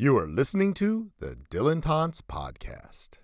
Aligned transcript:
You 0.00 0.16
are 0.16 0.28
listening 0.28 0.74
to 0.74 1.10
the 1.18 1.36
Dylantantes 1.50 2.22
Podcast. 2.22 3.16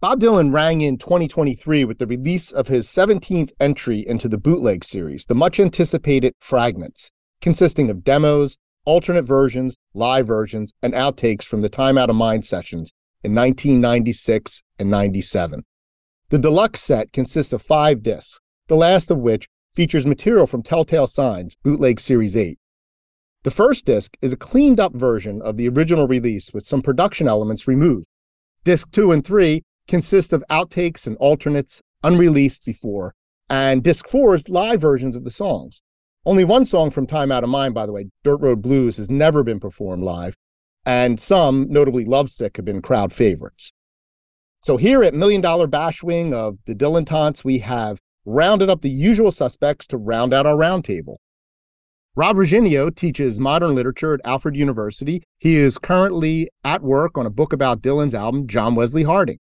Bob 0.00 0.18
Dylan 0.18 0.52
rang 0.52 0.80
in 0.80 0.98
2023 0.98 1.84
with 1.84 1.98
the 1.98 2.08
release 2.08 2.50
of 2.50 2.66
his 2.66 2.88
17th 2.88 3.52
entry 3.60 4.04
into 4.04 4.28
the 4.28 4.36
bootleg 4.36 4.82
series, 4.82 5.26
the 5.26 5.36
much 5.36 5.60
anticipated 5.60 6.32
Fragments, 6.40 7.12
consisting 7.40 7.88
of 7.88 8.02
demos, 8.02 8.56
alternate 8.84 9.22
versions, 9.22 9.76
live 9.94 10.26
versions, 10.26 10.72
and 10.82 10.92
outtakes 10.92 11.44
from 11.44 11.60
the 11.60 11.68
Time 11.68 11.96
Out 11.96 12.10
of 12.10 12.16
Mind 12.16 12.44
sessions 12.44 12.90
in 13.22 13.32
1996 13.32 14.64
and 14.80 14.90
97. 14.90 15.62
The 16.30 16.38
deluxe 16.40 16.80
set 16.80 17.12
consists 17.12 17.52
of 17.52 17.62
five 17.62 18.02
discs, 18.02 18.40
the 18.66 18.74
last 18.74 19.08
of 19.08 19.18
which 19.18 19.46
features 19.72 20.04
material 20.04 20.48
from 20.48 20.64
Telltale 20.64 21.06
Signs, 21.06 21.54
Bootleg 21.62 22.00
Series 22.00 22.36
8. 22.36 22.58
The 23.44 23.50
first 23.50 23.86
disc 23.86 24.16
is 24.22 24.32
a 24.32 24.36
cleaned 24.36 24.78
up 24.78 24.94
version 24.94 25.42
of 25.42 25.56
the 25.56 25.68
original 25.68 26.06
release 26.06 26.52
with 26.54 26.64
some 26.64 26.80
production 26.80 27.26
elements 27.26 27.66
removed. 27.66 28.06
Disc 28.62 28.88
2 28.92 29.10
and 29.10 29.24
3 29.24 29.62
consist 29.88 30.32
of 30.32 30.44
outtakes 30.48 31.08
and 31.08 31.16
alternates 31.16 31.82
unreleased 32.04 32.64
before, 32.64 33.14
and 33.50 33.82
disc 33.82 34.06
4 34.06 34.36
is 34.36 34.48
live 34.48 34.80
versions 34.80 35.16
of 35.16 35.24
the 35.24 35.30
songs. 35.32 35.82
Only 36.24 36.44
one 36.44 36.64
song 36.64 36.90
from 36.90 37.08
Time 37.08 37.32
Out 37.32 37.42
of 37.42 37.50
Mind, 37.50 37.74
by 37.74 37.84
the 37.84 37.90
way, 37.90 38.10
Dirt 38.22 38.36
Road 38.36 38.62
Blues, 38.62 38.96
has 38.98 39.10
never 39.10 39.42
been 39.42 39.58
performed 39.58 40.04
live, 40.04 40.36
and 40.86 41.18
some, 41.18 41.66
notably 41.68 42.04
Lovesick, 42.04 42.56
have 42.56 42.64
been 42.64 42.80
crowd 42.80 43.12
favorites. 43.12 43.72
So 44.62 44.76
here 44.76 45.02
at 45.02 45.14
Million 45.14 45.40
Dollar 45.40 45.66
Bash 45.66 46.00
Wing 46.04 46.32
of 46.32 46.58
the 46.66 46.76
Dylantantes, 46.76 47.42
we 47.42 47.58
have 47.58 47.98
rounded 48.24 48.70
up 48.70 48.82
the 48.82 48.90
usual 48.90 49.32
suspects 49.32 49.88
to 49.88 49.98
round 49.98 50.32
out 50.32 50.46
our 50.46 50.54
roundtable. 50.54 51.16
Rob 52.14 52.36
Reginio 52.36 52.94
teaches 52.94 53.40
modern 53.40 53.74
literature 53.74 54.12
at 54.12 54.20
Alfred 54.26 54.54
University. 54.54 55.22
He 55.38 55.56
is 55.56 55.78
currently 55.78 56.50
at 56.62 56.82
work 56.82 57.16
on 57.16 57.24
a 57.24 57.30
book 57.30 57.54
about 57.54 57.80
Dylan's 57.80 58.14
album, 58.14 58.46
John 58.46 58.74
Wesley 58.74 59.04
Harding. 59.04 59.38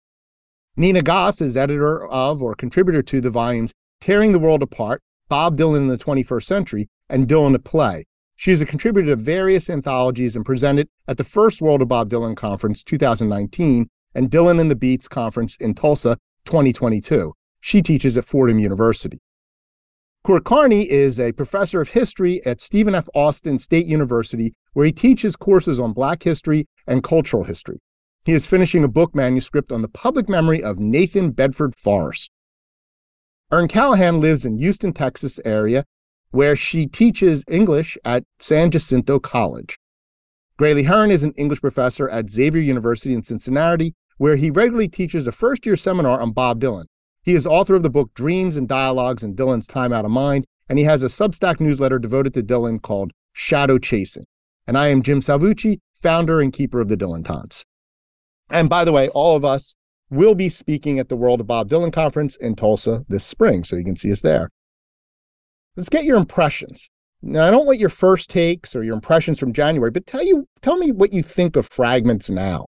Nina 0.77 1.01
Goss 1.01 1.41
is 1.41 1.57
editor 1.57 2.07
of 2.07 2.43
or 2.43 2.55
contributor 2.55 3.03
to 3.05 3.23
the 3.23 3.31
volumes 3.31 3.73
Tearing 4.03 4.33
the 4.33 4.39
World 4.39 4.63
Apart, 4.63 5.01
Bob 5.31 5.57
Dylan 5.57 5.79
in 5.79 5.87
the 5.87 5.97
21st 5.97 6.45
Century, 6.45 6.91
and 7.09 7.27
Dylan 7.27 7.55
at 7.55 7.65
Play. 7.65 8.05
She 8.37 8.53
is 8.53 8.61
a 8.61 8.67
contributor 8.67 9.13
to 9.13 9.17
various 9.17 9.71
anthologies 9.71 10.37
and 10.37 10.45
presented 10.45 10.89
at 11.07 11.17
the 11.17 11.25
first 11.25 11.63
World 11.63 11.81
of 11.81 11.89
Bob 11.89 12.11
Dylan 12.11 12.37
Conference 12.37 12.85
2019 12.85 13.89
and 14.15 14.31
Dylan 14.31 14.61
and 14.61 14.71
the 14.71 14.77
Beats 14.77 15.09
Conference 15.09 15.57
in 15.59 15.75
Tulsa 15.75 16.19
2022. 16.45 17.33
She 17.63 17.81
teaches 17.81 18.19
at 18.19 18.27
Fordham 18.27 18.59
University. 18.59 19.21
Carney 20.45 20.83
is 20.91 21.19
a 21.19 21.33
professor 21.33 21.81
of 21.81 21.89
history 21.89 22.45
at 22.45 22.61
Stephen 22.61 22.95
F. 22.95 23.09
Austin 23.15 23.59
State 23.59 23.87
University, 23.87 24.53
where 24.75 24.85
he 24.85 24.93
teaches 24.93 25.37
courses 25.37 25.81
on 25.81 25.95
Black 25.95 26.23
history 26.23 26.69
and 26.87 27.03
cultural 27.03 27.45
history. 27.45 27.81
He 28.27 28.35
is 28.35 28.47
finishing 28.47 28.85
a 28.85 28.89
book 28.89 29.15
manuscript 29.15 29.73
on 29.73 29.81
the 29.81 29.89
public 29.89 30.29
memory 30.29 30.63
of 30.63 30.79
Nathan 30.79 31.31
Bedford 31.31 31.75
Forrest. 31.75 32.31
Erin 33.51 33.69
Callahan 33.69 34.21
lives 34.21 34.45
in 34.45 34.59
Houston, 34.59 34.93
Texas 34.93 35.41
area, 35.47 35.87
where 36.31 36.55
she 36.55 36.87
teaches 36.87 37.43
English 37.49 37.97
at 38.05 38.25
San 38.39 38.71
Jacinto 38.71 39.19
College. 39.19 39.79
Graley 40.61 40.85
Herren 40.85 41.11
is 41.11 41.25
an 41.25 41.33
English 41.39 41.63
professor 41.63 42.07
at 42.11 42.29
Xavier 42.29 42.61
University 42.61 43.15
in 43.15 43.23
Cincinnati, 43.23 43.95
where 44.19 44.37
he 44.37 44.51
regularly 44.51 44.89
teaches 44.89 45.27
a 45.27 45.33
first 45.33 45.65
year 45.65 45.75
seminar 45.75 46.21
on 46.21 46.33
Bob 46.33 46.61
Dylan. 46.61 46.85
He 47.29 47.35
is 47.35 47.47
author 47.47 47.75
of 47.75 47.83
the 47.83 47.91
book 47.91 48.15
Dreams 48.15 48.57
and 48.57 48.67
Dialogues 48.67 49.23
in 49.23 49.37
Dylan's 49.37 49.67
Time 49.67 49.93
Out 49.93 50.07
of 50.07 50.11
Mind, 50.11 50.47
and 50.67 50.79
he 50.79 50.87
has 50.87 51.03
a 51.03 51.09
Substack 51.09 51.61
newsletter 51.61 51.99
devoted 51.99 52.33
to 52.33 52.43
Dylan 52.43 52.81
called 52.81 53.13
Shadow 53.35 53.77
Chasing. 53.77 54.25
And 54.67 54.79
I 54.79 54.89
am 54.89 55.03
Jim 55.03 55.21
Salvucci, 55.21 55.81
founder 55.95 56.41
and 56.41 56.55
keeper 56.55 56.81
of 56.81 56.89
the 56.89 56.97
Dylantantes. 56.97 57.65
And 58.49 58.71
by 58.71 58.83
the 58.83 58.93
way, 58.93 59.11
all 59.11 59.37
of 59.37 59.45
us 59.45 59.75
will 60.09 60.35
be 60.35 60.49
speaking 60.49 60.99
at 60.99 61.11
the 61.11 61.17
World 61.17 61.43
of 61.43 61.47
Bob 61.47 61.69
Dylan 61.69 61.93
Conference 61.93 62.35
in 62.35 62.57
Tulsa 62.57 63.05
this 63.11 63.27
spring, 63.27 63.63
so 63.63 63.77
you 63.77 63.85
can 63.85 63.97
see 63.97 64.11
us 64.11 64.23
there. 64.23 64.49
Let's 65.77 65.91
get 65.91 66.05
your 66.05 66.17
impressions. 66.17 66.89
Now, 67.21 67.47
I 67.47 67.51
don't 67.51 67.67
want 67.67 67.79
your 67.79 67.91
first 67.91 68.31
takes 68.31 68.75
or 68.75 68.83
your 68.83 68.95
impressions 68.95 69.39
from 69.39 69.53
January, 69.53 69.91
but 69.91 70.07
tell 70.07 70.25
you 70.25 70.47
tell 70.63 70.79
me 70.79 70.93
what 70.93 71.13
you 71.13 71.23
think 71.23 71.57
of 71.57 71.69
fragments 71.69 72.31
now. 72.31 72.68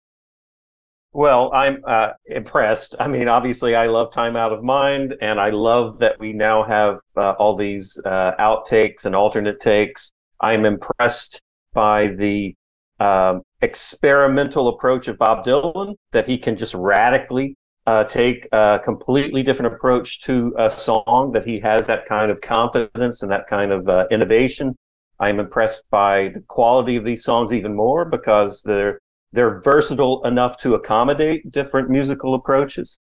Well, 1.15 1.53
I'm 1.55 1.81
uh, 1.87 2.09
impressed. 2.27 2.97
I 2.99 3.07
mean, 3.07 3.29
obviously, 3.29 3.77
I 3.77 3.87
love 3.87 4.11
Time 4.11 4.35
Out 4.35 4.53
of 4.53 4.65
Mind, 4.65 5.15
and 5.21 5.39
I 5.39 5.51
love 5.51 6.01
that 6.01 6.19
we 6.19 6.33
now 6.33 6.65
have 6.65 6.99
uh, 7.17 7.35
all 7.39 7.57
these 7.57 8.03
uh, 8.05 8.33
outtakes 8.41 9.07
and 9.07 9.15
alternate 9.15 9.61
takes. 9.61 10.13
I'm 10.41 10.65
impressed 10.65 11.41
by 11.73 12.09
the 12.09 12.57
um, 12.99 13.43
experimental 13.61 14.67
approach 14.67 15.07
of 15.07 15.17
Bob 15.17 15.45
Dylan, 15.45 15.95
that 16.11 16.29
he 16.29 16.37
can 16.37 16.57
just 16.57 16.75
radically 16.75 17.55
uh, 17.87 18.03
take 18.03 18.49
a 18.51 18.81
completely 18.83 19.45
different 19.45 19.73
approach 19.73 20.21
to 20.23 20.53
a 20.59 20.69
song, 20.69 21.31
that 21.33 21.47
he 21.47 21.61
has 21.61 21.87
that 21.87 22.07
kind 22.07 22.33
of 22.33 22.41
confidence 22.41 23.23
and 23.23 23.31
that 23.31 23.47
kind 23.47 23.71
of 23.71 23.89
uh, 23.89 24.09
innovation. 24.11 24.75
I'm 25.21 25.39
impressed 25.39 25.85
by 25.93 26.31
the 26.35 26.41
quality 26.49 26.97
of 26.97 27.05
these 27.05 27.23
songs 27.23 27.53
even 27.55 27.77
more 27.77 28.05
because 28.05 28.63
they're 28.63 28.99
they're 29.35 29.61
versatile 29.61 30.25
enough 30.25 30.57
to 30.59 30.75
accommodate 30.75 31.51
different 31.51 31.91
musical 31.91 32.35
approaches. 32.35 33.01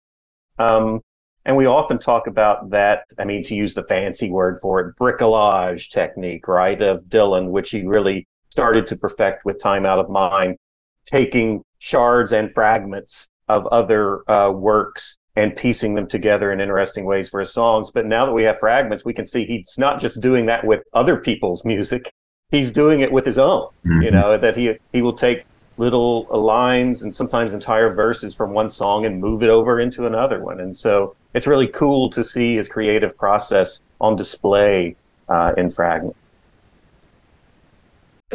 Um, 0.59 1.01
and 1.43 1.57
we 1.57 1.65
often 1.65 1.97
talk 1.97 2.27
about 2.27 2.69
that. 2.69 3.05
I 3.17 3.25
mean, 3.25 3.43
to 3.45 3.55
use 3.55 3.73
the 3.73 3.83
fancy 3.85 4.29
word 4.29 4.59
for 4.61 4.79
it, 4.79 4.95
bricolage 4.95 5.89
technique, 5.89 6.47
right? 6.47 6.79
Of 6.81 7.05
Dylan, 7.05 7.49
which 7.49 7.71
he 7.71 7.81
really 7.81 8.27
started 8.49 8.85
to 8.87 8.95
perfect 8.95 9.43
with 9.43 9.59
Time 9.59 9.87
Out 9.87 9.97
of 9.97 10.09
Mind, 10.09 10.57
taking 11.03 11.63
shards 11.79 12.31
and 12.31 12.53
fragments 12.53 13.29
of 13.47 13.65
other 13.67 14.29
uh, 14.29 14.51
works 14.51 15.17
and 15.35 15.55
piecing 15.55 15.95
them 15.95 16.07
together 16.07 16.51
in 16.51 16.61
interesting 16.61 17.05
ways 17.05 17.29
for 17.29 17.39
his 17.39 17.51
songs. 17.51 17.89
But 17.89 18.05
now 18.05 18.27
that 18.27 18.33
we 18.33 18.43
have 18.43 18.59
fragments, 18.59 19.03
we 19.03 19.13
can 19.13 19.25
see 19.25 19.45
he's 19.45 19.75
not 19.79 19.99
just 19.99 20.21
doing 20.21 20.45
that 20.45 20.63
with 20.63 20.83
other 20.93 21.17
people's 21.17 21.65
music. 21.65 22.11
He's 22.51 22.71
doing 22.71 22.99
it 22.99 23.11
with 23.11 23.25
his 23.25 23.39
own, 23.39 23.69
mm-hmm. 23.83 24.01
you 24.03 24.11
know, 24.11 24.37
that 24.37 24.55
he, 24.55 24.75
he 24.93 25.01
will 25.01 25.13
take 25.13 25.45
little 25.79 26.27
lines 26.29 27.03
and 27.03 27.15
sometimes 27.15 27.53
entire 27.53 27.93
verses 27.93 28.35
from 28.35 28.51
one 28.51 28.69
song 28.69 29.05
and 29.05 29.19
move 29.21 29.41
it 29.41 29.49
over 29.49 29.79
into 29.79 30.05
another 30.05 30.43
one. 30.43 30.59
And 30.59 30.75
so 30.75 31.15
it's 31.33 31.47
really 31.47 31.67
cool 31.67 32.09
to 32.09 32.21
see 32.21 32.57
his 32.57 32.67
creative 32.67 33.17
process 33.17 33.81
on 34.01 34.17
display 34.17 34.97
uh, 35.29 35.53
in 35.57 35.69
Fragment. 35.69 36.17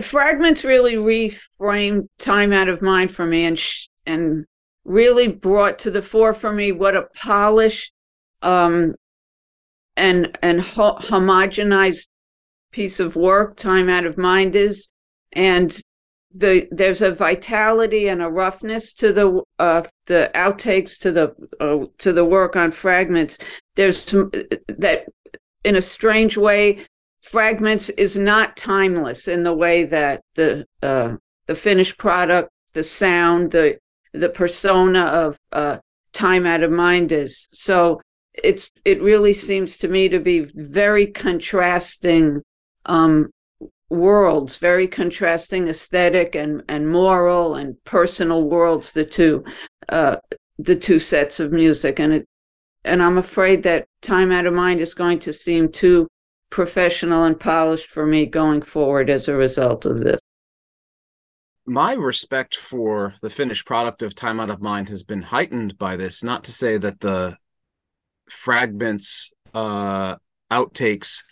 Fragments 0.01 0.65
really 0.65 0.95
reframed 0.95 2.09
time 2.19 2.53
out 2.53 2.69
of 2.69 2.81
mind 2.81 3.15
for 3.15 3.27
me 3.27 3.45
and 3.45 3.59
sh- 3.59 3.89
and 4.07 4.47
really 4.87 5.29
brought 5.29 5.79
to 5.81 5.91
the 5.91 6.03
fore 6.03 6.33
for 6.33 6.51
me 6.51 6.73
what 6.73 6.97
a 6.97 7.03
polished 7.15 7.93
um, 8.41 8.95
and 9.97 10.37
and 10.43 10.63
ho- 10.63 10.97
homogenized 10.99 12.09
piece 12.73 12.99
of 12.99 13.17
work 13.17 13.57
time 13.57 13.89
out 13.89 14.05
of 14.05 14.17
mind 14.17 14.57
is 14.57 14.89
and 15.33 15.81
the 16.35 16.67
there's 16.73 17.01
a 17.01 17.13
vitality 17.13 18.09
and 18.09 18.21
a 18.21 18.29
roughness 18.29 18.93
to 18.95 19.13
the 19.13 19.43
uh, 19.59 19.83
the 20.07 20.31
outtakes 20.35 20.99
to 20.99 21.13
the 21.13 21.35
uh, 21.61 21.87
to 21.99 22.13
the 22.13 22.25
work 22.25 22.57
on 22.57 22.73
fragments. 22.73 23.39
There's 23.77 24.03
some 24.03 24.31
that 24.69 25.07
in 25.65 25.77
a 25.77 25.83
strange 25.83 26.37
way, 26.37 26.85
fragments 27.23 27.89
is 27.91 28.17
not 28.17 28.57
timeless 28.57 29.29
in 29.29 29.45
the 29.45 29.55
way 29.55 29.85
that 29.85 30.23
the 30.35 30.67
uh, 30.83 31.17
the 31.47 31.55
finished 31.55 31.99
product, 31.99 32.51
the 32.73 32.83
sound, 32.83 33.53
the 33.53 33.79
the 34.13 34.29
persona 34.29 35.01
of 35.05 35.39
uh, 35.53 35.79
time 36.13 36.47
out 36.47 36.63
of 36.63 36.71
mind 36.73 37.13
is. 37.13 37.49
So 37.53 38.01
it's 38.33 38.71
it 38.85 39.01
really 39.01 39.33
seems 39.33 39.77
to 39.79 39.89
me 39.89 40.09
to 40.09 40.19
be 40.19 40.47
very 40.55 41.07
contrasting 41.07 42.43
um, 42.87 43.31
worlds, 43.91 44.57
very 44.57 44.89
contrasting 44.89 45.69
aesthetic 45.69 46.35
and, 46.35 46.63
and 46.69 46.89
moral 46.89 47.55
and 47.55 47.83
personal 47.85 48.45
worlds, 48.45 48.93
the 48.93 49.05
two 49.05 49.45
uh, 49.89 50.17
the 50.59 50.77
two 50.77 50.99
sets 50.99 51.41
of 51.41 51.53
music. 51.53 51.99
And 51.99 52.13
it 52.13 52.29
and 52.85 53.03
I'm 53.03 53.19
afraid 53.19 53.63
that 53.63 53.87
Time 54.03 54.31
Out 54.31 54.47
of 54.47 54.53
Mind 54.53 54.81
is 54.81 54.95
going 54.95 55.19
to 55.21 55.33
seem 55.33 55.71
too 55.71 56.07
professional 56.51 57.25
and 57.25 57.39
polished 57.39 57.91
for 57.91 58.07
me 58.07 58.27
going 58.27 58.63
forward 58.63 59.11
as 59.11 59.27
a 59.29 59.35
result 59.35 59.87
of 59.87 60.01
this. 60.01 60.21
My 61.67 61.95
respect 61.95 62.55
for 62.57 63.15
the 63.23 63.31
finished 63.31 63.67
product 63.67 64.03
of 64.03 64.15
Time 64.15 64.39
Out 64.39 64.51
of 64.51 64.61
Mind 64.61 64.91
has 64.91 65.03
been 65.03 65.23
heightened 65.23 65.79
by 65.79 65.97
this. 65.97 66.23
Not 66.23 66.45
to 66.45 66.53
say 66.53 66.77
that 66.77 67.01
the 67.01 67.39
fragments, 68.29 69.33
uh, 69.55 70.17
outtakes 70.51 71.23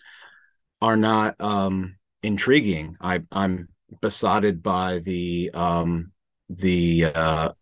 are 0.81 0.97
not 0.97 1.39
um, 1.39 1.97
intriguing. 2.23 2.97
I, 3.01 3.21
I'm 3.31 3.69
besotted 4.01 4.63
by 4.63 5.01
the 5.01 5.51
um, 5.55 6.13
the 6.49 7.07
uh, 7.15 7.53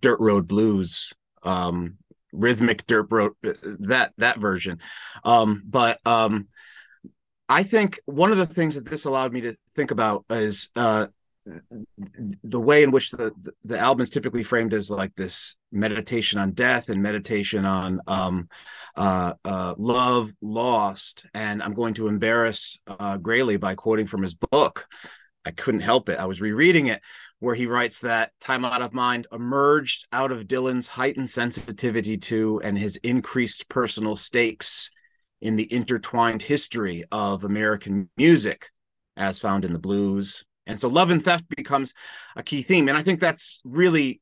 dirt 0.00 0.20
road 0.20 0.46
blues 0.48 1.12
um, 1.42 1.96
rhythmic 2.32 2.86
dirt 2.86 3.06
road 3.10 3.32
that 3.42 4.12
that 4.18 4.38
version 4.38 4.80
um, 5.24 5.62
but 5.66 5.98
um, 6.04 6.48
i 7.48 7.62
think 7.62 7.98
one 8.04 8.30
of 8.30 8.36
the 8.36 8.46
things 8.46 8.74
that 8.74 8.84
this 8.86 9.04
allowed 9.04 9.32
me 9.32 9.40
to 9.40 9.56
think 9.74 9.90
about 9.90 10.24
is 10.30 10.70
uh, 10.76 11.06
the 12.42 12.60
way 12.60 12.82
in 12.82 12.90
which 12.90 13.10
the, 13.10 13.32
the, 13.40 13.52
the 13.64 13.78
album 13.78 14.02
is 14.02 14.10
typically 14.10 14.42
framed 14.42 14.74
as 14.74 14.90
like 14.90 15.14
this 15.14 15.56
meditation 15.72 16.38
on 16.38 16.52
death 16.52 16.88
and 16.88 17.02
meditation 17.02 17.64
on 17.64 18.00
um, 18.06 18.48
uh, 18.96 19.34
uh, 19.44 19.74
love 19.78 20.32
lost. 20.40 21.26
And 21.34 21.62
I'm 21.62 21.74
going 21.74 21.94
to 21.94 22.08
embarrass 22.08 22.78
uh, 22.86 23.18
Graley 23.18 23.58
by 23.58 23.74
quoting 23.74 24.06
from 24.06 24.22
his 24.22 24.34
book. 24.34 24.86
I 25.44 25.50
couldn't 25.50 25.80
help 25.80 26.08
it. 26.08 26.18
I 26.18 26.26
was 26.26 26.40
rereading 26.40 26.88
it 26.88 27.00
where 27.40 27.54
he 27.54 27.66
writes 27.66 28.00
that 28.00 28.32
Time 28.40 28.64
Out 28.64 28.82
of 28.82 28.92
Mind 28.92 29.26
emerged 29.32 30.06
out 30.12 30.32
of 30.32 30.46
Dylan's 30.46 30.88
heightened 30.88 31.30
sensitivity 31.30 32.16
to 32.18 32.60
and 32.62 32.78
his 32.78 32.96
increased 32.96 33.68
personal 33.68 34.16
stakes 34.16 34.90
in 35.40 35.56
the 35.56 35.72
intertwined 35.72 36.42
history 36.42 37.04
of 37.12 37.44
American 37.44 38.10
music, 38.16 38.70
as 39.16 39.38
found 39.38 39.64
in 39.64 39.72
the 39.72 39.78
blues. 39.78 40.44
And 40.68 40.78
so 40.78 40.88
love 40.88 41.10
and 41.10 41.24
theft 41.24 41.44
becomes 41.48 41.94
a 42.36 42.42
key 42.42 42.62
theme. 42.62 42.88
And 42.88 42.96
I 42.96 43.02
think 43.02 43.18
that's 43.18 43.60
really, 43.64 44.20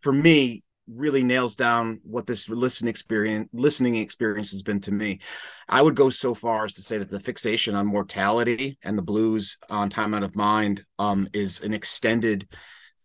for 0.00 0.12
me, 0.12 0.64
really 0.86 1.22
nails 1.22 1.54
down 1.54 2.00
what 2.04 2.26
this 2.26 2.48
listening 2.48 2.90
experience 2.90 3.48
listening 3.52 3.96
experience 3.96 4.50
has 4.50 4.62
been 4.62 4.80
to 4.80 4.92
me. 4.92 5.20
I 5.68 5.80
would 5.80 5.94
go 5.94 6.10
so 6.10 6.34
far 6.34 6.64
as 6.64 6.74
to 6.74 6.82
say 6.82 6.98
that 6.98 7.08
the 7.08 7.20
fixation 7.20 7.74
on 7.74 7.86
mortality 7.86 8.78
and 8.82 8.98
the 8.98 9.02
blues 9.02 9.56
on 9.70 9.88
time 9.88 10.12
out 10.14 10.22
of 10.22 10.36
mind 10.36 10.84
um, 10.98 11.28
is 11.32 11.62
an 11.62 11.72
extended 11.72 12.48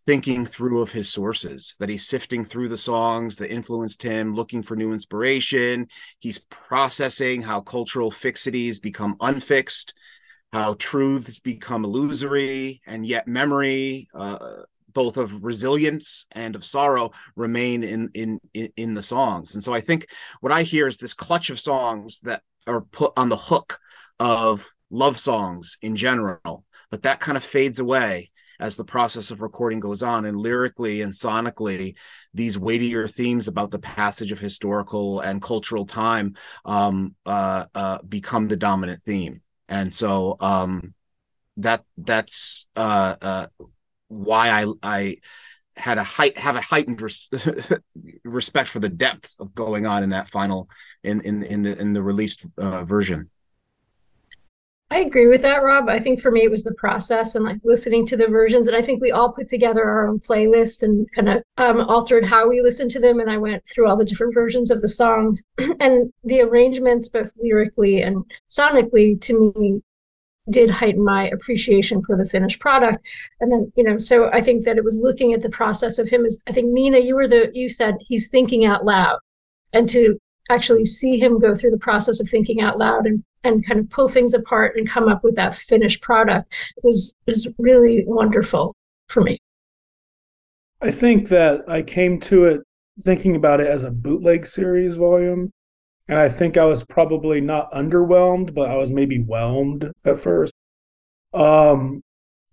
thinking 0.06 0.44
through 0.44 0.82
of 0.82 0.92
his 0.92 1.10
sources 1.10 1.76
that 1.78 1.88
he's 1.88 2.06
sifting 2.06 2.44
through 2.44 2.68
the 2.68 2.76
songs 2.76 3.36
that 3.36 3.52
influenced 3.52 4.02
him 4.02 4.34
looking 4.34 4.62
for 4.62 4.74
new 4.74 4.92
inspiration 4.92 5.86
he's 6.18 6.38
processing 6.38 7.42
how 7.42 7.60
cultural 7.60 8.10
fixities 8.10 8.80
become 8.80 9.14
unfixed 9.20 9.94
how 10.52 10.74
truths 10.74 11.38
become 11.38 11.84
illusory 11.84 12.80
and 12.86 13.06
yet 13.06 13.28
memory 13.28 14.08
uh, 14.14 14.62
both 14.92 15.16
of 15.16 15.44
resilience 15.44 16.26
and 16.32 16.56
of 16.56 16.64
sorrow 16.64 17.12
remain 17.36 17.84
in, 17.84 18.10
in 18.14 18.40
in 18.52 18.94
the 18.94 19.02
songs. 19.02 19.54
And 19.54 19.62
so 19.62 19.72
i 19.72 19.80
think 19.80 20.06
what 20.40 20.52
i 20.52 20.62
hear 20.62 20.88
is 20.88 20.98
this 20.98 21.14
clutch 21.14 21.50
of 21.50 21.60
songs 21.60 22.20
that 22.20 22.42
are 22.66 22.80
put 22.80 23.12
on 23.16 23.28
the 23.28 23.36
hook 23.36 23.78
of 24.18 24.68
love 24.90 25.16
songs 25.18 25.78
in 25.82 25.94
general 25.96 26.64
but 26.90 27.02
that 27.02 27.20
kind 27.20 27.38
of 27.38 27.44
fades 27.44 27.78
away 27.78 28.30
as 28.60 28.76
the 28.76 28.84
process 28.84 29.30
of 29.30 29.40
recording 29.40 29.80
goes 29.80 30.02
on. 30.02 30.26
And 30.26 30.36
lyrically 30.36 31.00
and 31.00 31.12
sonically 31.12 31.96
these 32.34 32.58
weightier 32.58 33.08
themes 33.08 33.48
about 33.48 33.70
the 33.70 33.78
passage 33.78 34.30
of 34.30 34.38
historical 34.38 35.20
and 35.20 35.42
cultural 35.42 35.86
time 35.86 36.34
um, 36.64 37.14
uh, 37.26 37.64
uh, 37.74 37.98
become 38.06 38.46
the 38.48 38.56
dominant 38.56 39.02
theme 39.04 39.40
and 39.70 39.92
so 39.92 40.36
um, 40.40 40.94
that 41.58 41.84
that's 41.96 42.66
uh, 42.76 43.16
uh, 43.22 43.46
why 44.08 44.50
I 44.50 44.66
I 44.82 45.16
had 45.76 45.98
a 45.98 46.04
height 46.04 46.36
have 46.36 46.56
a 46.56 46.60
heightened 46.60 47.00
res- 47.00 47.30
respect 48.24 48.68
for 48.68 48.80
the 48.80 48.88
depth 48.90 49.36
of 49.40 49.54
going 49.54 49.86
on 49.86 50.02
in 50.02 50.10
that 50.10 50.28
final 50.28 50.68
in 51.02 51.20
in 51.22 51.42
in 51.44 51.62
the 51.62 51.80
in 51.80 51.94
the 51.94 52.02
released 52.02 52.46
uh, 52.58 52.84
version. 52.84 53.30
I 54.92 55.00
agree 55.00 55.28
with 55.28 55.42
that, 55.42 55.62
Rob. 55.62 55.88
I 55.88 56.00
think 56.00 56.20
for 56.20 56.32
me 56.32 56.42
it 56.42 56.50
was 56.50 56.64
the 56.64 56.74
process 56.74 57.36
and 57.36 57.44
like 57.44 57.58
listening 57.62 58.04
to 58.06 58.16
the 58.16 58.26
versions, 58.26 58.66
and 58.66 58.76
I 58.76 58.82
think 58.82 59.00
we 59.00 59.12
all 59.12 59.32
put 59.32 59.48
together 59.48 59.84
our 59.84 60.08
own 60.08 60.18
playlist 60.18 60.82
and 60.82 61.06
kind 61.14 61.28
of 61.28 61.42
um, 61.58 61.82
altered 61.82 62.24
how 62.24 62.48
we 62.48 62.60
listened 62.60 62.90
to 62.92 63.00
them. 63.00 63.20
And 63.20 63.30
I 63.30 63.38
went 63.38 63.62
through 63.68 63.88
all 63.88 63.96
the 63.96 64.04
different 64.04 64.34
versions 64.34 64.70
of 64.70 64.82
the 64.82 64.88
songs 64.88 65.44
and 65.80 66.12
the 66.24 66.40
arrangements, 66.40 67.08
both 67.08 67.32
lyrically 67.40 68.02
and 68.02 68.24
sonically, 68.50 69.20
to 69.22 69.52
me 69.54 69.80
did 70.48 70.70
heighten 70.70 71.04
my 71.04 71.28
appreciation 71.28 72.02
for 72.02 72.16
the 72.16 72.26
finished 72.26 72.58
product. 72.58 73.04
And 73.40 73.52
then, 73.52 73.72
you 73.76 73.84
know, 73.84 73.98
so 73.98 74.30
I 74.32 74.40
think 74.40 74.64
that 74.64 74.78
it 74.78 74.84
was 74.84 74.96
looking 74.96 75.32
at 75.32 75.40
the 75.40 75.50
process 75.50 75.98
of 75.98 76.08
him 76.08 76.24
as 76.26 76.40
I 76.48 76.52
think 76.52 76.72
Nina, 76.72 76.98
you 76.98 77.14
were 77.14 77.28
the 77.28 77.50
you 77.54 77.68
said 77.68 77.94
he's 78.00 78.28
thinking 78.28 78.64
out 78.64 78.84
loud, 78.84 79.18
and 79.72 79.88
to 79.90 80.18
actually 80.50 80.84
see 80.84 81.18
him 81.18 81.38
go 81.38 81.54
through 81.54 81.70
the 81.70 81.78
process 81.78 82.20
of 82.20 82.28
thinking 82.28 82.60
out 82.60 82.78
loud 82.78 83.06
and 83.06 83.24
and 83.42 83.66
kind 83.66 83.80
of 83.80 83.88
pull 83.88 84.08
things 84.08 84.34
apart 84.34 84.76
and 84.76 84.88
come 84.88 85.08
up 85.08 85.24
with 85.24 85.34
that 85.36 85.56
finished 85.56 86.02
product 86.02 86.52
was 86.82 87.14
was 87.26 87.48
really 87.58 88.04
wonderful 88.06 88.74
for 89.08 89.22
me. 89.22 89.38
I 90.82 90.90
think 90.90 91.28
that 91.28 91.68
I 91.68 91.82
came 91.82 92.20
to 92.20 92.44
it 92.46 92.60
thinking 93.00 93.36
about 93.36 93.60
it 93.60 93.66
as 93.66 93.84
a 93.84 93.90
bootleg 93.90 94.46
series 94.46 94.96
volume. 94.96 95.50
And 96.08 96.18
I 96.18 96.28
think 96.28 96.56
I 96.56 96.64
was 96.64 96.84
probably 96.84 97.40
not 97.40 97.72
underwhelmed, 97.72 98.52
but 98.52 98.68
I 98.68 98.76
was 98.76 98.90
maybe 98.90 99.18
whelmed 99.18 99.90
at 100.04 100.18
first. 100.18 100.52
Um, 101.32 102.02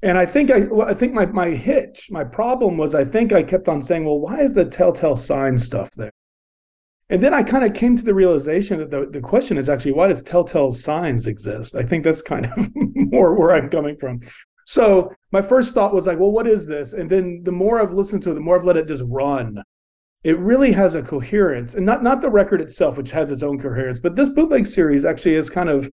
and 0.03 0.17
I 0.17 0.25
think 0.27 0.51
I, 0.51 0.67
I 0.85 0.93
think 0.93 1.13
my 1.13 1.25
my 1.25 1.49
hitch, 1.49 2.09
my 2.11 2.23
problem 2.23 2.77
was 2.77 2.93
I 2.93 3.03
think 3.03 3.33
I 3.33 3.41
kept 3.41 3.67
on 3.67 3.81
saying, 3.81 4.05
well, 4.05 4.19
why 4.19 4.41
is 4.41 4.53
the 4.53 4.65
telltale 4.65 5.15
sign 5.15 5.57
stuff 5.57 5.89
there? 5.95 6.11
And 7.09 7.23
then 7.23 7.33
I 7.33 7.41
kind 7.41 7.63
of 7.63 7.73
came 7.73 7.95
to 7.95 8.03
the 8.03 8.13
realization 8.13 8.79
that 8.79 8.91
the, 8.91 9.07
the 9.09 9.21
question 9.21 9.57
is 9.57 9.69
actually 9.69 9.93
why 9.93 10.07
does 10.07 10.23
telltale 10.23 10.73
signs 10.73 11.25
exist? 11.25 11.75
I 11.75 11.83
think 11.83 12.03
that's 12.03 12.21
kind 12.21 12.45
of 12.45 12.69
more 12.75 13.33
where 13.33 13.55
I'm 13.55 13.69
coming 13.69 13.97
from. 13.97 14.19
So 14.65 15.13
my 15.31 15.41
first 15.41 15.73
thought 15.73 15.93
was 15.93 16.07
like, 16.07 16.19
well, 16.19 16.31
what 16.31 16.47
is 16.47 16.67
this? 16.67 16.91
And 16.91 17.09
then 17.09 17.41
the 17.43 17.53
more 17.53 17.81
I've 17.81 17.93
listened 17.93 18.23
to 18.23 18.31
it, 18.31 18.33
the 18.33 18.41
more 18.41 18.59
I've 18.59 18.65
let 18.65 18.75
it 18.75 18.87
just 18.87 19.03
run. 19.07 19.63
It 20.23 20.37
really 20.39 20.73
has 20.73 20.95
a 20.95 21.01
coherence, 21.01 21.75
and 21.75 21.85
not 21.85 22.03
not 22.03 22.19
the 22.19 22.29
record 22.29 22.59
itself, 22.59 22.97
which 22.97 23.11
has 23.11 23.31
its 23.31 23.43
own 23.43 23.59
coherence, 23.59 24.01
but 24.01 24.15
this 24.15 24.27
bootleg 24.27 24.67
series 24.67 25.05
actually 25.05 25.35
is 25.35 25.49
kind 25.49 25.69
of. 25.69 25.89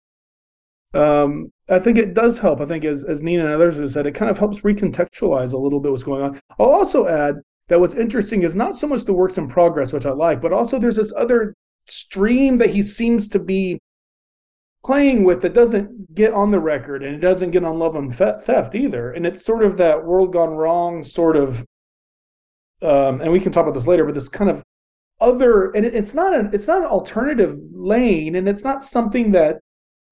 Um, 0.93 1.51
I 1.69 1.79
think 1.79 1.97
it 1.97 2.13
does 2.13 2.37
help. 2.37 2.61
I 2.61 2.65
think 2.65 2.85
as 2.85 3.03
as 3.03 3.21
Nina 3.21 3.43
and 3.43 3.51
others 3.51 3.77
have 3.77 3.91
said, 3.91 4.05
it 4.05 4.15
kind 4.15 4.31
of 4.31 4.37
helps 4.37 4.61
recontextualize 4.61 5.51
a 5.51 5.57
little 5.57 5.81
bit 5.81 5.91
what's 5.91 6.03
going 6.03 6.21
on. 6.21 6.39
I'll 6.59 6.67
also 6.67 7.07
add 7.07 7.41
that 7.71 7.79
what's 7.79 7.93
interesting 7.93 8.41
is 8.41 8.53
not 8.53 8.75
so 8.75 8.85
much 8.85 9.05
the 9.05 9.13
works 9.13 9.37
in 9.37 9.47
progress, 9.47 9.93
which 9.93 10.05
I 10.05 10.11
like, 10.11 10.41
but 10.41 10.51
also 10.51 10.77
there's 10.77 10.97
this 10.97 11.13
other 11.15 11.55
stream 11.87 12.57
that 12.57 12.71
he 12.71 12.83
seems 12.83 13.29
to 13.29 13.39
be 13.39 13.79
playing 14.83 15.23
with 15.23 15.41
that 15.43 15.53
doesn't 15.53 16.13
get 16.13 16.33
on 16.33 16.51
the 16.51 16.59
record 16.59 17.01
and 17.01 17.15
it 17.15 17.19
doesn't 17.19 17.51
get 17.51 17.63
on 17.63 17.79
love 17.79 17.95
and 17.95 18.13
theft 18.13 18.75
either. 18.75 19.13
And 19.13 19.25
it's 19.25 19.45
sort 19.45 19.63
of 19.63 19.77
that 19.77 20.03
world 20.03 20.33
gone 20.33 20.49
wrong 20.49 21.01
sort 21.01 21.37
of, 21.37 21.65
um, 22.81 23.21
and 23.21 23.31
we 23.31 23.39
can 23.39 23.53
talk 23.53 23.63
about 23.63 23.73
this 23.73 23.87
later, 23.87 24.03
but 24.03 24.15
this 24.15 24.27
kind 24.27 24.49
of 24.49 24.61
other, 25.21 25.71
and 25.71 25.85
it's 25.85 26.13
not 26.13 26.33
an, 26.37 26.49
it's 26.51 26.67
not 26.67 26.79
an 26.79 26.89
alternative 26.89 27.57
lane 27.71 28.35
and 28.35 28.49
it's 28.49 28.65
not 28.65 28.83
something 28.83 29.31
that, 29.31 29.61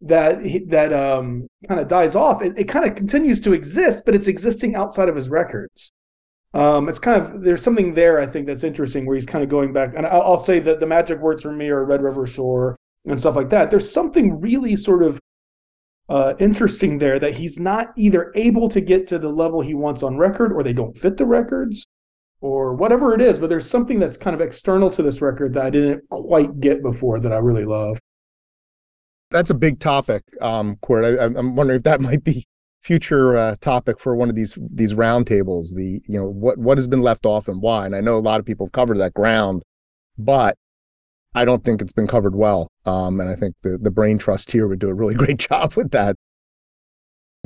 that 0.02 0.40
that 0.70 0.94
um 0.94 1.46
kind 1.68 1.82
of 1.82 1.90
dies 1.90 2.16
off 2.16 2.42
it, 2.42 2.58
it 2.58 2.70
kind 2.70 2.86
of 2.86 2.96
continues 2.96 3.42
to 3.42 3.52
exist 3.52 4.06
but 4.06 4.16
it's 4.16 4.28
existing 4.28 4.74
outside 4.74 5.10
of 5.10 5.16
his 5.18 5.28
records 5.28 5.92
um, 6.54 6.90
it's 6.90 7.00
kind 7.00 7.22
of 7.22 7.42
there's 7.42 7.62
something 7.62 7.94
there 7.94 8.20
I 8.20 8.26
think 8.26 8.48
that's 8.48 8.64
interesting 8.64 9.06
where 9.06 9.16
he's 9.16 9.26
kind 9.26 9.44
of 9.44 9.50
going 9.50 9.72
back, 9.72 9.94
and 9.96 10.06
I'll, 10.06 10.22
I'll 10.22 10.38
say 10.40 10.60
that 10.60 10.80
the 10.80 10.88
magic 10.88 11.20
words 11.20 11.44
for 11.44 11.52
me 11.52 11.70
are 11.70 11.86
Red 11.86 12.02
River 12.02 12.26
Shore 12.26 12.76
and 13.06 13.20
stuff 13.20 13.36
like 13.36 13.50
that. 13.50 13.70
There's 13.70 13.92
something 13.92 14.40
really 14.42 14.76
sort 14.76 15.04
of 15.04 15.20
uh, 16.10 16.34
interesting 16.40 16.98
there 16.98 17.20
that 17.20 17.36
he's 17.36 17.60
not 17.60 17.90
either 17.96 18.32
able 18.36 18.68
to 18.70 18.82
get 18.82 19.08
to 19.08 19.20
the 19.20 19.30
level 19.30 19.62
he 19.62 19.76
wants 19.76 20.02
on 20.02 20.18
record, 20.18 20.52
or 20.52 20.64
they 20.64 20.74
don't 20.74 20.98
fit 20.98 21.18
the 21.18 21.26
records, 21.26 21.86
or 22.42 22.74
whatever 22.74 23.14
it 23.14 23.22
is. 23.22 23.40
But 23.40 23.52
there's 23.52 23.70
something 23.70 24.00
that's 24.00 24.18
kind 24.18 24.34
of 24.34 24.42
external 24.42 24.90
to 24.90 25.04
this 25.04 25.22
record 25.22 25.54
that 25.54 25.66
I 25.66 25.70
didn't 25.70 26.10
quite 26.10 26.60
get 26.60 26.82
before 26.82 27.20
that 27.20 27.32
I 27.32 27.38
really 27.38 27.66
love. 27.66 28.00
That's 29.30 29.52
a 29.52 29.56
big 29.56 29.80
topic, 29.80 30.24
um, 30.42 30.78
Court. 30.78 31.06
I, 31.06 31.26
I'm 31.26 31.56
wondering 31.56 31.78
if 31.78 31.84
that 31.84 32.02
might 32.02 32.24
be 32.24 32.48
future 32.82 33.38
uh, 33.38 33.56
topic 33.62 34.00
for 34.00 34.16
one 34.16 34.30
of 34.30 34.36
these 34.36 34.58
these 34.72 34.94
roundtables. 34.94 35.76
The 35.76 36.02
you 36.08 36.20
know 36.20 36.28
what 36.28 36.58
what 36.58 36.78
has 36.78 36.88
been 36.88 37.02
left 37.02 37.26
off 37.26 37.48
and 37.48 37.62
why. 37.62 37.86
And 37.86 37.96
I 37.96 38.02
know 38.02 38.18
a 38.18 38.20
lot 38.20 38.40
of 38.40 38.46
people 38.46 38.66
have 38.66 38.72
covered 38.72 38.98
that 38.98 39.14
ground, 39.14 39.64
but 40.18 40.58
I 41.36 41.46
don't 41.46 41.64
think 41.64 41.82
it's 41.82 41.94
been 41.94 42.08
covered 42.08 42.36
well. 42.36 42.70
Um, 42.86 43.20
and 43.20 43.30
I 43.30 43.36
think 43.36 43.56
the 43.62 43.78
the 43.78 43.92
brain 43.92 44.18
trust 44.18 44.52
here 44.52 44.68
would 44.68 44.80
do 44.80 44.90
a 44.90 44.94
really 44.94 45.16
great 45.24 45.38
job 45.38 45.76
with 45.76 45.92
that. 45.92 46.16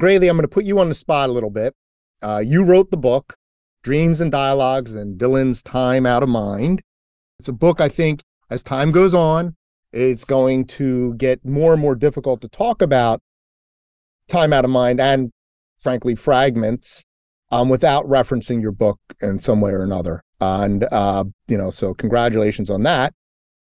Graley, 0.01 0.29
I'm 0.29 0.37
going 0.37 0.41
to 0.41 0.47
put 0.47 0.65
you 0.65 0.79
on 0.79 0.89
the 0.89 0.95
spot 0.95 1.29
a 1.29 1.33
little 1.33 1.51
bit. 1.51 1.73
Uh, 2.21 2.41
you 2.43 2.63
wrote 2.63 2.89
the 2.89 2.97
book, 2.97 3.35
Dreams 3.83 4.19
and 4.21 4.31
Dialogues 4.31 4.95
and 4.95 5.19
Dylan's 5.19 5.61
Time 5.61 6.05
Out 6.05 6.23
of 6.23 6.29
Mind. 6.29 6.81
It's 7.37 7.47
a 7.47 7.53
book 7.53 7.79
I 7.79 7.89
think 7.89 8.21
as 8.49 8.63
time 8.63 8.91
goes 8.91 9.13
on, 9.13 9.55
it's 9.91 10.25
going 10.25 10.65
to 10.65 11.13
get 11.15 11.45
more 11.45 11.73
and 11.73 11.81
more 11.81 11.95
difficult 11.95 12.41
to 12.41 12.47
talk 12.47 12.81
about 12.81 13.21
time 14.27 14.53
out 14.53 14.65
of 14.65 14.71
mind 14.71 14.99
and 14.99 15.31
frankly 15.81 16.15
fragments 16.15 17.03
um, 17.51 17.69
without 17.69 18.05
referencing 18.05 18.61
your 18.61 18.71
book 18.71 18.99
in 19.21 19.39
some 19.39 19.61
way 19.61 19.71
or 19.71 19.83
another. 19.83 20.23
And 20.39 20.83
uh, 20.91 21.25
you 21.47 21.57
know, 21.57 21.69
so 21.69 21.93
congratulations 21.93 22.69
on 22.69 22.83
that. 22.83 23.13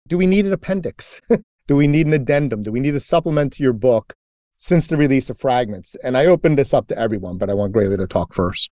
Do 0.07 0.17
we 0.17 0.25
need 0.25 0.45
an 0.45 0.53
appendix? 0.53 1.21
Do 1.67 1.75
we 1.75 1.85
need 1.85 2.07
an 2.07 2.13
addendum? 2.13 2.63
Do 2.63 2.71
we 2.71 2.79
need 2.79 2.95
a 2.95 2.99
supplement 2.99 3.53
to 3.53 3.63
your 3.63 3.73
book 3.73 4.13
since 4.55 4.87
the 4.87 4.95
release 4.95 5.29
of 5.29 5.37
fragments? 5.37 5.95
And 6.01 6.17
I 6.17 6.25
open 6.25 6.55
this 6.55 6.73
up 6.73 6.87
to 6.87 6.97
everyone, 6.97 7.37
but 7.37 7.49
I 7.49 7.53
want 7.53 7.73
Graley 7.73 7.97
to 7.97 8.07
talk 8.07 8.33
first. 8.33 8.71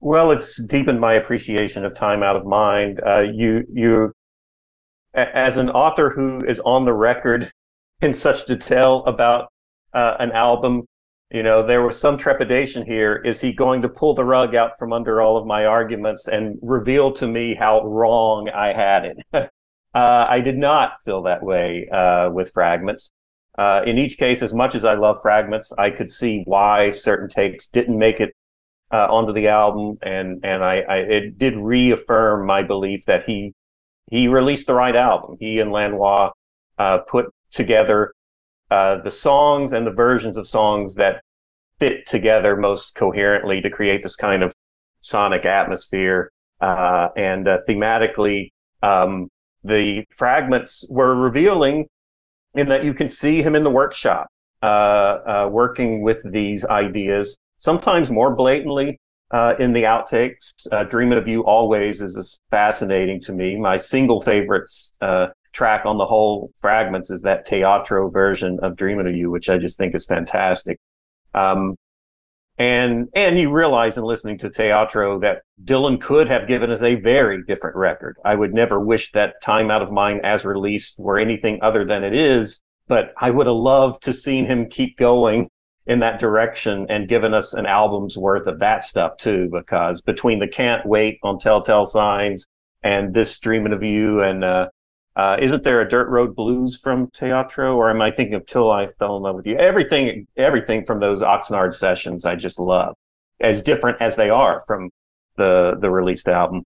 Well, 0.00 0.32
it's 0.32 0.60
deepened 0.64 1.00
my 1.00 1.12
appreciation 1.12 1.84
of 1.84 1.94
time 1.94 2.24
out 2.24 2.34
of 2.34 2.44
mind. 2.44 3.00
Uh, 3.06 3.20
you, 3.20 3.64
you, 3.72 4.12
as 5.14 5.58
an 5.58 5.70
author 5.70 6.10
who 6.10 6.44
is 6.44 6.58
on 6.60 6.84
the 6.84 6.92
record 6.92 7.52
in 8.00 8.12
such 8.12 8.46
detail 8.46 9.04
about 9.06 9.51
uh, 9.94 10.16
an 10.18 10.32
album, 10.32 10.84
You 11.30 11.42
know, 11.42 11.66
there 11.66 11.82
was 11.82 11.98
some 11.98 12.16
trepidation 12.18 12.84
here. 12.84 13.16
Is 13.24 13.40
he 13.40 13.52
going 13.52 13.82
to 13.82 13.88
pull 13.88 14.14
the 14.14 14.24
rug 14.24 14.54
out 14.54 14.78
from 14.78 14.92
under 14.92 15.20
all 15.20 15.36
of 15.36 15.46
my 15.46 15.64
arguments 15.66 16.28
and 16.28 16.58
reveal 16.62 17.12
to 17.12 17.26
me 17.26 17.54
how 17.54 17.82
wrong 17.84 18.50
I 18.50 18.72
had 18.72 19.04
it? 19.06 19.18
uh, 19.32 19.48
I 19.94 20.40
did 20.40 20.58
not 20.58 21.02
feel 21.04 21.22
that 21.22 21.42
way 21.42 21.88
uh, 21.88 22.30
with 22.30 22.50
fragments. 22.52 23.12
Uh, 23.58 23.82
in 23.86 23.98
each 23.98 24.18
case, 24.18 24.42
as 24.42 24.54
much 24.54 24.74
as 24.74 24.84
I 24.84 24.94
love 24.94 25.18
fragments, 25.22 25.72
I 25.78 25.90
could 25.90 26.10
see 26.10 26.42
why 26.44 26.90
certain 26.90 27.28
takes 27.28 27.66
didn't 27.66 27.98
make 27.98 28.20
it 28.20 28.34
uh, 28.90 29.06
onto 29.10 29.32
the 29.32 29.48
album, 29.48 29.98
and 30.02 30.44
and 30.44 30.62
I, 30.62 30.80
I, 30.80 30.96
it 30.96 31.38
did 31.38 31.56
reaffirm 31.56 32.46
my 32.46 32.62
belief 32.62 33.04
that 33.06 33.24
he 33.24 33.54
he 34.10 34.28
released 34.28 34.66
the 34.66 34.74
right 34.74 34.94
album. 34.94 35.36
He 35.40 35.60
and 35.60 35.72
Lanois 35.72 36.30
uh, 36.78 36.98
put 36.98 37.26
together 37.50 38.12
uh, 38.72 39.02
the 39.02 39.10
songs 39.10 39.74
and 39.74 39.86
the 39.86 39.90
versions 39.90 40.36
of 40.38 40.46
songs 40.46 40.94
that 40.94 41.20
fit 41.78 42.06
together 42.06 42.56
most 42.56 42.94
coherently 42.94 43.60
to 43.60 43.68
create 43.68 44.02
this 44.02 44.16
kind 44.16 44.42
of 44.42 44.54
sonic 45.02 45.44
atmosphere. 45.44 46.30
Uh, 46.60 47.08
and 47.16 47.48
uh, 47.48 47.58
thematically, 47.68 48.50
um, 48.82 49.28
the 49.62 50.04
fragments 50.10 50.86
were 50.88 51.14
revealing 51.14 51.86
in 52.54 52.68
that 52.68 52.82
you 52.82 52.94
can 52.94 53.08
see 53.08 53.42
him 53.42 53.54
in 53.54 53.62
the 53.62 53.70
workshop 53.70 54.28
uh, 54.62 54.66
uh, 54.66 55.48
working 55.50 56.02
with 56.02 56.20
these 56.24 56.64
ideas, 56.64 57.36
sometimes 57.58 58.10
more 58.10 58.34
blatantly. 58.34 58.98
Uh, 59.30 59.54
in 59.58 59.72
the 59.72 59.84
outtakes, 59.84 60.52
"Dreaming 60.90 61.16
of 61.16 61.26
You" 61.26 61.42
always 61.46 62.02
is 62.02 62.38
fascinating 62.50 63.18
to 63.22 63.32
me. 63.32 63.56
My 63.56 63.78
single 63.78 64.20
favorites 64.20 64.92
track 65.52 65.84
on 65.84 65.98
the 65.98 66.06
whole 66.06 66.50
fragments 66.56 67.10
is 67.10 67.22
that 67.22 67.46
teatro 67.46 68.10
version 68.10 68.58
of 68.62 68.76
Dreaming 68.76 69.06
of 69.06 69.14
You, 69.14 69.30
which 69.30 69.48
I 69.48 69.58
just 69.58 69.78
think 69.78 69.94
is 69.94 70.06
fantastic. 70.06 70.78
Um, 71.34 71.76
and 72.58 73.08
and 73.14 73.38
you 73.38 73.50
realize 73.50 73.96
in 73.96 74.04
listening 74.04 74.38
to 74.38 74.50
Teatro 74.50 75.18
that 75.20 75.42
Dylan 75.64 76.00
could 76.00 76.28
have 76.28 76.46
given 76.46 76.70
us 76.70 76.82
a 76.82 76.96
very 76.96 77.42
different 77.44 77.76
record. 77.76 78.16
I 78.24 78.34
would 78.34 78.52
never 78.52 78.78
wish 78.78 79.10
that 79.12 79.40
Time 79.42 79.70
Out 79.70 79.82
of 79.82 79.90
Mind 79.90 80.20
as 80.24 80.44
released 80.44 80.98
were 80.98 81.18
anything 81.18 81.60
other 81.62 81.84
than 81.84 82.04
it 82.04 82.14
is, 82.14 82.60
but 82.88 83.14
I 83.18 83.30
would 83.30 83.46
have 83.46 83.56
loved 83.56 84.02
to 84.04 84.12
seen 84.12 84.46
him 84.46 84.68
keep 84.68 84.98
going 84.98 85.48
in 85.86 86.00
that 86.00 86.20
direction 86.20 86.86
and 86.88 87.08
given 87.08 87.34
us 87.34 87.54
an 87.54 87.66
album's 87.66 88.16
worth 88.16 88.46
of 88.46 88.60
that 88.60 88.84
stuff 88.84 89.16
too, 89.16 89.48
because 89.50 90.02
between 90.02 90.38
the 90.38 90.46
Can't 90.46 90.86
Wait 90.86 91.18
on 91.22 91.38
Telltale 91.38 91.86
Signs 91.86 92.46
and 92.82 93.14
this 93.14 93.38
Dreaming 93.38 93.72
of 93.72 93.82
You 93.82 94.20
and 94.20 94.44
uh, 94.44 94.68
uh, 95.16 95.36
isn't 95.40 95.62
there 95.62 95.80
a 95.80 95.88
Dirt 95.88 96.08
Road 96.08 96.34
Blues 96.34 96.76
from 96.76 97.10
Teatro, 97.10 97.76
or 97.76 97.90
am 97.90 98.00
I 98.00 98.10
thinking 98.10 98.34
of 98.34 98.46
Till 98.46 98.70
I 98.70 98.86
Fell 98.86 99.16
in 99.16 99.22
Love 99.22 99.36
with 99.36 99.46
You? 99.46 99.56
Everything, 99.56 100.26
everything 100.36 100.84
from 100.84 101.00
those 101.00 101.20
Oxnard 101.20 101.74
sessions, 101.74 102.24
I 102.24 102.34
just 102.34 102.58
love, 102.58 102.94
as 103.40 103.60
different 103.62 104.00
as 104.00 104.16
they 104.16 104.30
are 104.30 104.62
from 104.66 104.90
the 105.36 105.76
the 105.80 105.90
released 105.90 106.28
album. 106.28 106.62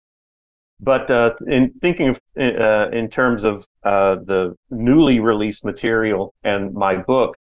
But 0.81 1.11
uh, 1.11 1.35
in 1.47 1.73
thinking 1.83 2.09
of 2.09 2.21
uh, 2.39 2.89
in 2.91 3.09
terms 3.11 3.45
of 3.45 3.67
uh, 3.83 4.17
the 4.17 4.57
newly 4.71 5.21
released 5.21 5.65
material 5.65 6.33
and 6.43 6.73
my 6.73 6.97
book, 6.97 7.37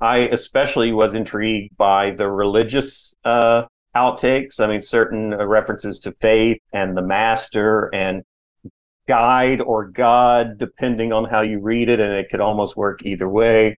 I 0.00 0.18
especially 0.18 0.92
was 0.92 1.14
intrigued 1.14 1.76
by 1.76 2.12
the 2.12 2.30
religious 2.30 3.14
uh, 3.24 3.64
outtakes. 3.94 4.60
I 4.60 4.66
mean, 4.66 4.80
certain 4.80 5.34
references 5.34 6.00
to 6.00 6.12
faith 6.20 6.58
and 6.72 6.96
the 6.96 7.02
Master 7.02 7.94
and 7.94 8.22
guide 9.08 9.60
or 9.60 9.88
God, 9.88 10.58
depending 10.58 11.12
on 11.12 11.24
how 11.24 11.40
you 11.40 11.60
read 11.60 11.88
it, 11.88 12.00
and 12.00 12.12
it 12.12 12.28
could 12.30 12.40
almost 12.40 12.76
work 12.76 13.04
either 13.04 13.28
way. 13.28 13.76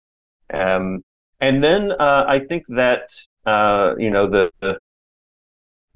Um, 0.53 1.03
and 1.41 1.63
then 1.63 1.93
uh, 1.93 2.25
I 2.27 2.39
think 2.39 2.65
that 2.69 3.09
uh, 3.47 3.95
you 3.99 4.11
know 4.11 4.29
the, 4.29 4.51
the, 4.61 4.79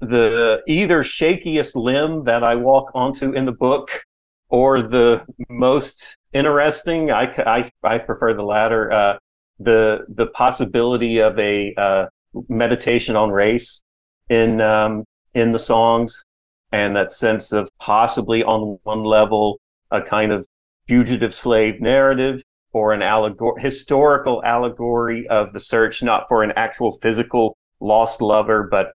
the 0.01 0.61
either 0.67 1.03
shakiest 1.03 1.75
limb 1.75 2.23
that 2.25 2.43
I 2.43 2.55
walk 2.55 2.91
onto 2.93 3.31
in 3.31 3.45
the 3.45 3.51
book, 3.51 4.03
or 4.49 4.81
the 4.81 5.23
most 5.49 6.17
interesting. 6.33 7.11
I 7.11 7.23
I, 7.45 7.69
I 7.83 7.97
prefer 7.99 8.33
the 8.33 8.43
latter. 8.43 8.91
Uh, 8.91 9.17
the 9.59 10.05
the 10.07 10.27
possibility 10.27 11.19
of 11.19 11.37
a 11.37 11.73
uh, 11.75 12.05
meditation 12.47 13.15
on 13.15 13.29
race 13.29 13.83
in 14.29 14.61
um, 14.61 15.03
in 15.33 15.51
the 15.51 15.59
songs 15.59 16.25
and 16.71 16.95
that 16.95 17.11
sense 17.11 17.51
of 17.51 17.69
possibly 17.79 18.43
on 18.43 18.77
one 18.83 19.03
level 19.03 19.59
a 19.91 20.01
kind 20.01 20.31
of 20.31 20.45
fugitive 20.87 21.33
slave 21.33 21.81
narrative 21.81 22.43
or 22.73 22.93
an 22.93 23.01
allegor- 23.01 23.59
historical 23.59 24.43
allegory 24.43 25.27
of 25.27 25.53
the 25.53 25.59
search 25.59 26.03
not 26.03 26.25
for 26.27 26.43
an 26.43 26.51
actual 26.55 26.91
physical 27.01 27.57
lost 27.79 28.21
lover 28.21 28.67
but 28.69 28.91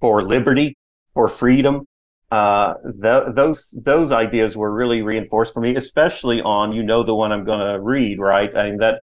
for 0.00 0.22
liberty 0.22 0.76
for 1.14 1.28
freedom. 1.28 1.84
Uh, 2.30 2.74
th- 3.02 3.34
those 3.34 3.74
those 3.82 4.12
ideas 4.12 4.54
were 4.54 4.70
really 4.70 5.00
reinforced 5.00 5.54
for 5.54 5.60
me 5.60 5.74
especially 5.74 6.42
on 6.42 6.72
you 6.72 6.82
know 6.82 7.02
the 7.02 7.14
one 7.14 7.32
i'm 7.32 7.42
going 7.42 7.58
to 7.58 7.80
read 7.80 8.18
right? 8.20 8.54
I 8.54 8.64
mean 8.68 8.76
that 8.78 9.00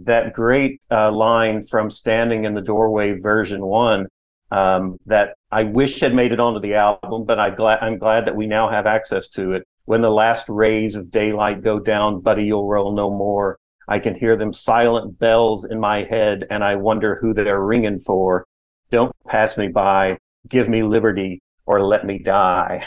that 0.00 0.34
great 0.34 0.80
uh, 0.90 1.10
line 1.10 1.62
from 1.62 1.88
standing 1.88 2.44
in 2.44 2.52
the 2.52 2.60
doorway 2.60 3.12
version 3.18 3.64
one 3.64 4.06
um, 4.50 4.98
that 5.06 5.34
I 5.50 5.64
wish 5.64 6.00
had 6.00 6.14
made 6.14 6.32
it 6.32 6.40
onto 6.40 6.60
the 6.60 6.74
album, 6.74 7.24
but 7.24 7.38
I 7.38 7.50
glad 7.50 7.78
I'm 7.80 7.98
glad 7.98 8.26
that 8.26 8.36
we 8.36 8.46
now 8.46 8.68
have 8.68 8.86
access 8.86 9.28
to 9.30 9.52
it. 9.52 9.64
When 9.84 10.02
the 10.02 10.10
last 10.10 10.48
rays 10.48 10.96
of 10.96 11.10
daylight 11.10 11.62
go 11.62 11.78
down, 11.78 12.20
buddy, 12.20 12.44
you'll 12.44 12.68
roll 12.68 12.94
no 12.94 13.10
more. 13.10 13.58
I 13.88 13.98
can 13.98 14.14
hear 14.14 14.36
them 14.36 14.52
silent 14.52 15.18
bells 15.18 15.64
in 15.64 15.80
my 15.80 16.04
head, 16.04 16.46
and 16.50 16.62
I 16.62 16.76
wonder 16.76 17.18
who 17.20 17.32
they're 17.32 17.62
ringing 17.64 17.98
for. 17.98 18.46
Don't 18.90 19.14
pass 19.26 19.56
me 19.56 19.68
by. 19.68 20.18
Give 20.48 20.68
me 20.68 20.82
liberty 20.82 21.40
or 21.66 21.82
let 21.84 22.04
me 22.04 22.18
die. 22.18 22.86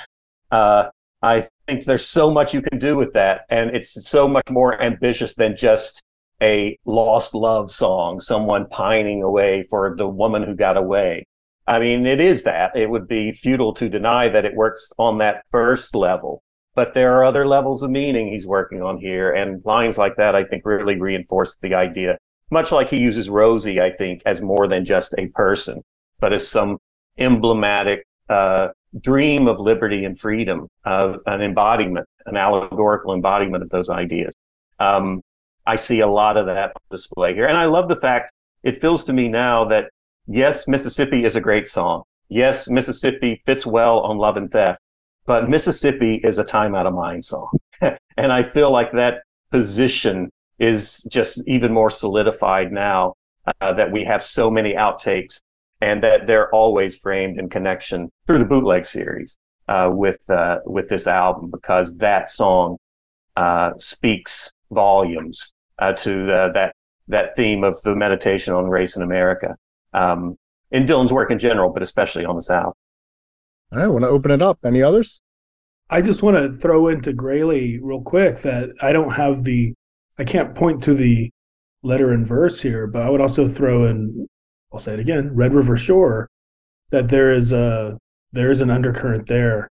Uh, 0.52 0.90
I 1.22 1.48
think 1.68 1.86
there's 1.86 2.06
so 2.06 2.32
much 2.32 2.54
you 2.54 2.62
can 2.62 2.80
do 2.80 2.96
with 2.96 3.14
that, 3.14 3.42
and 3.50 3.76
it's 3.76 4.08
so 4.08 4.28
much 4.28 4.50
more 4.50 4.82
ambitious 4.82 5.36
than 5.36 5.56
just 5.56 6.02
a 6.42 6.78
lost 6.86 7.36
love 7.36 7.72
song, 7.72 8.20
someone 8.20 8.68
pining 8.68 9.22
away 9.22 9.64
for 9.70 9.96
the 9.96 10.08
woman 10.08 10.44
who 10.44 10.56
got 10.56 10.78
away. 10.78 11.26
I 11.72 11.80
mean, 11.80 12.06
it 12.06 12.20
is 12.20 12.44
that. 12.44 12.76
It 12.76 12.90
would 12.90 13.08
be 13.08 13.32
futile 13.32 13.74
to 13.76 13.88
deny 13.88 14.28
that 14.28 14.44
it 14.44 14.56
works 14.56 14.92
on 14.98 15.20
that 15.20 15.46
first 15.52 15.96
level. 15.96 16.44
But 16.76 16.94
there 16.94 17.14
are 17.14 17.24
other 17.24 17.48
levels 17.48 17.82
of 17.82 17.92
meaning 17.92 18.28
he's 18.28 18.46
working 18.46 18.82
on 18.82 18.98
here. 18.98 19.32
And 19.32 19.64
lines 19.64 19.98
like 19.98 20.18
that, 20.18 20.36
I 20.36 20.44
think, 20.44 20.66
really 20.66 21.00
reinforce 21.00 21.56
the 21.56 21.74
idea. 21.74 22.18
Much 22.50 22.74
like 22.74 22.90
he 22.90 22.98
uses 22.98 23.30
Rosie, 23.30 23.80
I 23.80 23.92
think, 23.96 24.22
as 24.26 24.42
more 24.42 24.68
than 24.68 24.84
just 24.84 25.16
a 25.18 25.28
person, 25.28 25.82
but 26.20 26.34
as 26.34 26.46
some 26.46 26.78
emblematic 27.18 28.06
uh, 28.28 28.68
dream 29.00 29.48
of 29.48 29.62
liberty 29.62 30.04
and 30.04 30.20
freedom, 30.20 30.68
an 30.84 31.42
embodiment, 31.42 32.06
an 32.26 32.36
allegorical 32.36 33.14
embodiment 33.14 33.64
of 33.64 33.70
those 33.70 33.90
ideas. 33.90 34.34
Um, 34.82 35.22
I 35.66 35.78
see 35.78 36.02
a 36.02 36.08
lot 36.08 36.36
of 36.36 36.48
that 36.48 36.74
display 36.90 37.34
here. 37.34 37.48
And 37.48 37.58
I 37.58 37.66
love 37.66 37.88
the 37.88 37.96
fact 37.96 38.34
it 38.62 38.82
feels 38.82 39.06
to 39.06 39.14
me 39.14 39.30
now 39.30 39.64
that 39.66 39.90
yes, 40.28 40.68
Mississippi 40.68 41.24
is 41.24 41.36
a 41.36 41.42
great 41.42 41.68
song. 41.68 42.04
Yes, 42.30 42.70
Mississippi 42.70 43.42
fits 43.46 43.66
well 43.66 44.00
on 44.02 44.18
Love 44.18 44.38
and 44.38 44.50
Theft, 44.50 44.80
but 45.26 45.50
Mississippi 45.50 46.22
is 46.24 46.38
a 46.38 46.44
time 46.44 46.76
out 46.76 46.88
of 46.88 46.94
mind 46.94 47.26
song. 47.26 47.50
and 47.82 48.32
I 48.32 48.44
feel 48.44 48.72
like 48.72 48.92
that 48.94 49.24
position 49.52 50.30
is 50.60 51.04
just 51.12 51.46
even 51.48 51.74
more 51.74 51.90
solidified 51.90 52.72
now 52.72 53.14
uh, 53.60 53.74
that 53.74 53.92
we 53.92 54.04
have 54.06 54.22
so 54.24 54.50
many 54.50 54.74
outtakes 54.74 55.42
and 55.82 56.04
that 56.04 56.28
they're 56.28 56.54
always 56.54 56.96
framed 56.96 57.40
in 57.40 57.50
connection 57.50 58.10
through 58.28 58.40
the 58.40 58.46
bootleg 58.46 58.86
series 58.86 59.38
uh, 59.68 59.90
with 59.92 60.30
uh, 60.30 60.60
with 60.66 60.90
this 60.90 61.08
album 61.08 61.50
because 61.50 61.98
that 61.98 62.30
song 62.30 62.78
uh, 63.36 63.72
speaks 63.78 64.52
volumes 64.72 65.54
uh, 65.80 65.92
to 65.94 66.28
that 66.28 66.74
that 67.08 67.36
theme 67.36 67.64
of 67.64 67.82
the 67.82 67.96
meditation 67.96 68.54
on 68.54 68.66
race 68.66 68.96
in 68.96 69.02
America 69.02 69.56
um, 69.94 70.38
in 70.72 70.86
Dylan's 70.86 71.14
work 71.14 71.32
in 71.32 71.40
general, 71.40 71.72
but 71.72 71.84
especially 71.84 72.26
on 72.26 72.36
the 72.36 72.42
South. 72.42 72.74
All 73.72 73.80
right, 73.80 73.86
I 73.86 73.88
want 73.88 74.04
to 74.04 74.10
open 74.10 74.32
it 74.32 74.42
up. 74.42 74.60
Any 74.66 74.82
others? 74.82 75.22
I 75.90 76.02
just 76.02 76.24
want 76.24 76.38
to 76.38 76.52
throw 76.52 76.88
into 76.88 77.12
Graley 77.14 77.80
real 77.82 78.02
quick 78.02 78.40
that 78.42 78.70
I 78.82 78.94
don't 78.94 79.12
have 79.12 79.44
the, 79.44 79.74
I 80.18 80.24
can't 80.24 80.56
point 80.56 80.84
to 80.84 80.94
the 80.94 81.30
letter 81.84 82.12
and 82.12 82.26
verse 82.26 82.62
here, 82.62 82.88
but 82.88 83.02
I 83.02 83.10
would 83.10 83.22
also 83.22 83.48
throw 83.48 83.86
in, 83.86 84.28
I'll 84.72 84.80
say 84.80 84.94
it 84.94 85.00
again, 85.00 85.36
Red 85.36 85.54
River 85.54 85.78
Shore, 85.78 86.30
that 86.92 87.10
there 87.10 87.32
is 87.32 87.52
a 87.52 87.98
there 88.34 88.52
is 88.52 88.62
an 88.62 88.70
undercurrent 88.70 89.28
there, 89.28 89.68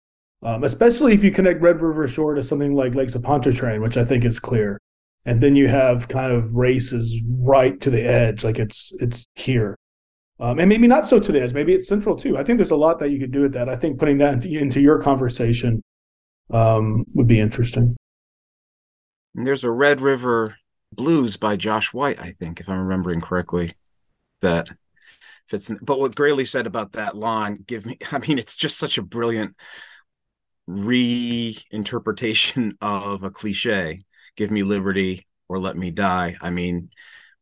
um, 0.43 0.65
especially 0.65 1.13
if 1.13 1.23
you 1.23 1.31
connect 1.31 1.61
Red 1.61 1.81
River 1.83 2.09
Shore 2.09 2.35
to 2.35 2.43
something 2.43 2.75
like 2.75 2.95
Lakes 2.95 3.15
of 3.15 3.23
Pontchartrain, 3.23 3.83
which 3.83 3.97
I 3.97 4.05
think 4.05 4.25
is 4.25 4.39
clear, 4.39 4.81
and 5.25 5.43
then 5.43 5.57
you 5.57 5.69
have 5.69 6.09
kind 6.09 6.33
of 6.33 6.55
races 6.55 7.21
right 7.27 7.79
to 7.81 7.91
the 7.91 8.03
edge, 8.03 8.45
like 8.45 8.59
it's 8.59 8.93
it's 9.01 9.27
here. 9.35 9.77
Um, 10.39 10.59
and 10.59 10.69
maybe 10.69 10.87
not 10.87 11.07
so 11.07 11.19
to 11.19 11.33
the 11.33 11.41
edge. 11.41 11.55
Maybe 11.55 11.73
it's 11.73 11.89
central 11.89 12.15
too. 12.15 12.37
I 12.37 12.45
think 12.45 12.59
there's 12.59 12.71
a 12.71 12.77
lot 12.77 12.99
that 12.99 13.11
you 13.11 13.19
could 13.19 13.33
do 13.33 13.43
with 13.43 13.55
that. 13.55 13.69
I 13.69 13.77
think 13.77 13.99
putting 13.99 14.19
that 14.19 14.35
into, 14.35 14.49
into 14.49 14.81
your 14.81 15.01
conversation 15.01 15.83
um, 16.51 17.05
would 17.15 17.27
be 17.27 17.41
interesting. 17.41 17.97
And 19.35 19.47
there's 19.47 19.65
a 19.65 19.71
Red 19.71 20.01
River 20.01 20.57
Blues 20.93 21.37
by 21.37 21.57
Josh 21.57 21.93
White, 21.93 22.21
I 22.21 22.33
think, 22.33 22.61
if 22.61 22.69
I'm 22.69 22.81
remembering 22.81 23.21
correctly, 23.21 23.73
that 24.41 24.69
fits 25.49 25.71
in. 25.71 25.79
But 25.83 25.99
what 25.99 26.15
Graley 26.15 26.47
said 26.47 26.67
about 26.67 26.93
that 26.93 27.17
line, 27.17 27.65
give 27.67 27.87
me, 27.87 27.99
I 28.13 28.19
mean, 28.19 28.39
it's 28.39 28.57
just 28.57 28.79
such 28.79 28.99
a 28.99 29.03
brilliant 29.03 29.57
reinterpretation 30.69 32.73
of 32.81 33.23
a 33.23 33.31
cliche. 33.31 34.05
Give 34.37 34.51
me 34.51 34.63
liberty 34.63 35.27
or 35.49 35.59
let 35.59 35.77
me 35.77 35.91
die. 35.91 36.37
I 36.41 36.51
mean, 36.51 36.91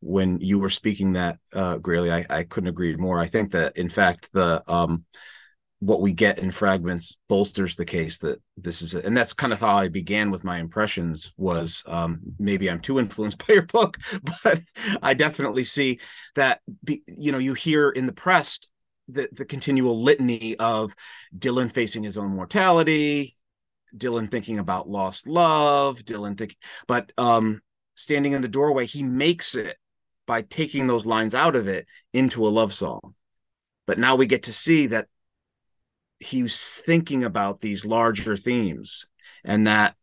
when 0.05 0.39
you 0.39 0.59
were 0.59 0.69
speaking 0.69 1.13
that, 1.13 1.39
uh, 1.53 1.77
Graley, 1.79 2.11
I, 2.11 2.25
I 2.29 2.43
couldn't 2.43 2.69
agree 2.69 2.95
more. 2.95 3.19
I 3.19 3.25
think 3.25 3.51
that, 3.51 3.77
in 3.77 3.89
fact, 3.89 4.31
the 4.33 4.61
um, 4.71 5.05
what 5.79 6.01
we 6.01 6.13
get 6.13 6.39
in 6.39 6.51
fragments 6.51 7.17
bolsters 7.27 7.75
the 7.75 7.85
case 7.85 8.19
that 8.19 8.41
this 8.55 8.81
is 8.81 8.95
and 8.95 9.15
that's 9.15 9.33
kind 9.33 9.51
of 9.51 9.59
how 9.59 9.75
i 9.75 9.89
began 9.89 10.31
with 10.31 10.43
my 10.43 10.57
impressions 10.57 11.33
was 11.37 11.83
um, 11.85 12.19
maybe 12.39 12.69
i'm 12.69 12.79
too 12.79 12.97
influenced 12.97 13.37
by 13.47 13.53
your 13.53 13.65
book 13.65 13.97
but 14.43 14.61
i 15.03 15.13
definitely 15.13 15.63
see 15.63 15.99
that 16.35 16.61
be, 16.83 17.03
you 17.07 17.31
know 17.31 17.37
you 17.37 17.53
hear 17.53 17.89
in 17.89 18.05
the 18.05 18.13
press 18.13 18.59
the, 19.09 19.27
the 19.33 19.45
continual 19.45 20.01
litany 20.01 20.55
of 20.55 20.95
dylan 21.37 21.71
facing 21.71 22.03
his 22.03 22.17
own 22.17 22.29
mortality 22.33 23.35
dylan 23.95 24.31
thinking 24.31 24.59
about 24.59 24.89
lost 24.89 25.27
love 25.27 25.99
dylan 25.99 26.37
thinking 26.37 26.57
but 26.87 27.11
um 27.17 27.61
standing 27.95 28.31
in 28.31 28.41
the 28.41 28.47
doorway 28.47 28.85
he 28.85 29.03
makes 29.03 29.55
it 29.55 29.77
by 30.25 30.41
taking 30.41 30.87
those 30.87 31.05
lines 31.05 31.35
out 31.35 31.55
of 31.55 31.67
it 31.67 31.85
into 32.13 32.45
a 32.45 32.49
love 32.49 32.73
song. 32.73 33.15
But 33.85 33.99
now 33.99 34.15
we 34.15 34.25
get 34.25 34.43
to 34.43 34.53
see 34.53 34.87
that 34.87 35.07
he 36.19 36.43
was 36.43 36.59
thinking 36.59 37.23
about 37.23 37.61
these 37.61 37.85
larger 37.85 38.37
themes 38.37 39.07
and 39.43 39.67
that 39.67 39.95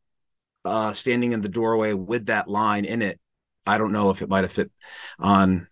uh 0.64 0.92
standing 0.92 1.32
in 1.32 1.40
the 1.40 1.48
doorway 1.48 1.92
with 1.92 2.26
that 2.26 2.48
line 2.48 2.84
in 2.84 3.02
it 3.02 3.18
i 3.66 3.78
don't 3.78 3.92
know 3.92 4.10
if 4.10 4.22
it 4.22 4.28
might 4.28 4.44
have 4.44 4.52
fit 4.52 4.70
on 5.18 5.66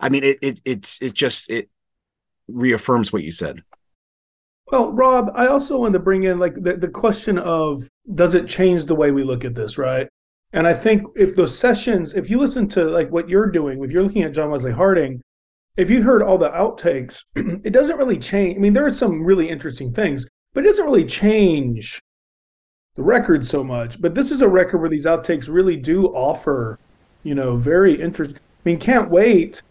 i 0.00 0.08
mean 0.08 0.24
it 0.24 0.38
it 0.42 0.60
it's 0.64 1.00
it 1.00 1.14
just 1.14 1.50
it 1.50 1.70
reaffirms 2.48 3.12
what 3.12 3.24
you 3.24 3.32
said. 3.32 3.62
Well 4.70 4.92
rob 4.92 5.30
i 5.34 5.46
also 5.46 5.78
wanted 5.78 5.94
to 5.94 5.98
bring 6.00 6.24
in 6.24 6.38
like 6.38 6.54
the, 6.54 6.76
the 6.76 6.88
question 6.88 7.38
of 7.38 7.88
does 8.14 8.34
it 8.34 8.48
change 8.48 8.84
the 8.84 8.94
way 8.94 9.12
we 9.12 9.22
look 9.22 9.44
at 9.44 9.54
this 9.54 9.78
right 9.78 10.08
and 10.52 10.66
i 10.66 10.72
think 10.72 11.02
if 11.16 11.34
those 11.34 11.58
sessions 11.58 12.14
if 12.14 12.30
you 12.30 12.38
listen 12.38 12.68
to 12.68 12.84
like 12.84 13.10
what 13.10 13.28
you're 13.28 13.50
doing 13.50 13.82
if 13.82 13.90
you're 13.90 14.02
looking 14.02 14.22
at 14.22 14.32
john 14.32 14.50
wesley 14.50 14.72
harding 14.72 15.22
if 15.76 15.90
you 15.90 16.02
heard 16.02 16.22
all 16.22 16.38
the 16.38 16.48
outtakes, 16.50 17.24
it 17.36 17.72
doesn't 17.72 17.98
really 17.98 18.18
change. 18.18 18.56
I 18.56 18.60
mean, 18.60 18.72
there 18.72 18.86
are 18.86 18.90
some 18.90 19.22
really 19.22 19.48
interesting 19.48 19.92
things, 19.92 20.26
but 20.54 20.64
it 20.64 20.68
doesn't 20.68 20.84
really 20.84 21.04
change 21.04 22.00
the 22.94 23.02
record 23.02 23.44
so 23.44 23.62
much. 23.62 24.00
But 24.00 24.14
this 24.14 24.30
is 24.30 24.42
a 24.42 24.48
record 24.48 24.78
where 24.78 24.88
these 24.88 25.04
outtakes 25.04 25.52
really 25.52 25.76
do 25.76 26.06
offer, 26.06 26.78
you 27.22 27.34
know, 27.34 27.56
very 27.56 28.00
interesting. 28.00 28.38
I 28.38 28.68
mean, 28.68 28.78
can't 28.78 29.10
wait. 29.10 29.62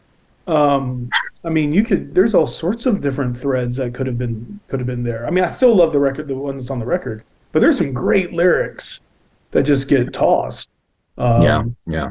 Um, 0.47 1.09
I 1.43 1.49
mean, 1.49 1.73
you 1.73 1.83
could. 1.83 2.13
There's 2.13 2.35
all 2.35 2.47
sorts 2.47 2.85
of 2.85 3.01
different 3.01 3.35
threads 3.35 3.75
that 3.77 3.95
could 3.95 4.05
have 4.05 4.17
been 4.17 4.59
could 4.67 4.79
have 4.79 4.87
been 4.87 5.03
there. 5.03 5.25
I 5.25 5.31
mean, 5.31 5.43
I 5.43 5.49
still 5.49 5.75
love 5.75 5.91
the 5.91 5.99
record, 5.99 6.27
the 6.27 6.35
one 6.35 6.55
that's 6.55 6.69
on 6.69 6.79
the 6.79 6.85
record, 6.85 7.23
but 7.51 7.61
there's 7.61 7.79
some 7.79 7.93
great 7.93 8.31
lyrics 8.31 9.01
that 9.55 9.63
just 9.63 9.87
get 9.87 10.11
tossed. 10.11 10.69
Um, 11.17 11.41
yeah, 11.41 11.63
yeah. 11.87 12.09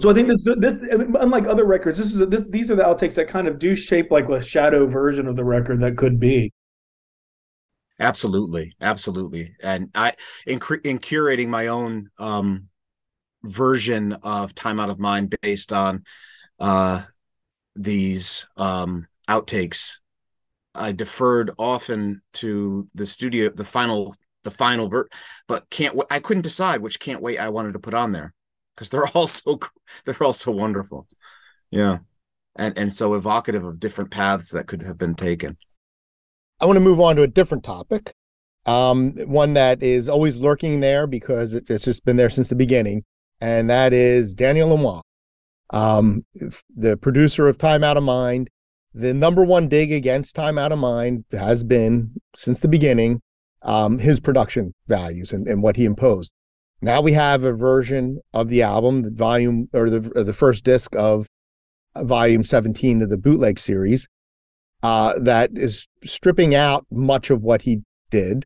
So 0.00 0.10
I 0.10 0.14
think 0.14 0.26
this, 0.26 0.42
this, 0.42 0.74
unlike 0.90 1.46
other 1.46 1.64
records, 1.64 1.98
this 1.98 2.12
is 2.12 2.20
a, 2.20 2.26
this. 2.26 2.44
These 2.46 2.68
are 2.72 2.74
the 2.74 2.82
outtakes 2.82 3.14
that 3.14 3.28
kind 3.28 3.46
of 3.46 3.60
do 3.60 3.76
shape 3.76 4.10
like 4.10 4.28
a 4.28 4.42
shadow 4.42 4.86
version 4.86 5.28
of 5.28 5.36
the 5.36 5.44
record 5.44 5.78
that 5.80 5.96
could 5.96 6.18
be. 6.18 6.52
Absolutely, 8.00 8.74
absolutely, 8.80 9.54
and 9.62 9.90
I 9.94 10.14
in 10.44 10.54
in 10.82 10.98
curating 10.98 11.46
my 11.46 11.68
own 11.68 12.10
um, 12.18 12.68
version 13.44 14.14
of 14.24 14.52
"Time 14.52 14.80
Out 14.80 14.90
of 14.90 14.98
Mind" 14.98 15.36
based 15.42 15.72
on 15.72 16.02
uh, 16.58 17.02
these 17.76 18.48
um, 18.56 19.06
outtakes, 19.28 20.00
I 20.74 20.90
deferred 20.90 21.52
often 21.56 22.22
to 22.34 22.88
the 22.96 23.06
studio, 23.06 23.50
the 23.50 23.64
final, 23.64 24.16
the 24.44 24.50
final 24.50 24.88
vert, 24.88 25.12
but 25.48 25.68
can't. 25.70 25.98
I 26.10 26.20
couldn't 26.20 26.42
decide 26.42 26.80
which 26.80 27.00
"Can't 27.00 27.22
Wait" 27.22 27.38
I 27.38 27.48
wanted 27.48 27.72
to 27.72 27.78
put 27.78 27.94
on 27.94 28.12
there 28.12 28.34
because 28.74 28.88
they're 28.88 29.06
all 29.14 29.26
so 29.26 29.58
they're 30.04 30.22
all 30.22 30.32
so 30.32 30.52
wonderful. 30.52 31.06
Yeah. 31.70 31.98
And 32.56 32.76
and 32.76 32.92
so 32.92 33.14
evocative 33.14 33.64
of 33.64 33.80
different 33.80 34.10
paths 34.10 34.50
that 34.50 34.66
could 34.66 34.82
have 34.82 34.98
been 34.98 35.14
taken. 35.14 35.56
I 36.60 36.66
want 36.66 36.76
to 36.76 36.80
move 36.80 37.00
on 37.00 37.16
to 37.16 37.22
a 37.22 37.28
different 37.28 37.64
topic. 37.64 38.14
Um, 38.66 39.14
one 39.26 39.54
that 39.54 39.82
is 39.82 40.08
always 40.08 40.38
lurking 40.38 40.80
there 40.80 41.08
because 41.08 41.54
it, 41.54 41.68
it's 41.68 41.84
just 41.84 42.04
been 42.04 42.16
there 42.16 42.30
since 42.30 42.48
the 42.48 42.54
beginning, 42.54 43.04
and 43.40 43.68
that 43.70 43.92
is 43.92 44.34
Daniel 44.34 44.68
Lanois, 44.68 45.00
um, 45.70 46.24
the 46.76 46.96
producer 46.96 47.48
of 47.48 47.58
Time 47.58 47.82
Out 47.82 47.96
of 47.96 48.04
Mind. 48.04 48.48
The 48.94 49.14
number 49.14 49.42
one 49.42 49.68
dig 49.68 49.90
against 49.90 50.36
Time 50.36 50.58
Out 50.58 50.70
of 50.70 50.78
Mind 50.78 51.24
has 51.32 51.64
been 51.64 52.20
since 52.36 52.60
the 52.60 52.68
beginning 52.68 53.22
um, 53.64 53.98
his 53.98 54.20
production 54.20 54.74
values 54.86 55.32
and, 55.32 55.46
and 55.46 55.62
what 55.62 55.76
he 55.76 55.84
imposed. 55.84 56.32
Now 56.80 57.00
we 57.00 57.12
have 57.12 57.44
a 57.44 57.52
version 57.52 58.18
of 58.34 58.48
the 58.48 58.62
album, 58.62 59.02
the 59.02 59.12
volume 59.12 59.68
or 59.72 59.88
the 59.88 60.10
or 60.16 60.24
the 60.24 60.32
first 60.32 60.64
disc 60.64 60.94
of 60.96 61.26
volume 61.96 62.44
17 62.44 63.02
of 63.02 63.10
the 63.10 63.18
bootleg 63.18 63.58
series, 63.58 64.08
uh, 64.82 65.14
that 65.18 65.50
is 65.54 65.86
stripping 66.04 66.54
out 66.54 66.86
much 66.90 67.30
of 67.30 67.42
what 67.42 67.62
he 67.62 67.82
did. 68.10 68.44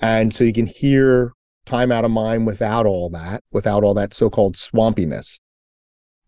And 0.00 0.32
so 0.34 0.44
you 0.44 0.52
can 0.52 0.66
hear 0.66 1.32
Time 1.66 1.90
Out 1.90 2.04
of 2.04 2.10
Mind 2.10 2.46
without 2.46 2.86
all 2.86 3.08
that, 3.10 3.42
without 3.52 3.82
all 3.82 3.94
that 3.94 4.14
so 4.14 4.28
called 4.30 4.54
swampiness. 4.54 5.40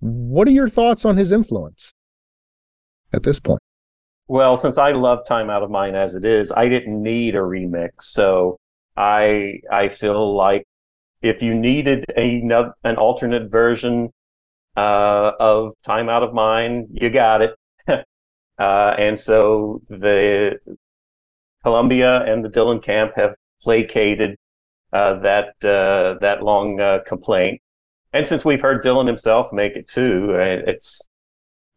What 0.01 0.49
are 0.49 0.53
your 0.53 0.69
thoughts 0.69 1.05
on 1.05 1.17
his 1.17 1.33
influence 1.33 1.93
at 3.13 3.23
this 3.23 3.41
point? 3.41 3.61
Well, 4.29 4.57
since 4.57 4.77
I 4.77 4.91
love 4.91 5.25
Time 5.25 5.51
Out 5.51 5.63
of 5.63 5.71
Mind 5.71 5.97
as 5.97 6.15
it 6.17 6.25
is, 6.25 6.51
I 6.51 6.69
didn't 6.69 7.01
need 7.01 7.37
a 7.37 7.41
remix. 7.41 8.03
So 8.03 8.59
I 8.97 9.61
I 9.71 9.89
feel 9.89 10.35
like 10.35 10.65
if 11.23 11.43
you 11.43 11.55
needed 11.55 12.05
an 12.17 12.97
alternate 12.97 13.51
version 13.51 14.11
uh, 14.77 15.33
of 15.39 15.75
Time 15.85 16.09
Out 16.09 16.23
of 16.23 16.35
Mind, 16.35 16.89
you 16.91 17.11
got 17.11 17.43
it. 17.43 17.55
uh, 17.89 18.95
and 18.99 19.19
so 19.19 19.81
the 19.89 20.59
Columbia 21.63 22.23
and 22.25 22.45
the 22.45 22.49
Dylan 22.49 22.83
camp 22.83 23.13
have 23.17 23.37
placated 23.63 24.37
uh, 24.93 25.15
that 25.21 25.49
uh, 25.65 26.19
that 26.21 26.43
long 26.43 26.81
uh, 26.81 26.99
complaint. 27.07 27.61
And 28.13 28.27
since 28.27 28.45
we've 28.45 28.61
heard 28.61 28.83
Dylan 28.83 29.07
himself 29.07 29.53
make 29.53 29.77
it 29.77 29.89
too, 29.89 30.33
uh, 30.33 30.63
it's 30.67 31.07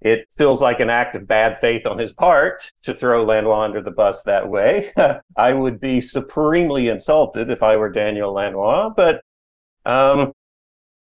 it 0.01 0.25
feels 0.31 0.61
like 0.61 0.79
an 0.79 0.89
act 0.89 1.15
of 1.15 1.27
bad 1.27 1.59
faith 1.59 1.85
on 1.85 1.97
his 1.97 2.13
part 2.13 2.71
to 2.83 2.93
throw 2.93 3.23
Lanois 3.23 3.63
under 3.63 3.81
the 3.81 3.91
bus 3.91 4.23
that 4.23 4.47
way. 4.47 4.91
I 5.35 5.53
would 5.53 5.79
be 5.79 5.99
supremely 5.99 6.87
insulted 6.87 7.49
if 7.49 7.61
I 7.61 7.75
were 7.75 7.89
Daniel 7.89 8.33
Lanois, 8.33 8.89
but 8.95 9.21
um, 9.85 10.31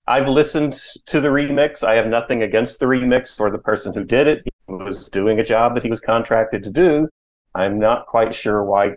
I've 0.07 0.29
listened 0.29 0.75
to 1.07 1.21
the 1.21 1.29
remix. 1.29 1.83
I 1.83 1.97
have 1.97 2.07
nothing 2.07 2.43
against 2.43 2.79
the 2.79 2.87
remix 2.87 3.37
for 3.37 3.51
the 3.51 3.59
person 3.59 3.95
who 3.95 4.05
did 4.05 4.29
it. 4.29 4.43
He 4.45 4.53
was 4.69 5.09
doing 5.09 5.41
a 5.41 5.45
job 5.45 5.75
that 5.75 5.83
he 5.83 5.91
was 5.91 6.01
contracted 6.01 6.63
to 6.65 6.71
do. 6.71 7.09
I'm 7.55 7.79
not 7.79 8.07
quite 8.07 8.35
sure 8.35 8.63
why 8.65 8.95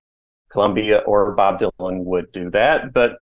Columbia 0.51 0.99
or 0.99 1.33
Bob 1.33 1.59
Dylan 1.59 2.03
would 2.03 2.31
do 2.31 2.49
that, 2.51 2.93
but 2.93 3.17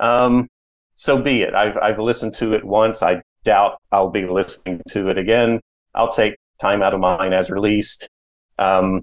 um, 0.00 0.48
so 0.94 1.20
be 1.20 1.42
it. 1.42 1.54
I've 1.54 1.76
I've 1.76 1.98
listened 1.98 2.34
to 2.34 2.52
it 2.52 2.64
once. 2.64 3.02
I 3.02 3.22
doubt 3.44 3.78
I'll 3.92 4.10
be 4.10 4.26
listening 4.26 4.82
to 4.88 5.08
it 5.08 5.18
again. 5.18 5.60
I'll 5.98 6.12
take 6.12 6.36
time 6.60 6.82
out 6.82 6.94
of 6.94 7.00
mind 7.00 7.34
as 7.34 7.50
released. 7.50 8.08
Um, 8.58 9.02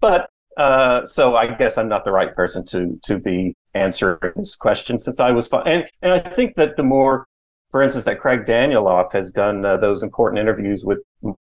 but 0.00 0.28
uh, 0.56 1.04
so 1.04 1.36
I 1.36 1.46
guess 1.54 1.78
I'm 1.78 1.88
not 1.88 2.04
the 2.04 2.12
right 2.12 2.34
person 2.34 2.64
to 2.66 2.98
to 3.04 3.18
be 3.18 3.56
answering 3.74 4.32
this 4.36 4.56
question 4.56 4.98
since 4.98 5.20
I 5.20 5.30
was. 5.30 5.48
And 5.66 5.86
and 6.02 6.12
I 6.12 6.18
think 6.18 6.56
that 6.56 6.76
the 6.76 6.82
more, 6.82 7.26
for 7.70 7.82
instance, 7.82 8.04
that 8.04 8.20
Craig 8.20 8.44
Danieloff 8.44 9.12
has 9.12 9.30
done 9.30 9.64
uh, 9.64 9.76
those 9.76 10.02
important 10.02 10.40
interviews 10.40 10.84
with 10.84 10.98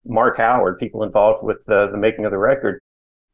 Mark 0.04 0.38
Howard, 0.38 0.78
people 0.78 1.02
involved 1.02 1.44
with 1.44 1.64
the 1.66 1.90
making 1.96 2.24
of 2.24 2.30
the 2.30 2.38
record, 2.38 2.80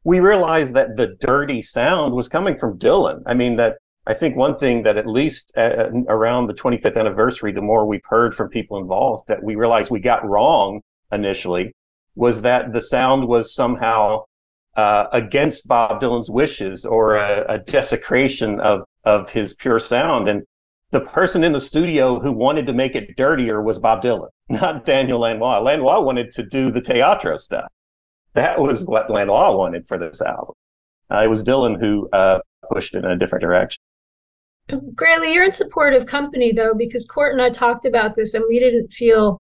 we 0.03 0.19
realized 0.19 0.73
that 0.75 0.95
the 0.95 1.15
dirty 1.19 1.61
sound 1.61 2.13
was 2.13 2.29
coming 2.29 2.55
from 2.55 2.77
Dylan. 2.77 3.21
I 3.25 3.33
mean 3.33 3.55
that. 3.57 3.77
I 4.09 4.13
think 4.13 4.37
one 4.37 4.57
thing 4.57 4.83
that 4.83 4.95
at 4.95 5.05
least 5.05 5.51
uh, 5.57 5.91
around 6.07 6.47
the 6.47 6.53
25th 6.53 6.95
anniversary, 6.97 7.51
the 7.51 7.61
more 7.61 7.85
we've 7.85 8.05
heard 8.07 8.33
from 8.33 8.47
people 8.47 8.77
involved 8.77 9.27
that 9.27 9.43
we 9.43 9.55
realized 9.55 9.91
we 9.91 9.99
got 9.99 10.25
wrong 10.25 10.79
initially 11.11 11.73
was 12.15 12.41
that 12.41 12.73
the 12.73 12.81
sound 12.81 13.27
was 13.27 13.53
somehow 13.53 14.23
uh, 14.75 15.05
against 15.11 15.67
Bob 15.67 16.01
Dylan's 16.01 16.29
wishes 16.29 16.85
or 16.85 17.15
a, 17.15 17.45
a, 17.49 17.59
desecration 17.59 18.59
of 18.59 18.83
of 19.03 19.31
his 19.31 19.55
pure 19.55 19.79
sound. 19.79 20.29
And 20.29 20.43
the 20.91 21.01
person 21.01 21.43
in 21.43 21.53
the 21.53 21.59
studio 21.59 22.19
who 22.19 22.31
wanted 22.31 22.65
to 22.67 22.73
make 22.73 22.95
it 22.95 23.15
dirtier 23.17 23.61
was 23.61 23.79
Bob 23.79 24.03
Dylan, 24.03 24.29
not 24.49 24.85
Daniel 24.85 25.19
Lanois. 25.19 25.59
Lanois 25.59 26.01
wanted 26.01 26.31
to 26.33 26.43
do 26.43 26.71
the 26.71 26.81
teatro 26.81 27.35
stuff. 27.35 27.67
That 28.33 28.59
was 28.59 28.85
what 28.85 29.09
Lanois 29.09 29.55
wanted 29.55 29.87
for 29.87 29.97
this 29.97 30.21
album. 30.21 30.53
Uh, 31.09 31.23
it 31.23 31.29
was 31.29 31.43
Dylan 31.43 31.79
who 31.79 32.07
uh, 32.11 32.39
pushed 32.71 32.93
it 32.93 33.03
in 33.03 33.11
a 33.11 33.17
different 33.17 33.41
direction. 33.41 33.79
Graley, 34.69 35.33
you're 35.33 35.45
in 35.45 35.53
supportive 35.53 36.05
company 36.05 36.51
though, 36.51 36.73
because 36.73 37.05
Court 37.05 37.31
and 37.31 37.41
I 37.41 37.49
talked 37.49 37.85
about 37.85 38.15
this, 38.15 38.33
and 38.33 38.43
we 38.47 38.59
didn't 38.59 38.91
feel 38.91 39.39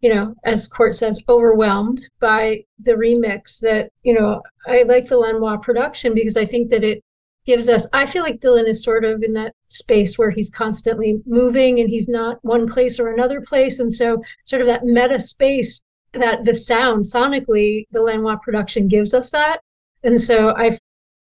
you 0.00 0.14
know, 0.14 0.34
as 0.44 0.66
Court 0.66 0.94
says, 0.94 1.20
overwhelmed 1.28 2.08
by 2.20 2.64
the 2.78 2.92
remix 2.92 3.60
that, 3.60 3.90
you 4.02 4.14
know, 4.14 4.40
I 4.66 4.82
like 4.82 5.08
the 5.08 5.18
Lanois 5.18 5.58
production 5.58 6.14
because 6.14 6.36
I 6.36 6.46
think 6.46 6.70
that 6.70 6.84
it 6.84 7.02
gives 7.44 7.68
us, 7.68 7.86
I 7.92 8.06
feel 8.06 8.22
like 8.22 8.40
Dylan 8.40 8.66
is 8.66 8.82
sort 8.82 9.04
of 9.04 9.22
in 9.22 9.34
that 9.34 9.54
space 9.66 10.18
where 10.18 10.30
he's 10.30 10.50
constantly 10.50 11.20
moving 11.26 11.80
and 11.80 11.90
he's 11.90 12.08
not 12.08 12.38
one 12.42 12.66
place 12.66 12.98
or 12.98 13.12
another 13.12 13.40
place. 13.40 13.78
And 13.80 13.92
so, 13.92 14.22
sort 14.44 14.62
of 14.62 14.68
that 14.68 14.84
meta 14.84 15.20
space 15.20 15.82
that 16.12 16.44
the 16.44 16.54
sound 16.54 17.04
sonically, 17.04 17.86
the 17.92 18.02
Lanois 18.02 18.36
production 18.36 18.88
gives 18.88 19.14
us 19.14 19.30
that. 19.30 19.60
And 20.02 20.20
so 20.20 20.54
I, 20.56 20.78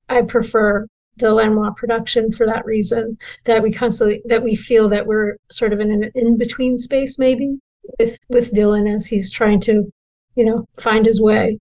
I 0.10 0.22
prefer 0.22 0.88
the 1.18 1.34
Lanois 1.34 1.72
production 1.72 2.32
for 2.32 2.46
that 2.46 2.66
reason 2.66 3.18
that 3.46 3.64
we 3.64 3.72
constantly 3.72 4.22
that 4.26 4.44
we 4.44 4.56
feel 4.56 4.90
that 4.90 5.08
we're 5.08 5.38
sort 5.50 5.72
of 5.72 5.80
in 5.80 5.92
an 5.92 6.12
in 6.14 6.38
between 6.38 6.78
space 6.78 7.18
maybe 7.18 7.58
with 8.00 8.18
with 8.30 8.52
Dylan 8.54 8.94
as 8.94 9.08
he's 9.08 9.32
trying 9.32 9.62
to, 9.62 9.92
you 10.36 10.46
know, 10.46 10.68
find 10.80 11.06
his 11.06 11.22
way. 11.22 11.60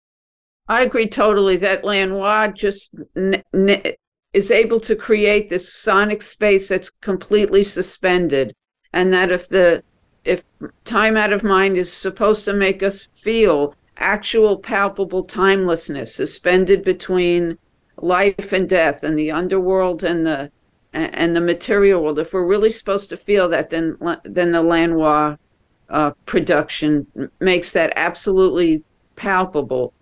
I 0.67 0.83
agree 0.83 1.07
totally 1.07 1.57
that 1.57 1.83
Lanois 1.83 2.49
just 2.49 2.93
n- 3.15 3.43
n- 3.53 3.93
is 4.33 4.51
able 4.51 4.79
to 4.81 4.95
create 4.95 5.49
this 5.49 5.73
sonic 5.73 6.21
space 6.21 6.67
that's 6.67 6.91
completely 7.01 7.63
suspended, 7.63 8.53
and 8.93 9.11
that 9.13 9.31
if 9.31 9.49
the 9.49 9.83
if 10.25 10.43
time 10.85 11.17
out 11.17 11.33
of 11.33 11.43
mind 11.43 11.77
is 11.77 11.91
supposed 11.91 12.45
to 12.45 12.53
make 12.53 12.83
us 12.83 13.07
feel 13.15 13.73
actual 13.97 14.57
palpable 14.57 15.23
timelessness 15.23 16.15
suspended 16.15 16.83
between 16.83 17.57
life 17.97 18.53
and 18.53 18.69
death 18.69 19.03
and 19.03 19.17
the 19.17 19.31
underworld 19.31 20.03
and 20.03 20.25
the 20.25 20.51
and 20.93 21.35
the 21.35 21.41
material 21.41 22.01
world 22.01 22.17
if 22.17 22.33
we're 22.33 22.45
really 22.45 22.71
supposed 22.71 23.09
to 23.09 23.17
feel 23.17 23.47
that 23.49 23.69
then 23.69 23.95
then 24.23 24.51
the 24.51 24.61
lanois 24.61 25.35
uh, 25.89 26.11
production 26.25 27.07
makes 27.39 27.71
that 27.73 27.93
absolutely 27.95 28.83
palpable. 29.15 29.93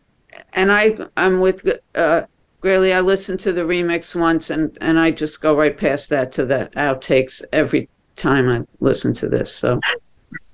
And 0.53 0.71
I, 0.71 0.97
I'm 1.15 1.39
with 1.39 1.67
uh, 1.95 2.23
Graley. 2.61 2.95
I 2.95 2.99
listened 2.99 3.39
to 3.41 3.53
the 3.53 3.61
remix 3.61 4.13
once, 4.19 4.49
and 4.49 4.77
and 4.81 4.99
I 4.99 5.11
just 5.11 5.41
go 5.41 5.55
right 5.55 5.75
past 5.75 6.09
that 6.09 6.31
to 6.33 6.45
the 6.45 6.69
outtakes 6.75 7.41
every 7.53 7.89
time 8.15 8.49
I 8.49 8.65
listen 8.79 9.13
to 9.15 9.29
this. 9.29 9.53
So, 9.53 9.79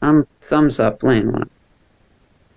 I'm 0.02 0.28
thumbs 0.41 0.80
up, 0.80 1.04
Lane 1.04 1.50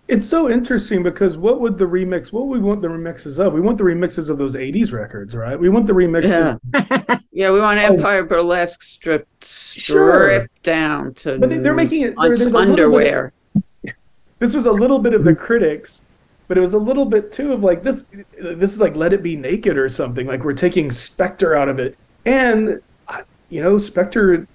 It's 0.09 0.29
so 0.29 0.49
interesting 0.49 1.03
because 1.03 1.37
what 1.37 1.61
would 1.61 1.79
the 1.79 1.85
remix? 1.85 2.33
What 2.33 2.47
we 2.47 2.61
want 2.61 2.81
the 2.81 2.89
remixes 2.89 3.45
of? 3.45 3.53
We 3.53 3.61
want 3.61 3.77
the 3.79 3.85
remixes 3.85 4.31
of 4.31 4.39
those 4.39 4.55
'80s 4.55 4.93
records, 4.93 5.35
right? 5.35 5.59
We 5.59 5.69
want 5.69 5.87
the 5.87 5.95
remixes. 5.95 6.61
Yeah, 6.73 7.19
yeah 7.33 7.51
we 7.51 7.61
want 7.61 7.81
oh. 7.81 7.83
Empire 7.83 8.21
oh. 8.21 8.27
Burlesque 8.27 8.85
stripped 8.85 9.45
stripped 9.45 9.85
sure. 9.85 10.49
down 10.63 11.15
to. 11.15 11.39
But 11.39 11.51
they, 11.51 11.69
are 11.69 11.75
making 11.75 12.03
it 12.03 12.15
they're, 12.21 12.37
they're 12.37 12.57
underwear. 12.57 13.33
Bit, 13.83 13.95
this 14.39 14.55
was 14.55 14.67
a 14.67 14.73
little 14.73 15.01
bit 15.01 15.13
of 15.13 15.25
the 15.25 15.35
critics, 15.35 16.05
but 16.47 16.57
it 16.57 16.61
was 16.61 16.75
a 16.75 16.79
little 16.79 17.07
bit 17.07 17.33
too 17.33 17.53
of 17.53 17.65
like 17.65 17.83
this. 17.83 18.05
This 18.39 18.75
is 18.75 18.81
like 18.81 18.95
Let 18.95 19.13
It 19.13 19.25
Be 19.25 19.35
Naked 19.35 19.77
or 19.77 19.89
something. 19.89 20.29
Like 20.29 20.45
we're 20.45 20.53
taking 20.53 20.89
Spector 20.89 21.59
out 21.59 21.69
of 21.69 21.81
it, 21.81 21.99
and 22.25 22.81
you 23.49 23.61
know, 23.61 23.77
Spector 23.77 24.47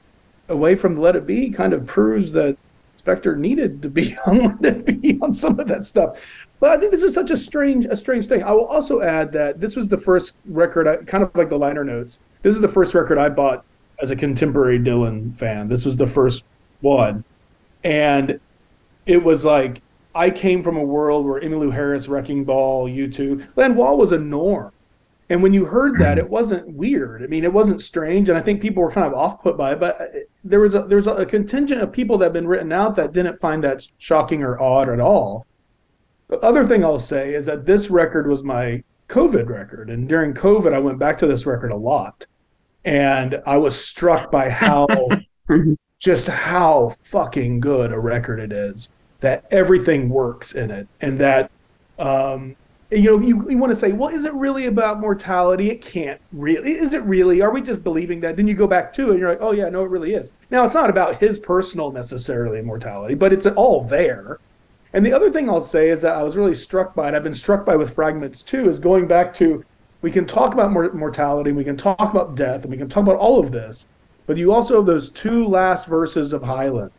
away 0.48 0.76
from 0.76 0.96
Let 0.96 1.18
It 1.18 1.26
Be 1.26 1.50
kind 1.50 1.74
of 1.74 1.86
proves 1.86 2.32
that 2.34 2.58
Spector 3.02 3.38
needed 3.38 3.82
to 3.82 3.90
be 3.90 4.16
on 4.26 4.58
to 4.60 4.74
be 4.74 5.20
on 5.22 5.34
some 5.34 5.60
of 5.60 5.68
that 5.68 5.86
stuff. 5.86 6.48
But 6.60 6.72
I 6.72 6.78
think 6.78 6.92
this 6.92 7.04
is 7.04 7.14
such 7.14 7.32
a 7.32 7.38
strange 7.38 7.86
a 7.86 7.96
strange 7.96 8.28
thing. 8.28 8.44
I 8.44 8.52
will 8.52 8.66
also 8.66 9.02
add 9.02 9.32
that 9.34 9.60
this 9.60 9.76
was 9.76 9.88
the 9.88 9.98
first 9.98 10.36
record, 10.46 10.88
I, 10.88 10.98
kind 10.98 11.24
of 11.24 11.36
like 11.36 11.50
the 11.50 11.58
liner 11.58 11.84
notes. 11.84 12.20
This 12.42 12.56
is 12.56 12.62
the 12.62 12.68
first 12.68 12.94
record 12.94 13.18
I 13.18 13.30
bought 13.30 13.66
as 14.02 14.12
a 14.12 14.16
contemporary 14.16 14.80
Dylan 14.80 15.34
fan. 15.34 15.68
This 15.68 15.86
was 15.86 15.98
the 15.98 16.08
first 16.08 16.44
one, 16.82 17.24
and 17.84 18.40
it 19.06 19.24
was 19.24 19.46
like 19.46 19.82
I 20.14 20.30
came 20.30 20.62
from 20.62 20.78
a 20.78 20.84
world 20.84 21.26
where 21.26 21.42
Emmylou 21.42 21.72
Harris, 21.72 22.08
Wrecking 22.08 22.44
Ball, 22.44 22.90
U2, 22.90 23.76
Wall 23.76 23.98
was 23.98 24.12
a 24.12 24.20
norm. 24.20 24.72
And 25.30 25.42
when 25.42 25.54
you 25.54 25.64
heard 25.64 25.98
that, 26.00 26.18
it 26.18 26.30
wasn't 26.30 26.68
weird. 26.74 27.24
I 27.24 27.28
mean, 27.28 27.46
it 27.46 27.54
wasn't 27.54 27.82
strange, 27.82 28.28
and 28.28 28.38
I 28.38 28.42
think 28.42 28.62
people 28.62 28.84
were 28.84 28.92
kind 28.92 29.08
of 29.08 29.14
off 29.14 29.42
put 29.42 29.56
by 29.56 29.72
it. 29.72 29.80
But 29.80 30.02
there 30.44 30.60
was 30.60 30.74
a 30.74 30.84
there's 30.84 31.08
a 31.08 31.26
contingent 31.26 31.82
of 31.82 31.92
people 31.92 32.18
that 32.18 32.26
have 32.26 32.34
been 32.34 32.48
written 32.48 32.72
out 32.72 32.96
that 32.96 33.14
didn't 33.14 33.40
find 33.40 33.64
that 33.64 33.88
shocking 33.98 34.44
or 34.44 34.60
odd 34.60 34.90
at 34.90 35.00
all. 35.00 35.46
The 36.30 36.40
other 36.40 36.66
thing 36.66 36.84
I'll 36.84 36.98
say 36.98 37.34
is 37.34 37.46
that 37.46 37.66
this 37.66 37.90
record 37.90 38.28
was 38.28 38.44
my 38.44 38.84
COVID 39.10 39.48
record, 39.48 39.90
and 39.90 40.08
during 40.08 40.34
COVID, 40.34 40.74
I 40.74 40.80
went 40.80 40.98
back 40.98 41.18
to 41.20 41.28
this 41.28 41.46
record 41.46 41.72
a 41.72 41.78
lot, 41.78 42.26
and 42.86 43.42
I 43.46 43.58
was 43.58 43.84
struck 43.84 44.32
by 44.32 44.50
how 44.50 44.88
just 46.00 46.28
how 46.28 46.96
fucking 47.04 47.60
good 47.60 47.92
a 47.92 48.00
record 48.00 48.40
it 48.40 48.52
is. 48.52 48.90
That 49.20 49.46
everything 49.52 50.10
works 50.10 50.54
in 50.54 50.72
it, 50.72 50.88
and 51.00 51.20
that 51.20 51.52
um, 52.00 52.56
you 52.92 53.18
know, 53.18 53.26
you, 53.26 53.50
you 53.50 53.58
want 53.58 53.72
to 53.72 53.76
say, 53.76 53.94
well, 53.94 54.10
is 54.10 54.26
it 54.26 54.34
really 54.34 54.66
about 54.66 55.00
mortality? 55.00 55.70
It 55.70 55.82
can't 55.82 56.20
really. 56.34 56.74
Is 56.74 56.94
it 56.94 57.02
really? 57.04 57.42
Are 57.42 57.52
we 57.52 57.62
just 57.62 57.84
believing 57.84 58.20
that? 58.22 58.36
Then 58.36 58.48
you 58.48 58.54
go 58.54 58.68
back 58.68 58.92
to 58.94 59.08
it 59.08 59.12
and 59.12 59.20
you're 59.20 59.30
like, 59.30 59.42
oh, 59.42 59.54
yeah, 59.54 59.70
no, 59.70 59.84
it 59.84 59.90
really 59.90 60.14
is. 60.14 60.30
Now, 60.50 60.66
it's 60.66 60.74
not 60.74 60.90
about 60.90 61.18
his 61.18 61.40
personal 61.40 61.92
necessarily 61.92 62.62
mortality, 62.62 63.16
but 63.16 63.32
it's 63.32 63.46
all 63.46 63.84
there. 63.84 64.40
And 64.94 65.06
the 65.06 65.14
other 65.14 65.32
thing 65.32 65.50
I'll 65.50 65.62
say 65.62 65.90
is 65.90 66.02
that 66.02 66.16
I 66.16 66.24
was 66.24 66.36
really 66.36 66.54
struck 66.54 66.94
by, 66.94 67.08
and 67.08 67.16
I've 67.16 67.24
been 67.24 67.34
struck 67.34 67.66
by 67.66 67.78
with 67.78 67.96
fragments 67.96 68.44
too, 68.44 68.70
is 68.70 68.78
going 68.78 69.08
back 69.08 69.34
to 69.36 69.64
we 70.02 70.12
can 70.12 70.26
talk 70.26 70.54
about 70.54 70.74
mortality, 70.74 71.52
we 71.54 71.64
can 71.64 71.78
talk 71.78 72.00
about 72.00 72.36
death, 72.36 72.64
and 72.64 72.72
we 72.72 72.78
can 72.78 72.90
talk 72.90 73.04
about 73.04 73.18
all 73.18 73.40
of 73.40 73.52
this, 73.52 73.86
but 74.26 74.36
you 74.36 74.52
also 74.52 74.78
have 74.78 74.86
those 74.86 75.12
two 75.12 75.48
last 75.48 75.86
verses 75.86 76.34
of 76.34 76.44
Highland, 76.44 76.92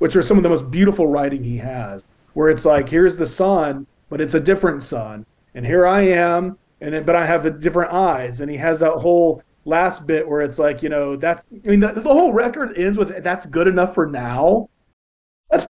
which 0.00 0.16
are 0.16 0.22
some 0.22 0.36
of 0.36 0.42
the 0.42 0.48
most 0.48 0.70
beautiful 0.70 1.06
writing 1.06 1.44
he 1.44 1.58
has, 1.58 2.04
where 2.34 2.50
it's 2.50 2.64
like, 2.64 2.88
here's 2.88 3.16
the 3.16 3.26
sun, 3.26 3.86
but 4.08 4.20
it's 4.20 4.34
a 4.34 4.40
different 4.40 4.82
sun 4.82 5.24
and 5.54 5.66
here 5.66 5.86
I 5.86 6.02
am, 6.02 6.58
and 6.80 6.94
then, 6.94 7.04
but 7.04 7.16
I 7.16 7.26
have 7.26 7.60
different 7.60 7.92
eyes, 7.92 8.40
and 8.40 8.50
he 8.50 8.56
has 8.56 8.80
that 8.80 8.92
whole 8.92 9.42
last 9.64 10.06
bit 10.06 10.28
where 10.28 10.40
it's 10.40 10.58
like, 10.58 10.82
you 10.82 10.88
know, 10.88 11.16
that's 11.16 11.44
I 11.52 11.68
mean, 11.68 11.80
the, 11.80 11.92
the 11.92 12.02
whole 12.02 12.32
record 12.32 12.76
ends 12.76 12.98
with 12.98 13.22
that's 13.22 13.46
good 13.46 13.68
enough 13.68 13.94
for 13.94 14.06
now. 14.06 14.68
That's 15.50 15.66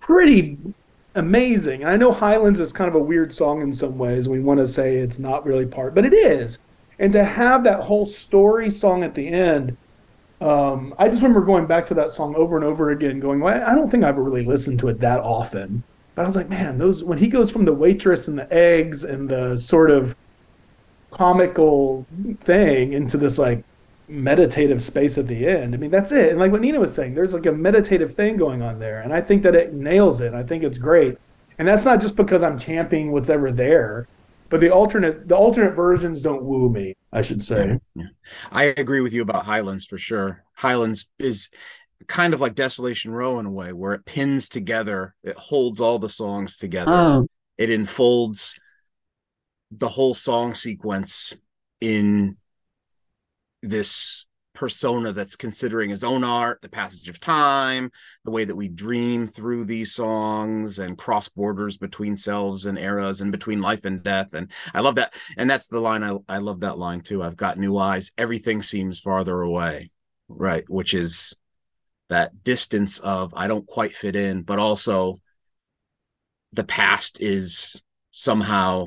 pretty 0.00 0.58
amazing. 1.14 1.82
And 1.82 1.90
I 1.90 1.96
know 1.96 2.12
Highlands 2.12 2.60
is 2.60 2.72
kind 2.72 2.88
of 2.88 2.94
a 2.94 3.00
weird 3.00 3.32
song 3.32 3.62
in 3.62 3.72
some 3.72 3.98
ways. 3.98 4.28
We 4.28 4.40
want 4.40 4.60
to 4.60 4.68
say 4.68 4.96
it's 4.96 5.18
not 5.18 5.44
really 5.44 5.66
part, 5.66 5.94
but 5.94 6.04
it 6.04 6.14
is. 6.14 6.58
And 6.98 7.12
to 7.12 7.24
have 7.24 7.64
that 7.64 7.80
whole 7.80 8.06
story 8.06 8.70
song 8.70 9.02
at 9.02 9.14
the 9.14 9.26
end, 9.28 9.76
um, 10.40 10.94
I 10.98 11.08
just 11.08 11.22
remember 11.22 11.44
going 11.44 11.66
back 11.66 11.86
to 11.86 11.94
that 11.94 12.12
song 12.12 12.34
over 12.34 12.56
and 12.56 12.64
over 12.64 12.90
again, 12.90 13.20
going, 13.20 13.40
well, 13.40 13.62
I 13.66 13.74
don't 13.74 13.90
think 13.90 14.04
I've 14.04 14.16
really 14.16 14.44
listened 14.44 14.78
to 14.80 14.88
it 14.88 15.00
that 15.00 15.20
often. 15.20 15.82
But 16.14 16.22
I 16.22 16.26
was 16.26 16.36
like, 16.36 16.48
man, 16.48 16.78
those 16.78 17.04
when 17.04 17.18
he 17.18 17.28
goes 17.28 17.50
from 17.50 17.64
the 17.64 17.72
waitress 17.72 18.28
and 18.28 18.38
the 18.38 18.52
eggs 18.52 19.04
and 19.04 19.28
the 19.28 19.56
sort 19.56 19.90
of 19.90 20.14
comical 21.10 22.06
thing 22.40 22.92
into 22.92 23.16
this 23.16 23.38
like 23.38 23.64
meditative 24.08 24.82
space 24.82 25.18
at 25.18 25.28
the 25.28 25.46
end. 25.46 25.74
I 25.74 25.78
mean, 25.78 25.90
that's 25.90 26.12
it. 26.12 26.30
And 26.30 26.38
like 26.38 26.52
what 26.52 26.60
Nina 26.60 26.80
was 26.80 26.94
saying, 26.94 27.14
there's 27.14 27.32
like 27.32 27.46
a 27.46 27.52
meditative 27.52 28.14
thing 28.14 28.36
going 28.36 28.62
on 28.62 28.78
there. 28.78 29.00
And 29.00 29.12
I 29.12 29.20
think 29.20 29.42
that 29.44 29.54
it 29.54 29.72
nails 29.72 30.20
it. 30.20 30.34
I 30.34 30.42
think 30.42 30.64
it's 30.64 30.78
great. 30.78 31.18
And 31.58 31.66
that's 31.66 31.84
not 31.84 32.00
just 32.00 32.16
because 32.16 32.42
I'm 32.42 32.58
championing 32.58 33.12
what's 33.12 33.28
ever 33.28 33.52
there, 33.52 34.08
but 34.48 34.60
the 34.60 34.70
alternate 34.70 35.28
the 35.28 35.36
alternate 35.36 35.72
versions 35.72 36.22
don't 36.22 36.42
woo 36.42 36.68
me, 36.68 36.96
I 37.12 37.22
should 37.22 37.42
say. 37.42 37.78
Yeah. 37.94 38.06
I 38.50 38.64
agree 38.76 39.00
with 39.00 39.12
you 39.12 39.22
about 39.22 39.44
Highlands 39.44 39.86
for 39.86 39.98
sure. 39.98 40.42
Highlands 40.54 41.10
is 41.18 41.50
kind 42.10 42.34
of 42.34 42.40
like 42.40 42.56
Desolation 42.56 43.12
Row 43.12 43.38
in 43.38 43.46
a 43.46 43.50
way, 43.50 43.72
where 43.72 43.92
it 43.92 44.04
pins 44.04 44.48
together, 44.48 45.14
it 45.22 45.36
holds 45.36 45.80
all 45.80 46.00
the 46.00 46.08
songs 46.08 46.56
together, 46.56 46.90
oh. 46.92 47.28
it 47.56 47.70
enfolds 47.70 48.58
the 49.70 49.88
whole 49.88 50.12
song 50.12 50.52
sequence 50.52 51.36
in 51.80 52.36
this 53.62 54.26
persona 54.54 55.12
that's 55.12 55.36
considering 55.36 55.88
his 55.88 56.02
own 56.02 56.24
art, 56.24 56.60
the 56.62 56.68
passage 56.68 57.08
of 57.08 57.20
time, 57.20 57.92
the 58.24 58.32
way 58.32 58.44
that 58.44 58.56
we 58.56 58.66
dream 58.66 59.28
through 59.28 59.64
these 59.64 59.94
songs 59.94 60.80
and 60.80 60.98
cross 60.98 61.28
borders 61.28 61.78
between 61.78 62.16
selves 62.16 62.66
and 62.66 62.76
eras 62.76 63.20
and 63.20 63.30
between 63.30 63.60
life 63.60 63.84
and 63.84 64.02
death. 64.02 64.34
And 64.34 64.50
I 64.74 64.80
love 64.80 64.96
that. 64.96 65.14
And 65.36 65.48
that's 65.48 65.68
the 65.68 65.78
line 65.78 66.02
I, 66.02 66.16
I 66.28 66.38
love 66.38 66.60
that 66.60 66.76
line 66.76 67.02
too. 67.02 67.22
I've 67.22 67.36
got 67.36 67.56
new 67.56 67.78
eyes. 67.78 68.10
Everything 68.18 68.62
seems 68.62 68.98
farther 68.98 69.40
away. 69.40 69.92
Right. 70.28 70.68
Which 70.68 70.92
is 70.92 71.34
that 72.10 72.44
distance 72.44 72.98
of 72.98 73.32
I 73.34 73.46
don't 73.46 73.66
quite 73.66 73.92
fit 73.92 74.14
in, 74.14 74.42
but 74.42 74.58
also 74.58 75.20
the 76.52 76.64
past 76.64 77.20
is 77.20 77.80
somehow 78.10 78.86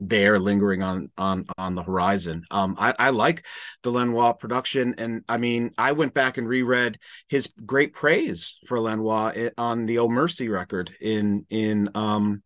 there 0.00 0.38
lingering 0.38 0.82
on 0.82 1.10
on 1.16 1.46
on 1.56 1.74
the 1.74 1.82
horizon. 1.82 2.44
Um 2.50 2.76
i 2.78 2.94
i 2.98 3.10
like 3.10 3.46
the 3.82 3.90
lanois 3.90 4.34
production 4.34 4.94
and 4.98 5.24
i 5.28 5.38
mean 5.38 5.70
i 5.78 5.92
went 5.92 6.12
back 6.12 6.36
and 6.36 6.46
reread 6.46 6.98
his 7.28 7.50
great 7.64 7.94
praise 7.94 8.58
for 8.66 8.78
lanois 8.78 9.50
on 9.56 9.86
the 9.86 9.98
oh 9.98 10.08
mercy 10.08 10.48
record 10.50 10.94
in 11.00 11.46
in 11.48 11.88
um 11.94 12.42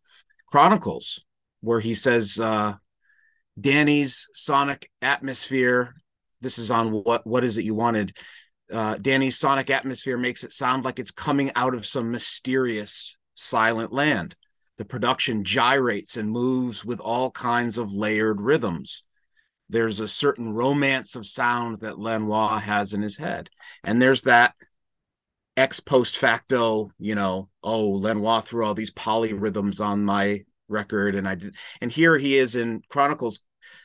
chronicles 0.49 1.25
where 1.61 1.81
he 1.81 1.95
says 1.95 2.39
uh 2.39 2.75
danny's 3.61 4.29
sonic 4.33 4.89
atmosphere 5.03 5.95
this 6.41 6.57
is 6.57 6.71
on 6.71 6.93
what 6.93 7.27
what 7.27 7.43
is 7.43 7.59
it 7.59 7.65
you 7.65 7.75
wanted 7.75 8.17
Uh, 8.73 8.97
Danny's 8.97 9.39
sonic 9.39 9.71
atmosphere 9.71 10.17
makes 10.17 10.45
it 10.45 10.53
sound 10.53 10.85
like 10.85 10.99
it's 10.99 11.11
coming 11.11 11.51
out 11.57 11.75
of 11.75 11.87
some 11.87 12.11
mysterious 12.11 13.17
silent 13.35 13.93
land. 13.93 14.37
The 14.79 14.85
production 14.85 15.45
gyrates 15.45 16.17
and 16.17 16.31
moves 16.31 16.85
with 16.85 17.01
all 17.01 17.31
kinds 17.31 17.77
of 17.79 17.93
layered 17.93 18.41
rhythms. 18.41 19.05
There's 19.69 20.01
a 20.01 20.09
certain 20.09 20.53
romance 20.53 21.15
of 21.15 21.27
sound 21.27 21.81
that 21.81 21.99
Lanois 21.99 22.59
has 22.59 22.93
in 22.93 23.03
his 23.03 23.17
head. 23.17 23.51
And 23.85 24.01
there's 24.01 24.23
that 24.23 24.55
ex 25.57 25.81
post 25.81 26.17
facto, 26.17 26.91
you 26.99 27.15
know, 27.15 27.49
oh, 27.63 27.91
Lanois 27.91 28.41
threw 28.41 28.65
all 28.65 28.75
these 28.75 28.93
polyrhythms 28.93 29.85
on 29.85 30.05
my 30.05 30.45
record. 30.69 31.15
And 31.15 31.29
I 31.29 31.35
did. 31.35 31.55
And 31.81 31.93
here 31.93 32.17
he 32.17 32.39
is 32.39 32.57
in 32.57 32.83
Chronicles 32.89 33.41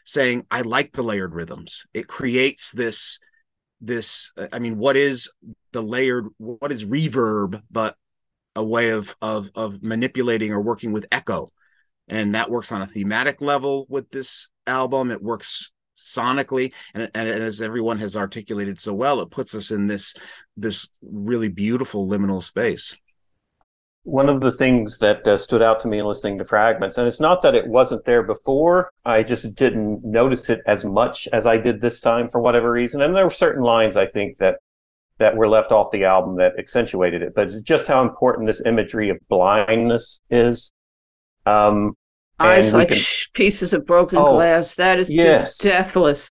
saying, 0.06 0.46
I 0.50 0.62
like 0.62 0.94
the 0.94 1.04
layered 1.04 1.34
rhythms. 1.34 1.86
It 1.94 2.08
creates 2.08 2.72
this, 2.72 3.20
this, 3.82 4.32
I 4.52 4.60
mean, 4.60 4.78
what 4.78 4.98
is 4.98 5.32
the 5.72 5.82
layered, 5.82 6.28
what 6.38 6.72
is 6.72 6.86
reverb, 6.86 7.62
but 7.70 7.96
a 8.56 8.64
way 8.64 8.92
of 8.92 9.16
of 9.22 9.52
of 9.56 9.84
manipulating 9.84 10.52
or 10.52 10.62
working 10.62 10.94
with 10.94 11.06
echo. 11.12 11.50
And 12.08 12.36
that 12.36 12.50
works 12.50 12.72
on 12.72 12.82
a 12.82 12.88
thematic 12.88 13.42
level 13.42 13.86
with 13.90 14.10
this 14.12 14.50
album. 14.68 15.12
It 15.12 15.22
works 15.22 15.74
sonically 15.98 16.74
and, 16.94 17.10
and, 17.16 17.28
as 17.30 17.62
everyone 17.62 17.98
has 18.00 18.18
articulated 18.18 18.78
so 18.78 18.94
well 18.94 19.22
it 19.22 19.32
puts 19.32 19.56
us 19.56 19.72
in 19.72 19.88
this 19.88 20.14
this 20.58 20.90
really 21.02 21.48
beautiful 21.48 22.08
liminal 22.08 22.44
space 22.44 22.96
one 24.06 24.30
of 24.30 24.40
the 24.40 24.52
things 24.52 25.00
that 25.00 25.28
uh, 25.28 25.36
stood 25.36 25.62
out 25.62 25.80
to 25.80 25.88
me 25.88 26.00
in 26.00 26.06
listening 26.06 26.38
to 26.38 26.44
fragments 26.44 26.98
and 26.98 27.08
it's 27.08 27.20
not 27.20 27.42
that 27.42 27.56
it 27.56 27.68
wasn't 27.68 28.06
there 28.06 28.24
before 28.24 28.92
i 29.04 29.24
just 29.24 29.56
didn't 29.56 30.04
notice 30.04 30.50
it 30.50 30.62
as 30.68 30.86
much 30.86 31.28
as 31.34 31.48
i 31.48 31.58
did 31.58 31.82
this 31.82 32.00
time 32.00 32.30
for 32.30 32.40
whatever 32.40 32.72
reason 32.72 33.02
and 33.02 33.16
there 33.16 33.24
were 33.24 33.30
certain 33.30 33.64
lines 33.64 33.98
i 33.98 34.06
think 34.06 34.38
that 34.38 34.56
that 35.18 35.36
were 35.36 35.48
left 35.48 35.72
off 35.72 35.92
the 35.92 36.04
album 36.04 36.36
that 36.36 36.54
accentuated 36.60 37.22
it 37.22 37.34
but 37.36 37.48
it's 37.48 37.62
just 37.62 37.88
how 37.88 38.02
important 38.02 38.48
this 38.48 38.66
imagery 38.66 39.10
of 39.10 39.18
blindness 39.28 40.22
is 40.30 40.72
um 41.48 41.96
eyes 42.40 42.74
like 42.74 42.90
can... 42.90 43.02
pieces 43.34 43.74
of 43.74 43.86
broken 43.86 44.18
oh, 44.18 44.36
glass. 44.36 44.76
That 44.76 45.00
is 45.00 45.10
yes. 45.10 45.58
just 45.58 45.64
deathless. 45.64 46.30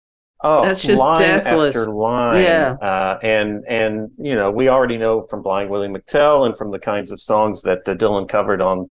Oh, 0.42 0.62
that's 0.62 0.82
just 0.82 1.00
line 1.00 1.18
deathless. 1.18 1.76
after 1.76 1.92
line. 1.92 2.42
Yeah, 2.42 2.76
uh, 2.80 3.18
and 3.22 3.64
and 3.66 4.10
you 4.18 4.34
know 4.34 4.50
we 4.50 4.68
already 4.68 4.96
know 4.96 5.20
from 5.22 5.42
Blind 5.42 5.68
Willie 5.68 5.88
McTell 5.88 6.46
and 6.46 6.56
from 6.56 6.70
the 6.70 6.78
kinds 6.78 7.10
of 7.10 7.20
songs 7.20 7.62
that 7.62 7.88
uh, 7.88 7.94
Dylan 7.94 8.28
covered 8.28 8.60
on 8.60 8.88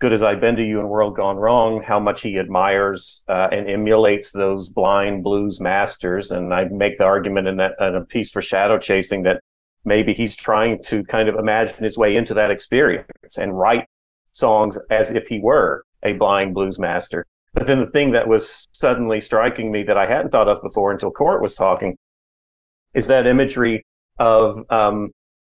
"Good 0.00 0.12
as 0.12 0.24
I've 0.24 0.40
Been 0.40 0.56
to 0.56 0.64
You" 0.64 0.80
and 0.80 0.88
"World 0.88 1.14
Gone 1.14 1.36
Wrong" 1.36 1.82
how 1.82 2.00
much 2.00 2.22
he 2.22 2.36
admires 2.36 3.24
uh, 3.28 3.48
and 3.52 3.70
emulates 3.70 4.32
those 4.32 4.70
blind 4.70 5.22
blues 5.22 5.60
masters. 5.60 6.32
And 6.32 6.52
I 6.52 6.64
make 6.64 6.98
the 6.98 7.04
argument 7.04 7.46
in 7.46 7.58
that 7.58 7.74
in 7.80 7.94
a 7.94 8.04
piece 8.04 8.30
for 8.32 8.42
Shadow 8.42 8.78
Chasing 8.78 9.22
that 9.22 9.40
maybe 9.84 10.14
he's 10.14 10.36
trying 10.36 10.82
to 10.82 11.04
kind 11.04 11.28
of 11.28 11.36
imagine 11.36 11.84
his 11.84 11.96
way 11.96 12.16
into 12.16 12.34
that 12.34 12.50
experience 12.50 13.38
and 13.38 13.56
write 13.56 13.86
songs 14.32 14.78
as 14.90 15.12
if 15.12 15.28
he 15.28 15.38
were 15.38 15.84
a 16.02 16.12
blind 16.14 16.54
blues 16.54 16.78
master. 16.78 17.24
But 17.54 17.66
then 17.66 17.80
the 17.80 17.86
thing 17.86 18.12
that 18.12 18.28
was 18.28 18.68
suddenly 18.72 19.20
striking 19.20 19.72
me 19.72 19.82
that 19.84 19.96
I 19.96 20.06
hadn't 20.06 20.30
thought 20.30 20.48
of 20.48 20.62
before 20.62 20.92
until 20.92 21.10
Court 21.10 21.42
was 21.42 21.54
talking 21.54 21.96
is 22.94 23.06
that 23.06 23.26
imagery 23.26 23.84
of 24.18 24.64
um, 24.70 25.10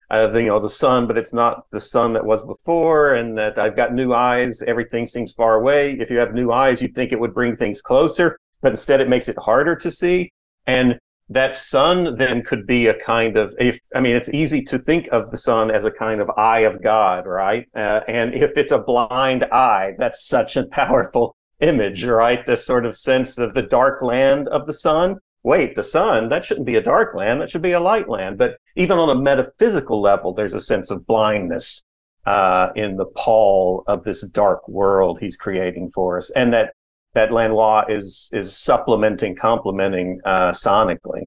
the, 0.10 0.42
you 0.42 0.48
know 0.48 0.60
the 0.60 0.70
sun, 0.70 1.08
but 1.08 1.18
it's 1.18 1.34
not 1.34 1.66
the 1.72 1.80
sun 1.80 2.14
that 2.14 2.26
was 2.26 2.44
before, 2.44 3.14
and 3.14 3.38
that 3.38 3.58
I've 3.58 3.76
got 3.76 3.94
new 3.94 4.14
eyes. 4.14 4.62
Everything 4.64 5.08
seems 5.08 5.34
far 5.34 5.56
away. 5.56 5.94
If 5.94 6.10
you 6.10 6.20
have 6.20 6.34
new 6.34 6.52
eyes, 6.52 6.82
you'd 6.82 6.96
think 6.96 7.12
it 7.12 7.20
would 7.20 7.34
bring 7.34 7.56
things 7.56 7.82
closer, 7.82 8.38
but 8.62 8.72
instead 8.72 9.02
it 9.02 9.10
makes 9.10 9.28
it 9.28 9.38
harder 9.38 9.76
to 9.76 9.92
see. 9.92 10.32
And 10.68 11.00
that 11.30 11.56
sun 11.56 12.18
then 12.18 12.44
could 12.44 12.68
be 12.68 12.88
a 12.88 12.94
kind 12.94 13.38
of 13.38 13.56
if 13.58 13.80
i 13.96 14.02
mean 14.02 14.14
it's 14.14 14.30
easy 14.34 14.62
to 14.62 14.78
think 14.78 15.08
of 15.14 15.32
the 15.32 15.38
sun 15.38 15.72
as 15.72 15.86
a 15.86 15.92
kind 15.92 16.20
of 16.20 16.30
eye 16.38 16.60
of 16.60 16.84
god 16.84 17.26
right 17.26 17.66
uh, 17.76 18.02
and 18.10 18.34
if 18.34 18.58
it's 18.58 18.74
a 18.74 18.78
blind 18.78 19.46
eye 19.46 19.94
that's 19.98 20.28
such 20.28 20.58
a 20.58 20.66
powerful 20.68 21.34
image 21.60 22.04
right? 22.04 22.46
This 22.46 22.66
sort 22.66 22.86
of 22.86 22.98
sense 22.98 23.38
of 23.38 23.54
the 23.54 23.62
dark 23.62 24.02
land 24.02 24.48
of 24.50 24.68
the 24.68 24.74
sun. 24.74 25.18
Wait 25.44 25.76
the 25.76 25.84
sun? 25.84 26.30
That 26.30 26.46
shouldn't 26.46 26.66
be 26.66 26.76
a 26.76 26.82
dark 26.82 27.16
land. 27.16 27.42
That 27.42 27.50
should 27.50 27.62
be 27.62 27.74
a 27.74 27.80
light 27.80 28.10
land. 28.10 28.38
But 28.38 28.58
even 28.76 28.98
on 28.98 29.10
a 29.10 29.20
metaphysical 29.20 30.02
level 30.02 30.34
there's 30.34 30.54
a 30.54 30.60
sense 30.60 30.92
of 30.92 31.06
blindness 31.06 31.84
uh, 32.26 32.70
in 32.76 32.96
the 32.96 33.06
pall 33.06 33.84
of 33.88 34.04
this 34.04 34.28
dark 34.30 34.68
world 34.68 35.20
he's 35.20 35.38
creating 35.38 35.90
for 35.90 36.18
us. 36.18 36.32
And 36.32 36.54
that 36.54 36.74
that 37.14 37.32
Lanois 37.32 37.86
is 37.90 38.30
is 38.34 38.58
supplementing, 38.58 39.36
complementing 39.36 40.20
uh, 40.26 40.52
sonically. 40.52 41.24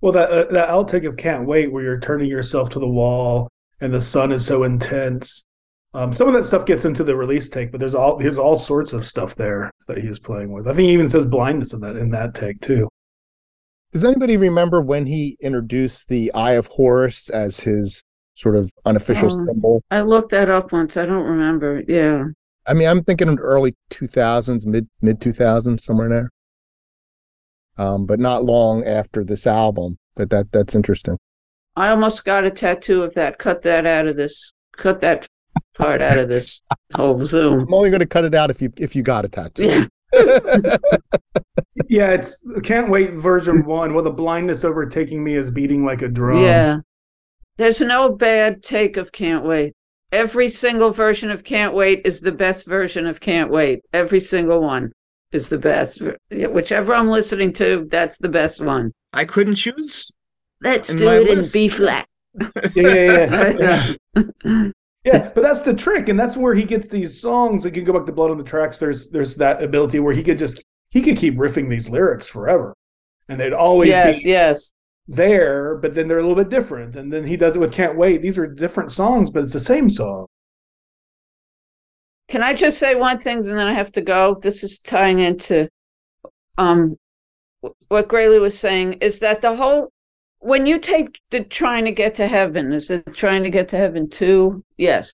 Well, 0.00 0.12
that 0.12 0.30
uh, 0.30 0.44
that 0.52 0.68
outtake 0.68 1.06
of 1.06 1.16
"Can't 1.16 1.46
Wait," 1.46 1.72
where 1.72 1.82
you're 1.82 2.00
turning 2.00 2.30
yourself 2.30 2.70
to 2.70 2.78
the 2.78 2.88
wall 2.88 3.48
and 3.80 3.92
the 3.92 4.00
sun 4.00 4.32
is 4.32 4.44
so 4.44 4.62
intense. 4.62 5.44
Um, 5.92 6.12
some 6.12 6.28
of 6.28 6.34
that 6.34 6.44
stuff 6.44 6.66
gets 6.66 6.84
into 6.84 7.02
the 7.02 7.16
release 7.16 7.48
take, 7.48 7.72
but 7.72 7.80
there's 7.80 7.96
all 7.96 8.16
there's 8.16 8.38
all 8.38 8.56
sorts 8.56 8.92
of 8.92 9.04
stuff 9.04 9.34
there 9.34 9.70
that 9.88 9.98
he 9.98 10.08
was 10.08 10.20
playing 10.20 10.52
with. 10.52 10.68
I 10.68 10.74
think 10.74 10.86
he 10.86 10.92
even 10.92 11.08
says 11.08 11.26
blindness 11.26 11.72
in 11.72 11.80
that 11.80 11.96
in 11.96 12.10
that 12.10 12.34
take 12.34 12.60
too. 12.60 12.88
Does 13.92 14.04
anybody 14.04 14.36
remember 14.36 14.80
when 14.80 15.06
he 15.06 15.36
introduced 15.40 16.08
the 16.08 16.32
Eye 16.32 16.52
of 16.52 16.68
Horus 16.68 17.28
as 17.28 17.60
his 17.60 18.04
sort 18.36 18.54
of 18.54 18.70
unofficial 18.86 19.32
um, 19.32 19.46
symbol? 19.46 19.82
I 19.90 20.02
looked 20.02 20.30
that 20.30 20.48
up 20.48 20.70
once. 20.70 20.96
I 20.96 21.06
don't 21.06 21.24
remember. 21.24 21.82
Yeah. 21.88 22.26
I 22.66 22.74
mean, 22.74 22.86
I'm 22.86 23.02
thinking 23.02 23.36
early 23.40 23.74
2000s, 23.90 24.64
mid 24.66 24.88
mid 25.02 25.18
2000s, 25.18 25.80
somewhere 25.80 26.06
in 26.06 26.12
there. 26.12 26.30
Um, 27.84 28.06
but 28.06 28.20
not 28.20 28.44
long 28.44 28.84
after 28.84 29.24
this 29.24 29.44
album. 29.44 29.98
But 30.14 30.30
that 30.30 30.52
that's 30.52 30.76
interesting. 30.76 31.18
I 31.74 31.88
almost 31.88 32.24
got 32.24 32.44
a 32.44 32.50
tattoo 32.50 33.02
of 33.02 33.14
that. 33.14 33.38
Cut 33.38 33.62
that 33.62 33.86
out 33.86 34.06
of 34.06 34.16
this. 34.16 34.52
Cut 34.76 35.00
that 35.00 35.26
part 35.74 36.02
out 36.02 36.18
of 36.18 36.28
this 36.28 36.62
whole 36.94 37.24
Zoom. 37.24 37.60
I'm 37.60 37.74
only 37.74 37.90
going 37.90 38.00
to 38.00 38.06
cut 38.06 38.24
it 38.24 38.34
out 38.34 38.50
if 38.50 38.60
you 38.60 38.72
if 38.76 38.94
you 38.94 39.02
got 39.02 39.24
a 39.24 39.28
tattoo. 39.28 39.64
Yeah. 39.64 39.86
yeah, 41.88 42.10
it's 42.10 42.44
can't 42.62 42.90
wait 42.90 43.14
version 43.14 43.64
one. 43.64 43.94
Well, 43.94 44.04
the 44.04 44.10
blindness 44.10 44.64
overtaking 44.64 45.22
me 45.22 45.36
is 45.36 45.50
beating 45.50 45.84
like 45.84 46.02
a 46.02 46.08
drum. 46.08 46.42
Yeah. 46.42 46.78
There's 47.56 47.80
no 47.80 48.10
bad 48.10 48.62
take 48.62 48.96
of 48.96 49.12
can't 49.12 49.44
wait 49.44 49.74
every 50.12 50.48
single 50.48 50.92
version 50.92 51.30
of 51.30 51.44
Can't 51.44 51.74
Wait 51.74 52.02
is 52.04 52.20
the 52.20 52.32
best 52.32 52.66
version 52.66 53.06
of 53.06 53.20
Can't 53.20 53.50
Wait. 53.50 53.82
Every 53.92 54.20
single 54.20 54.60
one 54.60 54.92
is 55.32 55.48
the 55.48 55.58
best. 55.58 56.02
Whichever 56.30 56.94
I'm 56.94 57.08
listening 57.08 57.52
to, 57.54 57.86
that's 57.90 58.18
the 58.18 58.28
best 58.28 58.60
one. 58.60 58.92
I 59.12 59.24
couldn't 59.24 59.56
choose. 59.56 60.10
Let's 60.62 60.94
do 60.94 61.08
it 61.08 61.36
list. 61.36 61.54
in 61.54 61.60
B 61.60 61.68
flat. 61.68 62.06
yeah, 62.74 63.24
yeah, 63.34 63.94
yeah. 64.14 64.70
yeah, 65.04 65.30
but 65.34 65.42
that's 65.42 65.62
the 65.62 65.74
trick, 65.74 66.08
and 66.08 66.18
that's 66.18 66.36
where 66.36 66.54
he 66.54 66.64
gets 66.64 66.88
these 66.88 67.20
songs. 67.20 67.64
Like 67.64 67.76
you 67.76 67.82
go 67.82 67.92
back 67.92 68.06
to 68.06 68.12
Blood 68.12 68.30
on 68.30 68.38
the 68.38 68.44
Tracks. 68.44 68.78
There's 68.78 69.10
there's 69.10 69.36
that 69.36 69.62
ability 69.62 70.00
where 70.00 70.14
he 70.14 70.22
could 70.22 70.38
just 70.38 70.62
he 70.90 71.02
could 71.02 71.16
keep 71.16 71.36
riffing 71.36 71.70
these 71.70 71.88
lyrics 71.88 72.26
forever, 72.26 72.74
and 73.28 73.40
they'd 73.40 73.52
always 73.52 73.88
yes, 73.88 74.22
be 74.22 74.30
yes 74.30 74.72
there, 75.10 75.76
but 75.76 75.94
then 75.94 76.06
they're 76.08 76.18
a 76.18 76.22
little 76.22 76.36
bit 76.36 76.48
different. 76.48 76.96
And 76.96 77.12
then 77.12 77.26
he 77.26 77.36
does 77.36 77.56
it 77.56 77.58
with 77.58 77.72
Can't 77.72 77.96
Wait. 77.96 78.22
These 78.22 78.38
are 78.38 78.46
different 78.46 78.92
songs, 78.92 79.30
but 79.30 79.42
it's 79.42 79.52
the 79.52 79.60
same 79.60 79.90
song. 79.90 80.26
Can 82.28 82.42
I 82.42 82.54
just 82.54 82.78
say 82.78 82.94
one 82.94 83.18
thing 83.18 83.38
and 83.38 83.58
then 83.58 83.66
I 83.66 83.74
have 83.74 83.90
to 83.92 84.02
go? 84.02 84.38
This 84.40 84.62
is 84.62 84.78
tying 84.78 85.18
into 85.18 85.68
um 86.58 86.96
what 87.88 88.08
Graley 88.08 88.40
was 88.40 88.58
saying 88.58 88.94
is 88.94 89.18
that 89.18 89.40
the 89.40 89.54
whole 89.54 89.90
when 90.40 90.66
you 90.66 90.78
take 90.78 91.20
the 91.30 91.44
trying 91.44 91.84
to 91.84 91.92
get 91.92 92.14
to 92.16 92.26
heaven, 92.26 92.72
is 92.72 92.90
it 92.90 93.14
trying 93.14 93.42
to 93.44 93.50
get 93.50 93.68
to 93.70 93.76
heaven 93.76 94.08
too? 94.08 94.64
Yes. 94.76 95.12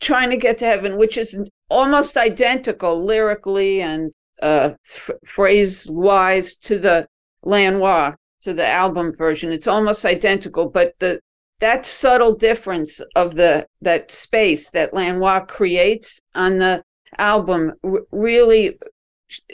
Trying 0.00 0.30
to 0.30 0.36
get 0.36 0.58
to 0.58 0.64
heaven, 0.64 0.98
which 0.98 1.18
is 1.18 1.38
almost 1.68 2.16
identical 2.16 3.04
lyrically 3.04 3.82
and 3.82 4.12
uh, 4.40 4.70
f- 4.84 5.10
phrase 5.26 5.86
wise 5.88 6.56
to 6.56 6.78
the 6.78 7.06
Lanois 7.44 8.14
to 8.42 8.52
the 8.52 8.66
album 8.66 9.14
version. 9.16 9.52
It's 9.52 9.68
almost 9.68 10.04
identical, 10.04 10.68
but 10.68 10.94
the 10.98 11.20
that 11.60 11.86
subtle 11.86 12.34
difference 12.34 13.00
of 13.14 13.36
the 13.36 13.66
that 13.82 14.10
space 14.10 14.70
that 14.70 14.92
Lanois 14.92 15.40
creates 15.40 16.20
on 16.34 16.58
the 16.58 16.82
album 17.18 17.72
r- 17.84 18.00
really 18.10 18.78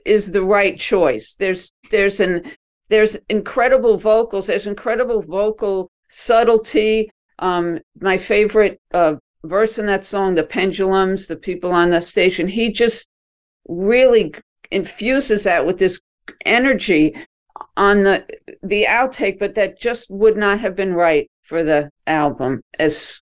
is 0.04 0.32
the 0.32 0.42
right 0.42 0.78
choice. 0.78 1.34
There's 1.34 1.70
there's 1.90 2.20
an 2.20 2.52
there's 2.88 3.16
incredible 3.28 3.96
vocals. 3.96 4.46
There's 4.46 4.66
incredible 4.66 5.22
vocal 5.22 5.90
subtlety. 6.08 7.10
Um, 7.38 7.80
my 8.00 8.18
favorite 8.18 8.80
uh, 8.92 9.16
verse 9.44 9.78
in 9.78 9.86
that 9.86 10.04
song, 10.04 10.34
"The 10.34 10.44
Pendulums," 10.44 11.26
the 11.26 11.36
people 11.36 11.72
on 11.72 11.90
the 11.90 12.00
station. 12.00 12.48
He 12.48 12.72
just 12.72 13.08
really 13.68 14.32
infuses 14.70 15.44
that 15.44 15.66
with 15.66 15.78
this 15.78 16.00
energy 16.44 17.14
on 17.76 18.02
the 18.02 18.26
the 18.62 18.86
outtake, 18.88 19.38
but 19.38 19.54
that 19.54 19.78
just 19.78 20.10
would 20.10 20.36
not 20.36 20.60
have 20.60 20.74
been 20.74 20.94
right 20.94 21.30
for 21.42 21.62
the 21.62 21.90
album. 22.06 22.62
As 22.78 23.22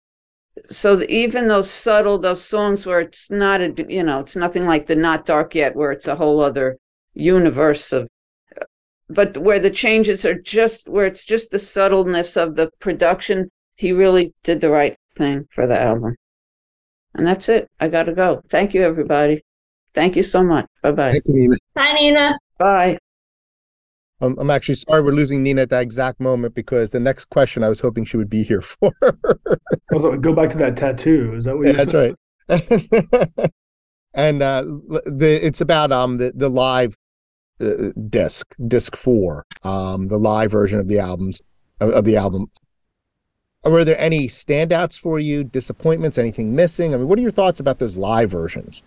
so, 0.69 1.02
even 1.08 1.48
those 1.48 1.69
subtle 1.69 2.17
those 2.17 2.43
songs 2.43 2.86
where 2.86 3.02
it's 3.02 3.30
not 3.30 3.62
a 3.62 3.74
you 3.88 4.04
know 4.04 4.19
it's 4.19 4.36
nothing 4.36 4.65
like 4.65 4.88
the 4.88 4.95
Not 4.95 5.26
Dark 5.26 5.56
Yet, 5.56 5.76
where 5.76 5.91
it's 5.91 6.08
a 6.08 6.15
whole 6.15 6.41
other 6.41 6.78
universe 7.13 7.91
of 7.91 8.08
but 9.10 9.38
where 9.38 9.60
the 9.60 9.69
changes 9.72 10.26
are 10.26 10.39
just 10.39 10.88
where 10.88 11.06
it's 11.06 11.26
just 11.26 11.52
the 11.52 11.60
subtleness 11.60 12.38
of 12.38 12.56
the 12.56 12.69
production, 12.80 13.50
he 13.76 13.91
really 13.91 14.34
did 14.43 14.62
the 14.62 14.69
right 14.69 14.95
thing 15.15 15.48
for 15.52 15.65
the 15.67 15.80
album. 15.80 16.15
And 17.15 17.26
that's 17.26 17.50
it. 17.50 17.67
I 17.80 17.88
got 17.88 18.04
to 18.04 18.13
go. 18.13 18.41
Thank 18.50 18.74
you, 18.74 18.84
everybody. 18.84 19.43
Thank 19.95 20.15
you 20.15 20.24
so 20.24 20.43
much. 20.43 20.67
Bye 20.84 20.91
bye. 20.91 21.12
Thank 21.13 21.24
you, 21.26 21.34
Nina. 21.34 21.56
Bye, 21.74 21.91
Nina. 21.93 22.39
Bye. 22.60 22.98
I'm, 24.22 24.38
I'm 24.38 24.50
actually 24.52 24.76
sorry 24.76 25.02
we're 25.02 25.13
losing 25.13 25.41
Nina 25.41 25.62
at 25.62 25.69
that 25.69 25.82
exact 25.82 26.19
moment 26.19 26.54
because 26.54 26.91
the 26.91 27.00
next 27.00 27.26
question 27.30 27.63
I 27.63 27.69
was 27.69 27.80
hoping 27.80 28.06
she 28.06 28.17
would 28.17 28.30
be 28.30 28.43
here 28.43 28.62
for. 28.62 28.91
Also, 29.91 30.15
Go 30.17 30.34
back 30.34 30.52
to 30.52 30.58
that 30.60 30.78
tattoo. 30.78 31.34
Is 31.34 31.45
that 31.45 31.58
what 31.58 31.65
yeah, 31.65 31.74
you're 31.74 31.86
that's 31.86 31.91
saying? 31.91 32.15
right. 32.48 33.52
and 34.13 34.43
uh, 34.43 34.62
the 34.62 35.39
it's 35.41 35.62
about 35.62 35.91
um 35.91 36.17
the 36.17 36.32
the 36.36 36.48
live 36.48 36.95
uh, 37.62 37.91
disc 38.10 38.56
disc 38.67 38.95
four 38.95 39.45
um 39.63 40.08
the 40.08 40.17
live 40.17 40.52
version 40.52 40.80
of 40.80 40.88
the 40.88 41.00
albums 41.00 41.41
of, 41.80 41.89
of 41.91 42.06
the 42.06 42.15
album. 42.15 42.50
Were 43.63 43.84
there 43.84 44.00
any 44.00 44.28
standouts 44.28 44.98
for 44.98 45.19
you? 45.19 45.43
Disappointments? 45.43 46.17
Anything 46.17 46.56
missing? 46.56 46.93
I 46.93 46.98
mean, 46.98 47.08
what 47.10 47.19
are 47.19 47.22
your 47.22 47.32
thoughts 47.32 47.60
about 47.60 47.80
those 47.80 47.98
live 47.98 48.32
versions? 48.32 48.84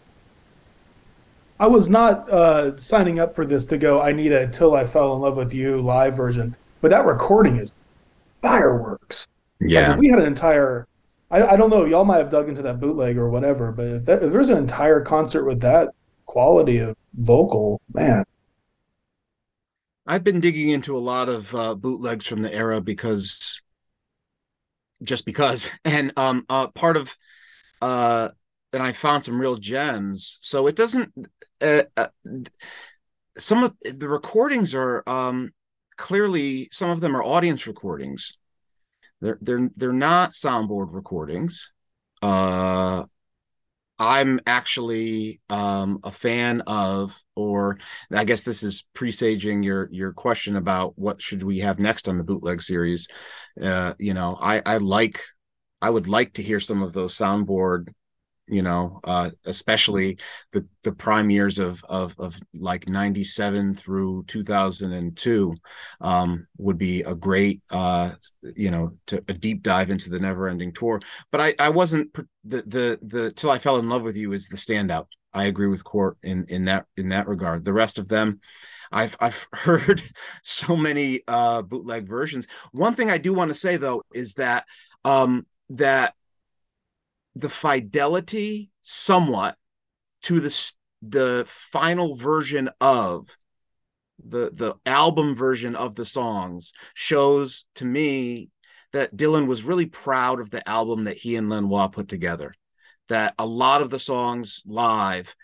I 1.60 1.66
was 1.66 1.90
not 1.90 2.28
uh, 2.30 2.78
signing 2.78 3.20
up 3.20 3.34
for 3.34 3.44
this 3.46 3.66
to 3.66 3.76
go. 3.76 4.00
I 4.00 4.12
need 4.12 4.32
a 4.32 4.48
"Till 4.48 4.74
I 4.74 4.84
Fell 4.84 5.14
in 5.14 5.20
Love 5.20 5.36
with 5.36 5.52
You" 5.52 5.80
live 5.80 6.16
version, 6.16 6.56
but 6.80 6.90
that 6.90 7.04
recording 7.04 7.56
is 7.56 7.72
fireworks. 8.40 9.28
Like 9.60 9.94
if 9.94 9.98
we 9.98 10.08
had 10.08 10.18
an 10.18 10.26
entire, 10.26 10.88
I, 11.30 11.42
I 11.42 11.56
don't 11.56 11.70
know, 11.70 11.84
y'all 11.84 12.04
might 12.04 12.18
have 12.18 12.30
dug 12.30 12.48
into 12.48 12.62
that 12.62 12.80
bootleg 12.80 13.16
or 13.16 13.30
whatever, 13.30 13.70
but 13.70 13.86
if, 13.86 14.04
that, 14.06 14.22
if 14.22 14.32
there's 14.32 14.48
an 14.48 14.58
entire 14.58 15.00
concert 15.00 15.44
with 15.44 15.60
that 15.60 15.90
quality 16.26 16.78
of 16.78 16.96
vocal, 17.14 17.80
man, 17.94 18.24
I've 20.06 20.24
been 20.24 20.40
digging 20.40 20.70
into 20.70 20.96
a 20.96 20.98
lot 20.98 21.28
of 21.28 21.54
uh, 21.54 21.74
bootlegs 21.74 22.26
from 22.26 22.42
the 22.42 22.52
era 22.52 22.80
because, 22.80 23.62
just 25.02 25.24
because, 25.24 25.70
and 25.84 26.12
um, 26.16 26.44
uh, 26.48 26.68
part 26.68 26.96
of, 26.96 27.16
uh, 27.80 28.30
and 28.72 28.82
I 28.82 28.92
found 28.92 29.22
some 29.22 29.40
real 29.40 29.56
gems. 29.56 30.38
So 30.40 30.66
it 30.66 30.76
doesn't. 30.76 31.12
Uh, 31.60 31.84
uh, 31.96 32.08
some 33.38 33.62
of 33.64 33.74
the 33.82 34.08
recordings 34.08 34.74
are 34.74 35.02
um, 35.08 35.52
clearly 35.96 36.68
some 36.72 36.90
of 36.90 37.00
them 37.00 37.16
are 37.16 37.22
audience 37.22 37.66
recordings. 37.66 38.38
They're 39.20 39.38
they're 39.40 39.70
they're 39.76 39.92
not 39.92 40.32
soundboard 40.32 40.94
recordings. 40.94 41.70
Uh, 42.20 43.04
I'm 43.98 44.40
actually 44.46 45.40
um, 45.48 46.00
a 46.02 46.10
fan 46.10 46.62
of, 46.62 47.16
or 47.36 47.78
I 48.12 48.24
guess 48.24 48.42
this 48.42 48.62
is 48.62 48.84
presaging 48.94 49.62
your 49.62 49.88
your 49.92 50.12
question 50.12 50.56
about 50.56 50.98
what 50.98 51.22
should 51.22 51.42
we 51.42 51.60
have 51.60 51.78
next 51.78 52.08
on 52.08 52.16
the 52.16 52.24
bootleg 52.24 52.62
series. 52.62 53.06
Uh, 53.62 53.94
you 53.98 54.14
know, 54.14 54.36
I 54.40 54.62
I 54.66 54.76
like, 54.78 55.20
I 55.80 55.90
would 55.90 56.08
like 56.08 56.32
to 56.34 56.42
hear 56.42 56.58
some 56.60 56.82
of 56.82 56.92
those 56.92 57.16
soundboard. 57.16 57.88
You 58.48 58.62
know, 58.62 59.00
uh, 59.04 59.30
especially 59.46 60.18
the 60.52 60.66
the 60.82 60.92
prime 60.92 61.30
years 61.30 61.58
of 61.58 61.82
of 61.88 62.14
of 62.18 62.38
like 62.52 62.88
'97 62.88 63.74
through 63.74 64.24
2002 64.24 65.54
um, 66.00 66.46
would 66.58 66.76
be 66.76 67.02
a 67.02 67.14
great, 67.14 67.62
uh, 67.70 68.12
you 68.56 68.70
know, 68.70 68.92
to 69.06 69.22
a 69.28 69.32
deep 69.32 69.62
dive 69.62 69.90
into 69.90 70.10
the 70.10 70.18
Never 70.18 70.48
Ending 70.48 70.72
Tour. 70.72 71.00
But 71.30 71.40
I 71.40 71.54
I 71.58 71.70
wasn't 71.70 72.12
the 72.44 72.62
the 72.62 72.98
the 73.00 73.32
till 73.32 73.50
I 73.50 73.58
fell 73.58 73.78
in 73.78 73.88
love 73.88 74.02
with 74.02 74.16
you 74.16 74.32
is 74.32 74.48
the 74.48 74.56
standout. 74.56 75.06
I 75.32 75.44
agree 75.44 75.68
with 75.68 75.84
Court 75.84 76.18
in 76.22 76.44
in 76.48 76.66
that 76.66 76.86
in 76.96 77.08
that 77.08 77.26
regard. 77.26 77.64
The 77.64 77.72
rest 77.72 77.98
of 77.98 78.08
them, 78.08 78.40
I've 78.90 79.16
I've 79.20 79.48
heard 79.52 80.02
so 80.42 80.76
many 80.76 81.22
uh, 81.26 81.62
bootleg 81.62 82.08
versions. 82.08 82.48
One 82.72 82.94
thing 82.94 83.10
I 83.10 83.18
do 83.18 83.32
want 83.32 83.50
to 83.50 83.54
say 83.54 83.76
though 83.76 84.02
is 84.12 84.34
that 84.34 84.66
um, 85.04 85.46
that 85.70 86.14
the 87.34 87.48
fidelity 87.48 88.70
somewhat 88.82 89.56
to 90.22 90.40
the 90.40 90.72
the 91.02 91.44
final 91.48 92.14
version 92.14 92.68
of 92.80 93.36
the 94.24 94.50
the 94.52 94.74
album 94.86 95.34
version 95.34 95.74
of 95.74 95.96
the 95.96 96.04
songs 96.04 96.72
shows 96.94 97.64
to 97.74 97.84
me 97.84 98.50
that 98.92 99.16
Dylan 99.16 99.46
was 99.46 99.64
really 99.64 99.86
proud 99.86 100.40
of 100.40 100.50
the 100.50 100.66
album 100.68 101.04
that 101.04 101.16
he 101.16 101.36
and 101.36 101.48
Lanois 101.48 101.88
put 101.88 102.08
together. 102.08 102.54
That 103.08 103.34
a 103.38 103.46
lot 103.46 103.80
of 103.82 103.90
the 103.90 103.98
songs 103.98 104.62
live 104.66 105.34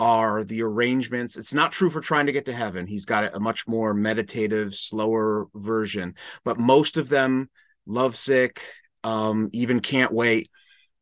are 0.00 0.44
the 0.44 0.62
arrangements. 0.62 1.36
It's 1.36 1.54
not 1.54 1.72
true 1.72 1.88
for 1.88 2.00
trying 2.00 2.26
to 2.26 2.32
get 2.32 2.46
to 2.46 2.52
heaven. 2.52 2.86
He's 2.86 3.06
got 3.06 3.34
a 3.34 3.40
much 3.40 3.66
more 3.66 3.94
meditative, 3.94 4.74
slower 4.74 5.46
version, 5.54 6.14
but 6.44 6.58
most 6.58 6.96
of 6.96 7.08
them, 7.08 7.48
Lovesick, 7.86 8.60
um, 9.04 9.50
even 9.52 9.80
Can't 9.80 10.12
Wait, 10.12 10.50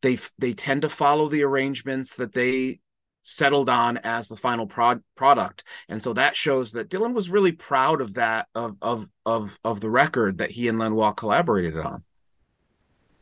they 0.04 0.18
they 0.38 0.52
tend 0.52 0.82
to 0.82 0.88
follow 0.88 1.28
the 1.28 1.42
arrangements 1.42 2.14
that 2.16 2.34
they 2.34 2.78
settled 3.26 3.70
on 3.70 3.96
as 3.98 4.28
the 4.28 4.36
final 4.36 4.66
prod, 4.66 5.02
product 5.16 5.64
and 5.88 6.02
so 6.02 6.12
that 6.12 6.36
shows 6.36 6.72
that 6.72 6.90
dylan 6.90 7.14
was 7.14 7.30
really 7.30 7.52
proud 7.52 8.00
of 8.00 8.14
that 8.14 8.46
of 8.54 8.76
of 8.82 9.08
of 9.24 9.58
of 9.64 9.80
the 9.80 9.90
record 9.90 10.38
that 10.38 10.50
he 10.50 10.68
and 10.68 10.78
Lanois 10.78 11.12
collaborated 11.12 11.76
on 11.78 12.04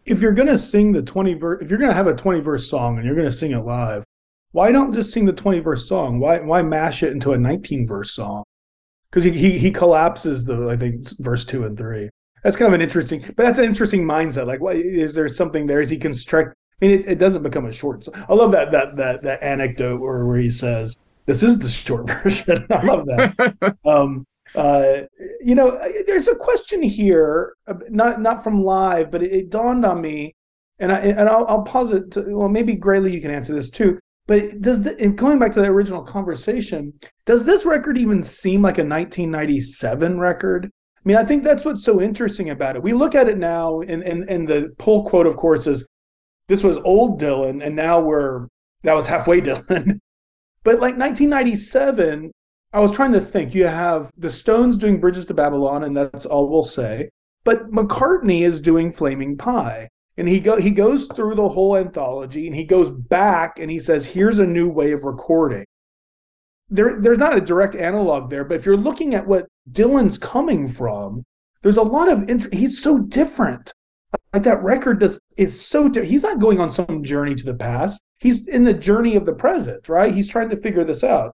if 0.05 0.21
you're 0.21 0.33
gonna 0.33 0.59
sing 0.59 0.92
the 0.92 1.03
20 1.03 1.35
verse, 1.35 1.62
if 1.62 1.71
you're 1.71 1.79
gonna 1.79 1.95
have 1.95 2.07
a 2.07 2.14
20 2.14 2.40
verse 2.40 2.68
song 2.68 2.97
and 2.97 3.07
you're 3.07 3.14
gonna 3.14 3.31
sing 3.31 3.53
it 3.53 3.64
live, 3.64 4.05
why 4.53 4.73
don't 4.73 4.92
just 4.92 5.12
sing 5.12 5.25
the 5.25 5.33
20 5.33 5.61
verse 5.61 5.88
song? 5.88 6.18
Why 6.18 6.40
why 6.40 6.62
mash 6.62 7.03
it 7.03 7.12
into 7.12 7.33
a 7.33 7.38
19 7.38 7.87
verse 7.87 8.12
song? 8.12 8.45
Because 9.11 9.25
he, 9.25 9.31
he 9.31 9.59
he 9.59 9.71
collapses 9.71 10.45
the 10.45 10.68
I 10.68 10.77
think 10.77 11.07
verse 11.18 11.45
two 11.45 11.64
and 11.64 11.77
three. 11.77 12.11
That's 12.42 12.57
kind 12.57 12.66
of 12.66 12.75
an 12.75 12.83
interesting, 12.83 13.21
but 13.21 13.45
that's 13.45 13.61
an 13.61 13.66
interesting 13.66 14.05
mindset. 14.05 14.49
Like, 14.49 14.61
is 14.75 15.14
there 15.14 15.29
something 15.29 15.66
there? 15.66 15.81
Is 15.81 15.90
he 15.90 15.99
construct? 15.99 16.57
I 16.83 16.87
mean, 16.87 17.01
it, 17.01 17.09
it 17.09 17.18
doesn't 17.18 17.45
become 17.45 17.66
a 17.66 17.73
short. 17.73 18.03
song. 18.03 18.25
I 18.29 18.35
love 18.35 18.51
that 18.53 18.73
that 18.73 18.97
that 18.97 19.23
that 19.23 19.42
anecdote 19.42 20.01
where 20.01 20.27
where 20.27 20.38
he 20.38 20.51
says, 20.51 20.97
"This 21.27 21.42
is 21.42 21.61
the 21.61 21.71
short 21.71 22.09
version." 22.23 22.66
I 22.71 22.85
love 22.85 23.07
that. 23.07 23.77
um, 23.87 24.27
uh, 24.57 25.03
you 25.40 25.55
know, 25.55 25.79
there's 26.07 26.27
a 26.29 26.35
question 26.35 26.83
here, 26.83 27.55
uh, 27.68 27.75
not 27.88 28.21
not 28.21 28.42
from 28.42 28.64
live, 28.64 29.12
but 29.12 29.23
it, 29.23 29.33
it 29.33 29.51
dawned 29.51 29.87
on 29.87 30.01
me, 30.01 30.35
and 30.81 30.90
I 30.90 30.99
and 30.99 31.29
I'll, 31.29 31.47
I'll 31.47 31.62
pause 31.62 31.92
it. 31.92 32.11
To, 32.12 32.23
well, 32.37 32.49
maybe 32.49 32.75
Graley, 32.75 33.12
you 33.12 33.21
can 33.21 33.31
answer 33.31 33.55
this 33.55 33.71
too. 33.71 34.01
But 34.27 34.61
does 34.61 34.83
the, 34.83 34.95
going 35.09 35.38
back 35.38 35.53
to 35.53 35.61
the 35.61 35.66
original 35.66 36.03
conversation, 36.03 36.92
does 37.27 37.45
this 37.45 37.64
record 37.64 37.99
even 37.99 38.23
seem 38.23 38.62
like 38.62 38.79
a 38.79 38.87
1997 38.87 40.18
record? 40.18 40.66
I 40.66 41.01
mean, 41.05 41.16
I 41.16 41.25
think 41.25 41.42
that's 41.42 41.64
what's 41.64 41.85
so 41.85 42.01
interesting 42.01 42.51
about 42.51 42.77
it. 42.77 42.83
We 42.83 42.92
look 42.92 43.14
at 43.14 43.29
it 43.29 43.38
now, 43.38 43.81
and 43.83 44.03
and, 44.03 44.29
and 44.29 44.49
the 44.49 44.75
pull 44.79 45.05
quote, 45.05 45.29
of 45.29 45.37
course, 45.37 45.68
is 45.68 45.87
this 46.53 46.62
was 46.62 46.77
old 46.85 47.19
Dylan, 47.19 47.65
and 47.65 47.75
now 47.75 47.99
we're 47.99 48.47
that 48.83 48.93
was 48.93 49.07
halfway 49.07 49.41
Dylan. 49.49 50.01
but 50.65 50.75
like 50.75 50.99
1997, 50.99 52.31
I 52.75 52.79
was 52.79 52.93
trying 52.93 53.15
to 53.15 53.23
think. 53.23 53.55
You 53.55 53.69
have 53.69 54.11
the 54.19 54.29
Stones 54.29 54.77
doing 54.77 55.01
Bridges 55.01 55.25
to 55.27 55.35
Babylon, 55.35 55.83
and 55.83 55.97
that's 55.97 56.27
all 56.27 56.51
we'll 56.51 56.62
say. 56.62 57.09
But 57.43 57.71
McCartney 57.71 58.43
is 58.43 58.61
doing 58.61 58.93
Flaming 58.93 59.38
Pie, 59.38 59.88
and 60.19 60.29
he 60.29 60.41
go 60.41 60.59
he 60.59 60.73
goes 60.73 61.07
through 61.07 61.37
the 61.37 61.49
whole 61.49 61.75
anthology, 61.75 62.47
and 62.47 62.55
he 62.55 62.65
goes 62.65 62.91
back 62.91 63.59
and 63.59 63.71
he 63.71 63.79
says, 63.79 64.05
"Here's 64.09 64.38
a 64.38 64.45
new 64.47 64.69
way 64.69 64.93
of 64.93 65.05
recording." 65.05 65.65
There, 66.69 67.01
there's 67.01 67.19
not 67.19 67.37
a 67.37 67.41
direct 67.41 67.75
analog 67.75 68.29
there, 68.29 68.45
but 68.45 68.57
if 68.57 68.67
you're 68.67 68.77
looking 68.77 69.15
at 69.15 69.27
what 69.27 69.47
Dylan's 69.71 70.19
coming 70.19 70.69
from, 70.69 71.25
there's 71.62 71.79
a 71.79 71.83
lot 71.83 72.11
of 72.11 72.29
int- 72.29 72.53
he's 72.53 72.83
so 72.83 72.99
different. 72.99 73.72
Like 74.33 74.42
that 74.44 74.62
record 74.62 75.01
does 75.01 75.18
is 75.37 75.64
so 75.64 75.90
he's 75.90 76.22
not 76.22 76.38
going 76.38 76.61
on 76.61 76.70
some 76.70 77.05
journey 77.05 77.35
to 77.35 77.44
the 77.44 77.55
past. 77.55 78.01
He's 78.18 78.46
in 78.46 78.64
the 78.64 78.75
journey 78.75 79.14
of 79.16 79.27
the 79.27 79.35
present, 79.35 79.88
right? 79.88 80.14
He's 80.14 80.29
trying 80.29 80.48
to 80.51 80.57
figure 80.57 80.85
this 80.85 81.05
out. 81.05 81.33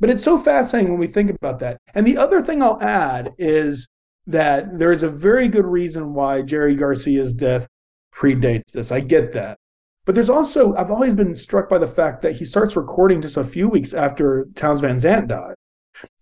But 0.00 0.10
it's 0.10 0.22
so 0.22 0.38
fascinating 0.38 0.92
when 0.92 1.00
we 1.00 1.08
think 1.08 1.30
about 1.30 1.58
that. 1.58 1.78
And 1.94 2.06
the 2.06 2.16
other 2.16 2.40
thing 2.40 2.62
I'll 2.62 2.80
add 2.80 3.34
is 3.38 3.88
that 4.26 4.78
there 4.78 4.92
is 4.92 5.02
a 5.02 5.08
very 5.08 5.48
good 5.48 5.66
reason 5.66 6.14
why 6.14 6.42
Jerry 6.42 6.76
Garcia's 6.76 7.34
death 7.34 7.66
predates 8.14 8.72
this. 8.72 8.92
I 8.92 9.00
get 9.00 9.32
that. 9.32 9.58
But 10.04 10.14
there's 10.14 10.30
also, 10.30 10.74
I've 10.76 10.90
always 10.90 11.14
been 11.14 11.34
struck 11.34 11.68
by 11.68 11.78
the 11.78 11.86
fact 11.86 12.22
that 12.22 12.36
he 12.36 12.44
starts 12.44 12.76
recording 12.76 13.20
just 13.20 13.36
a 13.36 13.44
few 13.44 13.68
weeks 13.68 13.92
after 13.92 14.46
Townes 14.54 14.80
Van 14.80 14.98
Zandt 14.98 15.28
died. 15.28 15.54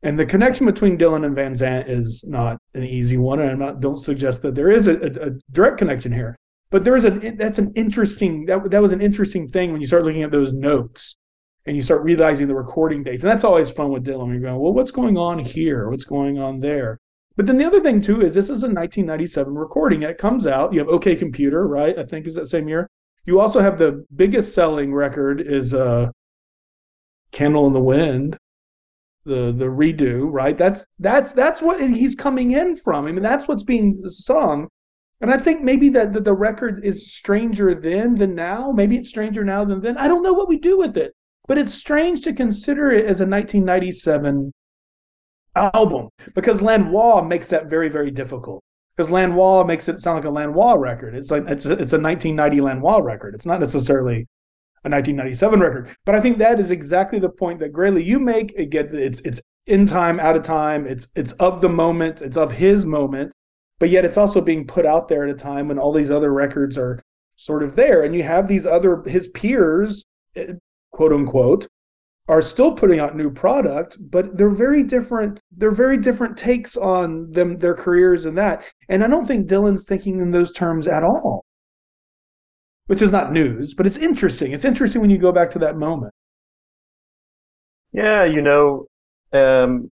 And 0.03 0.19
the 0.19 0.27
connection 0.27 0.67
between 0.67 0.99
Dylan 0.99 1.25
and 1.25 1.35
Van 1.35 1.55
Zandt 1.55 1.89
is 1.89 2.25
not 2.29 2.59
an 2.75 2.85
easy 2.85 3.17
one. 3.17 3.41
And 3.41 3.51
I'm 3.51 3.59
not, 3.59 3.81
don't 3.81 3.99
suggest 3.99 4.43
that 4.43 4.55
there 4.55 4.71
is 4.71 4.87
a, 4.87 4.97
a, 4.97 5.29
a 5.29 5.31
direct 5.51 5.79
connection 5.79 6.13
here. 6.13 6.37
But 6.71 6.85
there 6.85 6.97
is 6.97 7.05
an, 7.05 7.37
that's 7.37 7.59
an 7.59 7.73
interesting, 7.75 8.47
that, 8.47 8.71
that 8.71 8.83
was 8.83 8.93
an 8.93 9.01
interesting 9.01 9.49
thing 9.49 9.73
when 9.73 9.81
you 9.81 9.87
start 9.87 10.05
looking 10.05 10.23
at 10.23 10.31
those 10.31 10.53
notes 10.53 11.17
and 11.65 11.77
you 11.77 11.83
start 11.83 12.03
realizing 12.03 12.49
the 12.49 12.55
recording 12.55 13.03
dates. 13.03 13.23
And 13.23 13.31
that's 13.31 13.45
always 13.45 13.71
fun 13.71 13.91
with 13.91 14.05
Dylan. 14.05 14.33
You're 14.33 14.41
going, 14.41 14.59
well, 14.59 14.73
what's 14.73 14.91
going 14.91 15.17
on 15.17 15.39
here? 15.39 15.89
What's 15.91 16.05
going 16.05 16.39
on 16.39 16.61
there? 16.61 16.99
But 17.37 17.47
then 17.47 17.59
the 17.59 17.67
other 17.67 17.81
thing 17.81 18.01
too 18.01 18.23
is 18.23 18.35
this 18.35 18.47
is 18.47 18.63
a 18.63 18.69
1997 18.69 19.55
recording. 19.55 20.03
And 20.03 20.11
it 20.11 20.19
comes 20.19 20.47
out. 20.47 20.73
You 20.73 20.79
have 20.81 20.89
OK 20.89 21.17
Computer, 21.17 21.67
right? 21.67 21.99
I 21.99 22.05
think 22.05 22.27
is 22.27 22.35
that 22.37 22.49
same 22.49 22.69
year. 22.69 22.89
You 23.25 23.41
also 23.41 23.61
have 23.61 23.77
the 23.77 24.05
biggest 24.15 24.55
selling 24.55 24.95
record 24.95 25.41
is 25.41 25.75
uh, 25.75 26.11
Candle 27.33 27.67
in 27.67 27.73
the 27.73 27.81
Wind. 27.81 28.39
The 29.27 29.53
the 29.53 29.67
redo, 29.67 30.29
right? 30.31 30.57
That's 30.57 30.87
that's 30.99 31.33
that's 31.33 31.61
what 31.61 31.81
he's 31.81 32.15
coming 32.15 32.53
in 32.53 32.77
from. 32.77 33.07
I 33.07 33.13
mean, 33.13 33.23
that's 33.23 33.47
what's 33.47 33.65
being 33.65 34.01
sung. 34.09 34.69
And 35.21 35.33
I 35.33 35.39
think 35.39 35.63
maybe 35.63 35.89
that 35.91 36.13
the, 36.13 36.21
the 36.21 36.35
record 36.35 36.85
is 36.85 37.13
stranger 37.13 37.75
then 37.75 38.17
than 38.17 38.35
now. 38.35 38.71
Maybe 38.71 38.97
it's 38.97 39.09
stranger 39.09 39.45
now 39.45 39.65
than 39.65 39.81
then. 39.81 39.97
I 39.97 40.09
don't 40.09 40.23
know 40.23 40.35
what 40.35 40.49
we 40.49 40.59
do 40.59 40.79
with 40.79 40.97
it, 40.97 41.15
but 41.49 41.59
it's 41.59 41.75
strange 41.75 42.23
to 42.23 42.33
consider 42.33 42.91
it 42.91 43.07
as 43.07 43.21
a 43.21 43.27
1997 43.27 44.53
album 45.55 46.09
because 46.35 46.61
Lanois 46.61 47.23
makes 47.23 47.49
that 47.49 47.69
very 47.69 47.89
very 47.89 48.11
difficult. 48.11 48.63
Because 48.97 49.11
Lanois 49.11 49.65
makes 49.65 49.89
it 49.89 50.01
sound 50.01 50.17
like 50.17 50.25
a 50.25 50.31
Lanois 50.31 50.75
record. 50.75 51.15
It's 51.15 51.31
like 51.31 51.45
it's 51.49 51.67
a, 51.67 51.73
it's 51.73 51.93
a 51.93 52.01
1990 52.01 52.61
Lanois 52.63 52.99
record. 52.99 53.35
It's 53.35 53.47
not 53.47 53.61
necessarily 53.61 54.27
a 54.85 54.89
1997 54.89 55.61
record. 55.61 55.91
But 56.05 56.15
I 56.15 56.21
think 56.21 56.39
that 56.39 56.61
is 56.61 56.71
exactly 56.71 57.19
the 57.19 57.29
point 57.29 57.61
that 57.61 57.73
Graley 57.73 58.05
you 58.05 58.19
make. 58.19 58.57
Again, 58.57 58.91
it's 58.93 59.21
it's 59.21 59.41
in 59.67 59.87
time, 59.87 60.21
out 60.21 60.37
of 60.37 60.43
time. 60.43 60.87
It's 60.87 61.09
it's 61.17 61.33
of 61.33 61.61
the 61.61 61.69
moment. 61.69 62.23
It's 62.23 62.37
of 62.37 62.53
his 62.53 62.87
moment. 62.87 63.33
But 63.79 63.91
yet 63.91 64.05
it's 64.05 64.17
also 64.17 64.41
being 64.41 64.67
put 64.67 64.87
out 64.87 65.09
there 65.09 65.25
at 65.25 65.31
a 65.31 65.35
time 65.35 65.69
when 65.69 65.79
all 65.79 65.93
these 65.93 66.11
other 66.11 66.33
records 66.33 66.79
are 66.79 67.03
sort 67.37 67.63
of 67.63 67.77
there, 67.77 68.03
and 68.03 68.15
you 68.15 68.23
have 68.23 68.49
these 68.49 68.67
other 68.67 69.03
his 69.07 69.29
peers, 69.29 70.05
eh, 70.35 70.55
quote 70.93 71.13
unquote, 71.13 71.67
are 72.29 72.43
still 72.43 72.73
putting 72.73 72.99
out 72.99 73.17
new 73.17 73.31
product, 73.31 73.97
but 74.01 74.37
they're 74.37 74.51
very 74.51 74.83
different. 74.83 75.41
They're 75.51 75.71
very 75.71 75.97
different 75.97 76.37
takes 76.37 76.77
on 76.77 77.31
them, 77.33 77.59
their 77.59 77.75
careers, 77.75 78.25
and 78.25 78.37
that. 78.39 78.65
And 78.89 79.05
I 79.05 79.09
don't 79.09 79.27
think 79.27 79.49
Dylan's 79.49 79.85
thinking 79.85 80.21
in 80.21 80.31
those 80.31 80.53
terms 80.53 80.89
at 80.89 81.05
all 81.05 81.46
which 82.87 83.03
is 83.03 83.11
not 83.11 83.33
news, 83.33 83.75
but 83.75 83.87
it's 83.87 83.97
interesting. 83.97 84.53
It's 84.53 84.65
interesting 84.65 85.01
when 85.01 85.11
you 85.11 85.19
go 85.19 85.33
back 85.33 85.51
to 85.53 85.59
that 85.61 85.77
moment. 85.77 86.13
Yeah, 87.93 88.25
you 88.25 88.43
know, 88.43 88.87
um, 89.33 89.91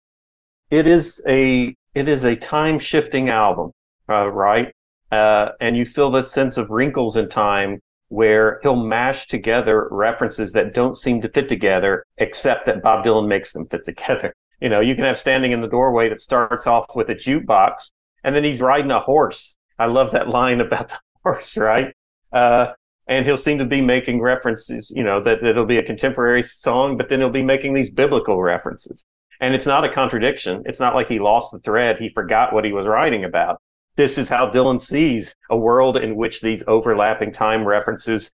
it 0.71 0.87
is 0.87 1.23
a 1.27 1.75
it 1.95 2.09
is 2.09 2.25
a 2.25 2.37
time 2.37 2.79
shifting 2.79 3.29
album, 3.29 3.73
uh, 4.09 4.29
right? 4.29 4.73
Uh, 5.11 5.51
and 5.61 5.77
you 5.77 5.85
feel 5.85 6.11
that 6.13 6.29
sense 6.29 6.59
of 6.59 6.71
wrinkles 6.71 7.17
in 7.17 7.29
time 7.29 7.81
where 8.09 8.59
he'll 8.63 8.77
mash 8.77 9.27
together 9.27 9.89
references 9.91 10.53
that 10.53 10.75
don't 10.75 10.97
seem 10.97 11.21
to 11.21 11.29
fit 11.29 11.49
together, 11.49 12.05
except 12.19 12.67
that 12.67 12.83
Bob 12.83 13.05
Dylan 13.05 13.29
makes 13.29 13.53
them 13.53 13.67
fit 13.67 13.85
together. 13.85 14.35
You 14.61 14.69
know, 14.69 14.81
you 14.81 14.97
can 14.97 15.05
have 15.05 15.17
standing 15.17 15.53
in 15.53 15.61
the 15.61 15.69
doorway 15.69 16.09
that 16.09 16.21
starts 16.21 16.67
off 16.67 16.87
with 16.97 17.09
a 17.11 17.15
jukebox, 17.15 17.93
and 18.25 18.35
then 18.35 18.43
he's 18.43 18.61
riding 18.61 18.91
a 18.91 18.99
horse. 18.99 19.57
I 19.79 19.87
love 19.87 20.11
that 20.11 20.31
line 20.31 20.61
about 20.61 20.89
the 20.89 20.99
horse, 21.23 21.57
right? 21.57 21.95
Uh, 22.33 22.73
and 23.09 23.25
he'll 23.25 23.39
seem 23.39 23.59
to 23.59 23.65
be 23.65 23.81
making 23.81 24.21
references, 24.21 24.93
you 24.95 25.03
know, 25.03 25.23
that 25.23 25.43
it'll 25.43 25.65
be 25.65 25.79
a 25.79 25.83
contemporary 25.83 26.43
song, 26.43 26.97
but 26.97 27.09
then 27.09 27.21
he'll 27.21 27.31
be 27.31 27.43
making 27.43 27.73
these 27.73 27.91
biblical 27.91 28.43
references. 28.43 29.07
And 29.41 29.55
it's 29.55 29.67
not 29.67 29.85
a 29.85 29.89
contradiction. 29.89 30.63
It's 30.67 30.81
not 30.81 30.95
like 30.95 31.09
he 31.09 31.19
lost 31.19 31.53
the 31.53 31.61
thread. 31.61 31.99
He 31.99 32.11
forgot 32.11 32.53
what 32.53 32.65
he 32.65 32.73
was 32.73 32.87
writing 32.87 33.25
about. 33.25 33.61
This 33.97 34.19
is 34.19 34.29
how 34.29 34.51
Dylan 34.51 34.81
sees 34.81 35.35
a 35.51 35.57
world 35.57 35.97
in 35.97 36.17
which 36.17 36.41
these 36.41 36.63
overlapping 36.67 37.33
time 37.33 37.65
references 37.65 38.33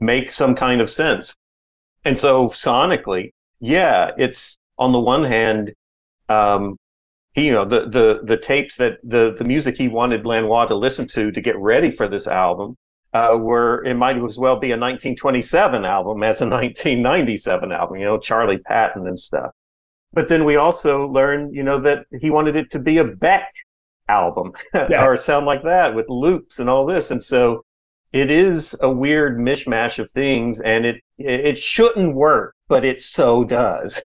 make 0.00 0.32
some 0.32 0.54
kind 0.54 0.80
of 0.80 0.88
sense. 0.88 1.36
And 2.04 2.18
so 2.18 2.46
sonically, 2.46 3.30
yeah, 3.60 4.10
it's 4.16 4.58
on 4.78 4.92
the 4.92 5.00
one 5.00 5.24
hand, 5.24 5.72
um, 6.28 6.76
he, 7.32 7.46
you 7.46 7.52
know, 7.52 7.64
the, 7.64 7.88
the, 7.88 8.20
the 8.24 8.36
tapes 8.36 8.76
that 8.76 8.98
the, 9.02 9.34
the 9.36 9.44
music 9.44 9.76
he 9.76 9.88
wanted 9.88 10.24
Lanois 10.24 10.66
to 10.66 10.74
listen 10.74 11.06
to 11.08 11.30
to 11.30 11.40
get 11.40 11.56
ready 11.58 11.90
for 11.90 12.08
this 12.08 12.26
album 12.26 12.76
uh, 13.14 13.36
were 13.38 13.82
it 13.84 13.94
might 13.94 14.22
as 14.22 14.38
well 14.38 14.58
be 14.58 14.72
a 14.72 14.76
1927 14.76 15.84
album 15.84 16.22
as 16.22 16.40
a 16.40 16.46
1997 16.46 17.72
album, 17.72 17.96
you 17.96 18.04
know, 18.04 18.18
Charlie 18.18 18.58
Patton 18.58 19.06
and 19.06 19.18
stuff. 19.18 19.52
But 20.12 20.28
then 20.28 20.44
we 20.44 20.56
also 20.56 21.08
learned, 21.08 21.54
you 21.54 21.62
know, 21.62 21.78
that 21.78 22.06
he 22.20 22.30
wanted 22.30 22.56
it 22.56 22.70
to 22.72 22.78
be 22.78 22.98
a 22.98 23.04
Beck 23.04 23.52
album 24.08 24.52
yeah. 24.74 25.04
or 25.04 25.16
sound 25.16 25.46
like 25.46 25.62
that 25.64 25.94
with 25.94 26.08
loops 26.08 26.58
and 26.58 26.68
all 26.68 26.86
this. 26.86 27.10
And 27.10 27.22
so 27.22 27.64
it 28.12 28.30
is 28.30 28.76
a 28.80 28.90
weird 28.90 29.38
mishmash 29.38 29.98
of 29.98 30.10
things 30.10 30.60
and 30.60 30.84
it 30.84 31.00
it 31.18 31.56
shouldn't 31.56 32.14
work, 32.14 32.54
but 32.68 32.84
it 32.84 33.00
so 33.00 33.44
does. 33.44 34.02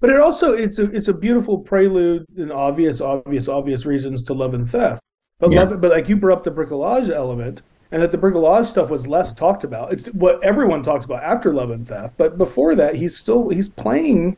But 0.00 0.10
it 0.10 0.20
also 0.20 0.52
it's 0.52 0.78
a 0.78 0.84
it's 0.94 1.08
a 1.08 1.12
beautiful 1.12 1.58
prelude 1.58 2.24
and 2.36 2.52
obvious, 2.52 3.00
obvious, 3.00 3.48
obvious 3.48 3.84
reasons 3.84 4.22
to 4.24 4.32
love 4.32 4.54
and 4.54 4.70
theft. 4.70 5.02
But 5.40 5.50
yeah. 5.50 5.64
love, 5.64 5.80
but 5.80 5.90
like 5.90 6.08
you 6.08 6.14
brought 6.14 6.38
up 6.38 6.44
the 6.44 6.52
bricolage 6.52 7.10
element, 7.10 7.62
and 7.90 8.02
that 8.02 8.12
the 8.12 8.18
bricolage 8.18 8.66
stuff 8.66 8.90
was 8.90 9.06
less 9.06 9.32
talked 9.32 9.64
about. 9.64 9.92
It's 9.92 10.06
what 10.08 10.42
everyone 10.44 10.82
talks 10.82 11.04
about 11.04 11.22
after 11.22 11.52
Love 11.52 11.70
and 11.70 11.86
Theft, 11.86 12.14
but 12.16 12.36
before 12.36 12.74
that, 12.74 12.96
he's 12.96 13.16
still 13.16 13.48
he's 13.48 13.68
playing 13.68 14.36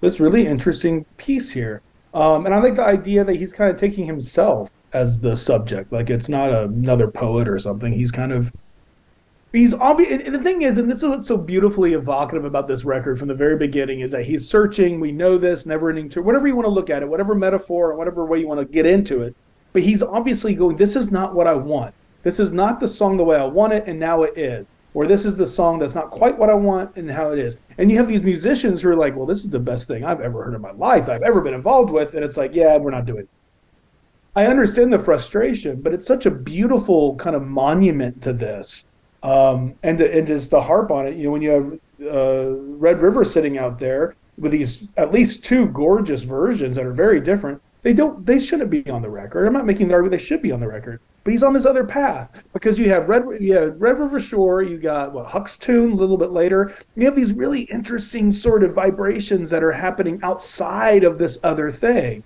this 0.00 0.18
really 0.18 0.46
interesting 0.46 1.04
piece 1.16 1.52
here. 1.52 1.80
Um, 2.12 2.44
and 2.44 2.54
I 2.54 2.60
like 2.60 2.74
the 2.74 2.84
idea 2.84 3.24
that 3.24 3.36
he's 3.36 3.52
kind 3.52 3.70
of 3.70 3.78
taking 3.78 4.06
himself 4.06 4.70
as 4.92 5.20
the 5.20 5.36
subject, 5.36 5.92
like 5.92 6.10
it's 6.10 6.28
not 6.28 6.50
another 6.50 7.08
poet 7.08 7.48
or 7.48 7.58
something. 7.58 7.92
He's 7.92 8.10
kind 8.10 8.32
of 8.32 8.52
he's 9.52 9.72
obvious. 9.72 10.22
And 10.22 10.34
The 10.34 10.42
thing 10.42 10.62
is, 10.62 10.76
and 10.76 10.90
this 10.90 11.02
is 11.02 11.08
what's 11.08 11.26
so 11.26 11.36
beautifully 11.36 11.94
evocative 11.94 12.44
about 12.44 12.68
this 12.68 12.84
record 12.84 13.18
from 13.18 13.28
the 13.28 13.34
very 13.34 13.56
beginning, 13.56 14.00
is 14.00 14.10
that 14.10 14.24
he's 14.24 14.48
searching. 14.48 15.00
We 15.00 15.12
know 15.12 15.38
this, 15.38 15.64
never 15.64 15.88
ending 15.88 16.10
to 16.10 16.22
whatever 16.22 16.46
you 16.46 16.56
want 16.56 16.66
to 16.66 16.70
look 16.70 16.90
at 16.90 17.02
it, 17.02 17.08
whatever 17.08 17.34
metaphor 17.34 17.92
or 17.92 17.96
whatever 17.96 18.24
way 18.24 18.40
you 18.40 18.48
want 18.48 18.60
to 18.60 18.66
get 18.66 18.86
into 18.86 19.22
it. 19.22 19.34
But 19.72 19.82
he's 19.82 20.02
obviously 20.02 20.54
going, 20.54 20.76
"This 20.76 20.96
is 20.96 21.10
not 21.10 21.34
what 21.34 21.46
I 21.46 21.54
want." 21.54 21.94
This 22.22 22.38
is 22.38 22.52
not 22.52 22.80
the 22.80 22.88
song 22.88 23.16
the 23.16 23.24
way 23.24 23.36
I 23.36 23.44
want 23.44 23.72
it, 23.72 23.86
and 23.86 23.98
now 23.98 24.22
it 24.22 24.36
is. 24.36 24.66
Or 24.94 25.06
this 25.06 25.24
is 25.24 25.36
the 25.36 25.46
song 25.46 25.78
that's 25.78 25.94
not 25.94 26.10
quite 26.10 26.38
what 26.38 26.50
I 26.50 26.54
want, 26.54 26.96
and 26.96 27.10
how 27.10 27.30
it 27.32 27.38
is. 27.38 27.56
And 27.78 27.90
you 27.90 27.96
have 27.96 28.08
these 28.08 28.22
musicians 28.22 28.82
who 28.82 28.90
are 28.90 28.96
like, 28.96 29.16
well, 29.16 29.26
this 29.26 29.42
is 29.42 29.50
the 29.50 29.58
best 29.58 29.88
thing 29.88 30.04
I've 30.04 30.20
ever 30.20 30.44
heard 30.44 30.54
in 30.54 30.60
my 30.60 30.72
life, 30.72 31.08
I've 31.08 31.22
ever 31.22 31.40
been 31.40 31.54
involved 31.54 31.90
with. 31.90 32.14
And 32.14 32.24
it's 32.24 32.36
like, 32.36 32.54
yeah, 32.54 32.76
we're 32.76 32.90
not 32.90 33.06
doing 33.06 33.20
it. 33.20 33.28
I 34.34 34.46
understand 34.46 34.92
the 34.92 34.98
frustration, 34.98 35.82
but 35.82 35.92
it's 35.92 36.06
such 36.06 36.26
a 36.26 36.30
beautiful 36.30 37.16
kind 37.16 37.36
of 37.36 37.42
monument 37.42 38.22
to 38.22 38.32
this. 38.32 38.86
Um, 39.22 39.74
and, 39.82 39.98
to, 39.98 40.16
and 40.16 40.26
just 40.26 40.50
the 40.50 40.62
harp 40.62 40.90
on 40.90 41.06
it, 41.06 41.16
you 41.16 41.24
know, 41.24 41.30
when 41.30 41.42
you 41.42 41.50
have 41.50 42.14
uh, 42.14 42.50
Red 42.56 43.00
River 43.00 43.24
sitting 43.24 43.56
out 43.56 43.78
there 43.78 44.16
with 44.36 44.52
these 44.52 44.88
at 44.96 45.12
least 45.12 45.44
two 45.44 45.66
gorgeous 45.68 46.22
versions 46.22 46.76
that 46.76 46.84
are 46.84 46.92
very 46.92 47.20
different, 47.20 47.62
they 47.82 47.92
don't, 47.92 48.24
they 48.26 48.40
shouldn't 48.40 48.70
be 48.70 48.88
on 48.90 49.02
the 49.02 49.10
record. 49.10 49.46
I'm 49.46 49.52
not 49.52 49.66
making 49.66 49.88
the 49.88 49.94
argument 49.94 50.12
they 50.12 50.24
should 50.24 50.42
be 50.42 50.50
on 50.50 50.60
the 50.60 50.66
record 50.66 51.00
but 51.24 51.32
he's 51.32 51.42
on 51.42 51.52
this 51.52 51.66
other 51.66 51.84
path 51.84 52.42
because 52.52 52.78
you 52.78 52.88
have 52.90 53.08
Red, 53.08 53.24
you 53.40 53.54
have 53.54 53.80
Red 53.80 53.98
River 53.98 54.20
Shore, 54.20 54.62
you 54.62 54.78
got 54.78 55.12
what 55.12 55.26
Huck's 55.26 55.56
Tune 55.56 55.92
a 55.92 55.94
little 55.94 56.16
bit 56.16 56.32
later. 56.32 56.74
You 56.96 57.06
have 57.06 57.16
these 57.16 57.32
really 57.32 57.62
interesting 57.62 58.32
sort 58.32 58.64
of 58.64 58.74
vibrations 58.74 59.50
that 59.50 59.62
are 59.62 59.72
happening 59.72 60.20
outside 60.22 61.04
of 61.04 61.18
this 61.18 61.38
other 61.44 61.70
thing. 61.70 62.24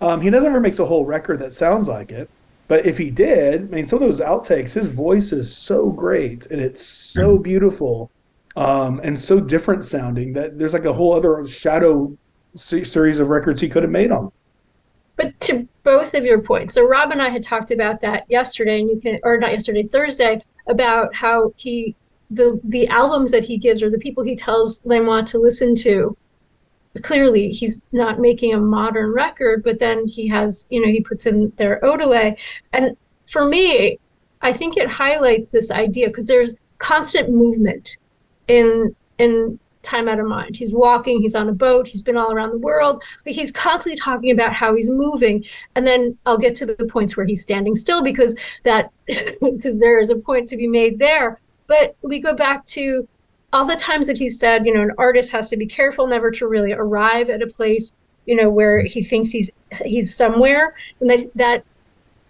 Um, 0.00 0.20
he 0.20 0.30
never 0.30 0.60
makes 0.60 0.78
a 0.78 0.86
whole 0.86 1.04
record 1.04 1.40
that 1.40 1.52
sounds 1.52 1.88
like 1.88 2.10
it, 2.10 2.30
but 2.68 2.86
if 2.86 2.98
he 2.98 3.10
did, 3.10 3.62
I 3.62 3.76
mean, 3.76 3.86
some 3.86 4.02
of 4.02 4.08
those 4.08 4.20
outtakes, 4.20 4.72
his 4.72 4.88
voice 4.88 5.32
is 5.32 5.54
so 5.54 5.90
great 5.90 6.46
and 6.46 6.60
it's 6.60 6.84
so 6.84 7.34
mm-hmm. 7.34 7.42
beautiful 7.42 8.10
um, 8.56 9.00
and 9.02 9.18
so 9.18 9.40
different 9.40 9.84
sounding 9.84 10.32
that 10.34 10.58
there's 10.58 10.72
like 10.72 10.84
a 10.84 10.92
whole 10.92 11.14
other 11.14 11.46
shadow 11.46 12.16
series 12.56 13.18
of 13.18 13.28
records 13.28 13.60
he 13.60 13.68
could 13.68 13.82
have 13.82 13.92
made 13.92 14.10
on. 14.10 14.32
But 15.18 15.38
to 15.40 15.68
both 15.82 16.14
of 16.14 16.24
your 16.24 16.40
points, 16.40 16.74
so 16.74 16.86
Rob 16.86 17.10
and 17.10 17.20
I 17.20 17.28
had 17.28 17.42
talked 17.42 17.72
about 17.72 18.00
that 18.02 18.24
yesterday, 18.28 18.80
and 18.80 18.88
you 18.88 19.00
can, 19.00 19.18
or 19.24 19.36
not 19.36 19.50
yesterday, 19.50 19.82
Thursday, 19.82 20.40
about 20.68 21.12
how 21.12 21.52
he, 21.56 21.96
the 22.30 22.60
the 22.62 22.86
albums 22.88 23.32
that 23.32 23.44
he 23.44 23.58
gives 23.58 23.82
or 23.82 23.90
the 23.90 23.98
people 23.98 24.22
he 24.22 24.36
tells 24.36 24.80
Lanois 24.84 25.22
to 25.22 25.38
listen 25.38 25.74
to. 25.76 26.16
Clearly, 27.02 27.50
he's 27.50 27.82
not 27.90 28.20
making 28.20 28.54
a 28.54 28.60
modern 28.60 29.12
record, 29.12 29.64
but 29.64 29.80
then 29.80 30.06
he 30.06 30.28
has, 30.28 30.68
you 30.70 30.80
know, 30.80 30.90
he 30.90 31.00
puts 31.00 31.26
in 31.26 31.52
their 31.56 31.80
Odelay, 31.80 32.38
and 32.72 32.96
for 33.26 33.44
me, 33.44 33.98
I 34.40 34.52
think 34.52 34.76
it 34.76 34.88
highlights 34.88 35.50
this 35.50 35.72
idea 35.72 36.08
because 36.08 36.28
there's 36.28 36.56
constant 36.78 37.28
movement 37.30 37.98
in 38.46 38.94
in 39.18 39.58
time 39.82 40.08
out 40.08 40.18
of 40.18 40.26
mind. 40.26 40.56
He's 40.56 40.72
walking, 40.72 41.20
he's 41.20 41.34
on 41.34 41.48
a 41.48 41.52
boat, 41.52 41.88
he's 41.88 42.02
been 42.02 42.16
all 42.16 42.32
around 42.32 42.50
the 42.50 42.58
world, 42.58 43.02
but 43.24 43.32
he's 43.32 43.52
constantly 43.52 43.98
talking 43.98 44.30
about 44.30 44.52
how 44.52 44.74
he's 44.74 44.90
moving. 44.90 45.44
And 45.74 45.86
then 45.86 46.16
I'll 46.26 46.38
get 46.38 46.56
to 46.56 46.66
the 46.66 46.74
points 46.86 47.16
where 47.16 47.26
he's 47.26 47.42
standing 47.42 47.76
still 47.76 48.02
because 48.02 48.36
that 48.64 48.90
because 49.06 49.78
there 49.78 50.00
is 50.00 50.10
a 50.10 50.16
point 50.16 50.48
to 50.48 50.56
be 50.56 50.66
made 50.66 50.98
there. 50.98 51.40
But 51.66 51.96
we 52.02 52.18
go 52.18 52.34
back 52.34 52.64
to 52.66 53.06
all 53.52 53.64
the 53.64 53.76
times 53.76 54.06
that 54.06 54.18
he 54.18 54.28
said, 54.28 54.66
you 54.66 54.74
know, 54.74 54.82
an 54.82 54.92
artist 54.98 55.30
has 55.30 55.48
to 55.50 55.56
be 55.56 55.66
careful 55.66 56.06
never 56.06 56.30
to 56.32 56.46
really 56.46 56.72
arrive 56.72 57.30
at 57.30 57.42
a 57.42 57.46
place, 57.46 57.92
you 58.26 58.36
know, 58.36 58.50
where 58.50 58.82
he 58.82 59.02
thinks 59.02 59.30
he's 59.30 59.50
he's 59.84 60.14
somewhere, 60.14 60.74
and 61.00 61.10
that 61.10 61.30
that 61.34 61.64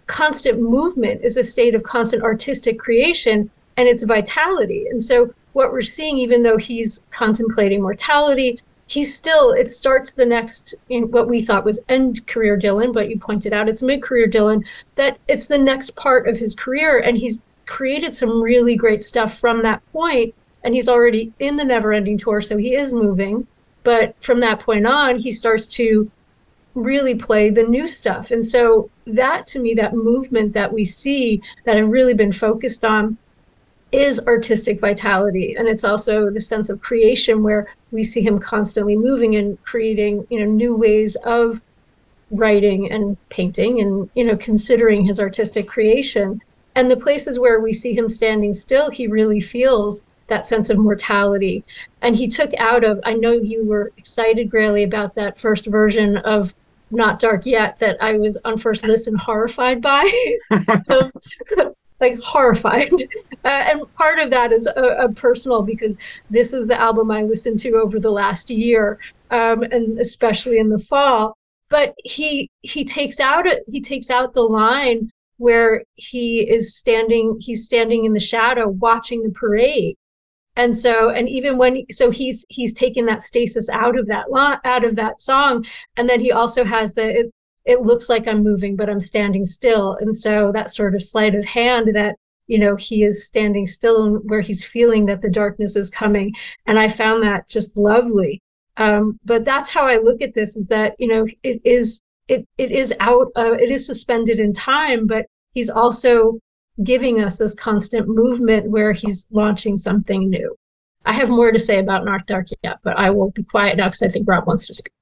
constant 0.07 0.59
movement 0.59 1.21
is 1.23 1.37
a 1.37 1.43
state 1.43 1.75
of 1.75 1.83
constant 1.83 2.23
artistic 2.23 2.79
creation 2.79 3.49
and 3.77 3.87
its 3.87 4.03
vitality. 4.03 4.87
And 4.89 5.03
so 5.03 5.33
what 5.53 5.71
we're 5.71 5.81
seeing, 5.81 6.17
even 6.17 6.43
though 6.43 6.57
he's 6.57 7.03
contemplating 7.11 7.81
mortality, 7.81 8.59
he's 8.87 9.15
still, 9.15 9.51
it 9.51 9.69
starts 9.69 10.13
the 10.13 10.25
next, 10.25 10.73
in 10.89 11.11
what 11.11 11.27
we 11.27 11.41
thought 11.41 11.65
was 11.65 11.79
end 11.89 12.25
career 12.27 12.57
Dylan, 12.57 12.93
but 12.93 13.09
you 13.09 13.19
pointed 13.19 13.53
out 13.53 13.69
it's 13.69 13.83
mid 13.83 14.01
career 14.01 14.27
Dylan, 14.27 14.63
that 14.95 15.19
it's 15.27 15.47
the 15.47 15.57
next 15.57 15.95
part 15.95 16.27
of 16.27 16.37
his 16.37 16.55
career. 16.55 16.99
And 16.99 17.17
he's 17.17 17.39
created 17.65 18.15
some 18.15 18.41
really 18.41 18.75
great 18.75 19.03
stuff 19.03 19.37
from 19.37 19.61
that 19.61 19.81
point, 19.91 20.33
And 20.63 20.73
he's 20.73 20.89
already 20.89 21.31
in 21.39 21.55
the 21.55 21.63
never 21.63 21.93
ending 21.93 22.17
tour, 22.17 22.41
so 22.41 22.57
he 22.57 22.75
is 22.75 22.93
moving. 22.93 23.47
But 23.83 24.15
from 24.21 24.39
that 24.41 24.59
point 24.59 24.85
on, 24.85 25.17
he 25.17 25.31
starts 25.31 25.67
to 25.67 26.09
really 26.75 27.15
play 27.15 27.49
the 27.49 27.63
new 27.63 27.87
stuff. 27.87 28.31
And 28.31 28.45
so 28.45 28.89
that 29.05 29.47
to 29.47 29.59
me, 29.59 29.73
that 29.75 29.93
movement 29.93 30.53
that 30.53 30.71
we 30.71 30.85
see 30.85 31.41
that 31.65 31.77
I've 31.77 31.89
really 31.89 32.13
been 32.13 32.31
focused 32.31 32.83
on 32.83 33.17
is 33.91 34.19
artistic 34.27 34.79
vitality. 34.79 35.55
And 35.57 35.67
it's 35.67 35.83
also 35.83 36.29
the 36.29 36.41
sense 36.41 36.69
of 36.69 36.81
creation 36.81 37.41
where 37.43 37.67
we 37.91 38.03
see 38.03 38.21
him 38.21 38.39
constantly 38.39 38.95
moving 38.95 39.35
and 39.35 39.61
creating, 39.63 40.27
you 40.29 40.39
know, 40.39 40.51
new 40.51 40.75
ways 40.75 41.15
of 41.25 41.61
writing 42.31 42.91
and 42.91 43.17
painting 43.29 43.81
and, 43.81 44.09
you 44.13 44.23
know, 44.23 44.37
considering 44.37 45.03
his 45.03 45.19
artistic 45.19 45.67
creation. 45.67 46.41
And 46.75 46.89
the 46.89 46.97
places 46.97 47.39
where 47.39 47.59
we 47.59 47.73
see 47.73 47.95
him 47.95 48.07
standing 48.07 48.53
still, 48.53 48.91
he 48.91 49.07
really 49.07 49.41
feels 49.41 50.03
that 50.27 50.47
sense 50.47 50.69
of 50.69 50.77
mortality. 50.77 51.63
And 52.03 52.15
he 52.15 52.27
took 52.27 52.53
out 52.59 52.83
of, 52.83 52.99
I 53.03 53.13
know 53.13 53.31
you 53.31 53.65
were 53.65 53.91
excited, 53.97 54.51
Graley, 54.51 54.85
about 54.85 55.15
that 55.15 55.39
first 55.39 55.65
version 55.65 56.17
of 56.17 56.53
Not 56.91 57.19
Dark 57.19 57.47
Yet 57.47 57.79
that 57.79 57.97
I 58.01 58.17
was 58.17 58.37
on 58.45 58.59
first 58.59 58.83
listen 58.83 59.15
horrified 59.15 59.81
by. 59.81 60.35
like 61.99 62.19
horrified. 62.19 62.91
Uh, 63.45 63.63
and 63.69 63.95
part 63.95 64.19
of 64.19 64.29
that 64.29 64.51
is 64.51 64.67
a, 64.67 65.05
a, 65.05 65.09
personal 65.13 65.61
because 65.61 65.97
this 66.29 66.51
is 66.51 66.67
the 66.67 66.77
album 66.77 67.09
I 67.09 67.23
listened 67.23 67.61
to 67.61 67.75
over 67.75 67.97
the 67.97 68.11
last 68.11 68.49
year, 68.49 68.99
um, 69.31 69.63
and 69.63 69.97
especially 69.97 70.57
in 70.57 70.67
the 70.67 70.77
fall. 70.77 71.37
But 71.69 71.95
he 72.03 72.49
he 72.63 72.83
takes 72.83 73.21
out 73.21 73.45
he 73.65 73.79
takes 73.79 74.09
out 74.09 74.33
the 74.33 74.41
line 74.41 75.09
where 75.37 75.85
he 75.95 76.41
is 76.41 76.75
standing 76.75 77.37
he's 77.39 77.63
standing 77.63 78.03
in 78.03 78.11
the 78.11 78.19
shadow 78.19 78.67
watching 78.67 79.23
the 79.23 79.31
parade 79.31 79.95
and 80.57 80.77
so 80.77 81.09
and 81.09 81.29
even 81.29 81.57
when 81.57 81.85
so 81.89 82.11
he's 82.11 82.45
he's 82.49 82.73
taken 82.73 83.05
that 83.05 83.23
stasis 83.23 83.69
out 83.69 83.97
of 83.97 84.05
that 84.07 84.29
lot 84.29 84.59
out 84.65 84.83
of 84.83 84.95
that 84.95 85.21
song 85.21 85.65
and 85.95 86.09
then 86.09 86.19
he 86.19 86.31
also 86.31 86.65
has 86.65 86.93
the 86.93 87.31
it, 87.69 87.81
looks 87.81 88.09
like 88.09 88.27
i'm 88.27 88.43
moving 88.43 88.75
but 88.75 88.89
i'm 88.89 88.99
standing 88.99 89.45
still 89.45 89.95
and 90.01 90.15
so 90.15 90.51
that 90.51 90.71
sort 90.71 90.95
of 90.95 91.03
sleight 91.03 91.35
of 91.35 91.45
hand 91.45 91.93
that 91.93 92.15
you 92.47 92.57
know 92.57 92.75
he 92.75 93.03
is 93.03 93.25
standing 93.25 93.65
still 93.65 94.05
and 94.05 94.29
where 94.29 94.41
he's 94.41 94.63
feeling 94.63 95.05
that 95.05 95.21
the 95.21 95.29
darkness 95.29 95.75
is 95.75 95.89
coming 95.89 96.33
and 96.65 96.79
i 96.79 96.87
found 96.87 97.23
that 97.23 97.47
just 97.47 97.77
lovely 97.77 98.41
um, 98.77 99.19
but 99.25 99.45
that's 99.45 99.69
how 99.69 99.85
i 99.85 99.97
look 99.97 100.21
at 100.21 100.33
this 100.33 100.55
is 100.55 100.67
that 100.67 100.95
you 100.99 101.07
know 101.07 101.25
it 101.43 101.61
is 101.63 102.01
it 102.27 102.47
it 102.57 102.71
is 102.71 102.93
out 102.99 103.27
uh, 103.35 103.53
it 103.53 103.69
is 103.69 103.85
suspended 103.85 104.39
in 104.39 104.53
time 104.53 105.07
but 105.07 105.25
he's 105.53 105.69
also 105.69 106.39
giving 106.83 107.21
us 107.21 107.37
this 107.37 107.55
constant 107.55 108.07
movement 108.07 108.69
where 108.69 108.93
he's 108.93 109.27
launching 109.31 109.77
something 109.77 110.29
new. 110.29 110.55
I 111.05 111.13
have 111.13 111.29
more 111.29 111.51
to 111.51 111.59
say 111.59 111.79
about 111.79 112.05
Not 112.05 112.27
Dark 112.27 112.47
yet, 112.63 112.77
but 112.83 112.97
I 112.97 113.09
will 113.09 113.31
be 113.31 113.43
quiet 113.43 113.77
now 113.77 113.87
because 113.87 114.01
I 114.01 114.09
think 114.09 114.27
Rob 114.27 114.47
wants 114.47 114.67
to 114.67 114.73
speak. 114.73 114.93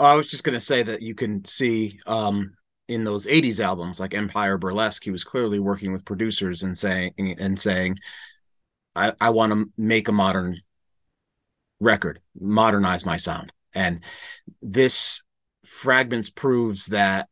Oh, 0.00 0.04
I 0.04 0.14
was 0.14 0.30
just 0.30 0.44
going 0.44 0.54
to 0.54 0.64
say 0.64 0.82
that 0.82 1.02
you 1.02 1.14
can 1.14 1.44
see 1.44 2.00
um, 2.06 2.54
in 2.88 3.04
those 3.04 3.26
80s 3.26 3.60
albums 3.60 4.00
like 4.00 4.14
Empire 4.14 4.56
Burlesque, 4.56 5.04
he 5.04 5.10
was 5.10 5.24
clearly 5.24 5.58
working 5.58 5.92
with 5.92 6.06
producers 6.06 6.62
and 6.62 6.74
saying 6.74 7.12
and 7.18 7.60
saying, 7.60 7.98
I, 8.96 9.12
I 9.20 9.28
want 9.28 9.52
to 9.52 9.70
make 9.76 10.08
a 10.08 10.12
modern 10.12 10.62
record, 11.80 12.20
modernize 12.40 13.04
my 13.04 13.18
sound. 13.18 13.52
And 13.74 14.00
this 14.62 15.22
fragments 15.66 16.30
proves 16.30 16.86
that 16.86 17.28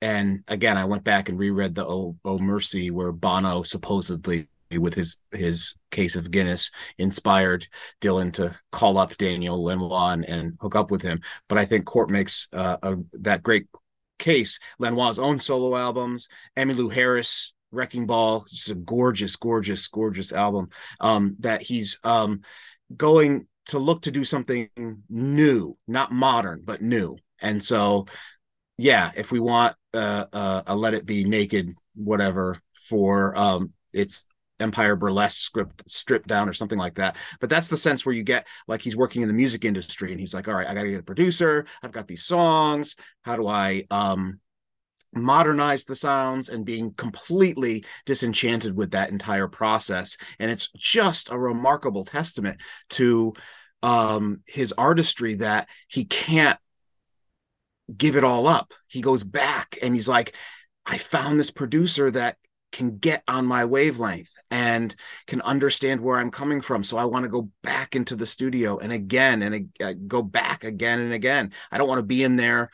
and 0.00 0.44
again, 0.48 0.78
I 0.78 0.86
went 0.86 1.04
back 1.04 1.28
and 1.28 1.38
reread 1.38 1.74
the 1.74 1.84
"Oh, 1.84 2.16
oh 2.24 2.38
Mercy," 2.38 2.90
where 2.90 3.12
Bono 3.12 3.64
supposedly, 3.64 4.46
with 4.76 4.94
his 4.94 5.18
his 5.32 5.74
case 5.90 6.16
of 6.16 6.30
Guinness, 6.30 6.70
inspired 6.98 7.66
Dylan 8.00 8.32
to 8.34 8.54
call 8.72 8.98
up 8.98 9.16
Daniel 9.16 9.62
Lanois 9.62 10.12
and, 10.12 10.24
and 10.24 10.58
hook 10.60 10.76
up 10.76 10.90
with 10.90 11.02
him. 11.02 11.20
But 11.48 11.58
I 11.58 11.64
think 11.64 11.86
Court 11.86 12.10
makes 12.10 12.48
uh, 12.52 12.76
a, 12.82 12.96
that 13.20 13.42
great 13.42 13.66
case. 14.18 14.58
Lanois's 14.78 15.18
own 15.18 15.38
solo 15.40 15.76
albums, 15.76 16.28
Emmylou 16.56 16.92
Harris, 16.92 17.54
Wrecking 17.70 18.06
Ball, 18.06 18.44
just 18.48 18.70
a 18.70 18.74
gorgeous, 18.74 19.36
gorgeous, 19.36 19.86
gorgeous 19.88 20.32
album. 20.32 20.68
Um, 21.00 21.36
that 21.40 21.62
he's 21.62 21.98
um, 22.04 22.42
going 22.96 23.46
to 23.66 23.78
look 23.78 24.02
to 24.02 24.10
do 24.10 24.24
something 24.24 24.68
new, 25.08 25.76
not 25.86 26.10
modern, 26.10 26.62
but 26.64 26.80
new. 26.80 27.16
And 27.40 27.62
so 27.62 28.06
yeah, 28.78 29.10
if 29.16 29.32
we 29.32 29.40
want 29.40 29.74
uh, 29.92 30.26
uh, 30.32 30.62
a 30.66 30.76
Let 30.76 30.94
It 30.94 31.04
Be 31.04 31.24
Naked, 31.24 31.74
whatever, 31.94 32.58
for 32.72 33.36
um, 33.36 33.72
its 33.92 34.24
Empire 34.60 34.96
Burlesque 34.96 35.40
script 35.40 35.88
stripped 35.88 36.28
down 36.28 36.48
or 36.48 36.52
something 36.52 36.78
like 36.78 36.94
that. 36.94 37.16
But 37.40 37.50
that's 37.50 37.68
the 37.68 37.76
sense 37.76 38.04
where 38.04 38.14
you 38.14 38.22
get 38.22 38.46
like 38.66 38.82
he's 38.82 38.96
working 38.96 39.22
in 39.22 39.28
the 39.28 39.34
music 39.34 39.64
industry 39.64 40.10
and 40.10 40.20
he's 40.20 40.34
like, 40.34 40.48
all 40.48 40.54
right, 40.54 40.66
I 40.66 40.74
got 40.74 40.82
to 40.82 40.90
get 40.90 41.00
a 41.00 41.04
producer. 41.04 41.66
I've 41.82 41.92
got 41.92 42.08
these 42.08 42.24
songs. 42.24 42.96
How 43.22 43.36
do 43.36 43.46
I 43.46 43.84
um, 43.90 44.40
modernize 45.12 45.84
the 45.84 45.96
sounds 45.96 46.48
and 46.48 46.64
being 46.64 46.92
completely 46.94 47.84
disenchanted 48.06 48.76
with 48.76 48.92
that 48.92 49.10
entire 49.10 49.48
process? 49.48 50.16
And 50.38 50.50
it's 50.50 50.70
just 50.72 51.30
a 51.30 51.38
remarkable 51.38 52.04
testament 52.04 52.60
to 52.90 53.34
um, 53.82 54.42
his 54.46 54.72
artistry 54.72 55.34
that 55.34 55.68
he 55.88 56.04
can't 56.04 56.58
give 57.96 58.16
it 58.16 58.24
all 58.24 58.46
up. 58.46 58.74
He 58.86 59.00
goes 59.00 59.24
back 59.24 59.78
and 59.82 59.94
he's 59.94 60.08
like, 60.08 60.34
I 60.84 60.98
found 60.98 61.38
this 61.38 61.50
producer 61.50 62.10
that 62.10 62.36
can 62.72 62.98
get 62.98 63.22
on 63.28 63.46
my 63.46 63.64
wavelength 63.64 64.30
and 64.50 64.94
can 65.26 65.40
understand 65.42 66.00
where 66.00 66.18
I'm 66.18 66.30
coming 66.30 66.60
from. 66.60 66.82
So 66.82 66.96
I 66.96 67.04
want 67.04 67.24
to 67.24 67.30
go 67.30 67.50
back 67.62 67.96
into 67.96 68.16
the 68.16 68.26
studio 68.26 68.78
and 68.78 68.92
again 68.92 69.42
and 69.42 69.70
uh, 69.82 69.94
go 70.06 70.22
back 70.22 70.64
again 70.64 71.00
and 71.00 71.12
again. 71.12 71.52
I 71.70 71.78
don't 71.78 71.88
want 71.88 72.00
to 72.00 72.06
be 72.06 72.24
in 72.24 72.36
there 72.36 72.70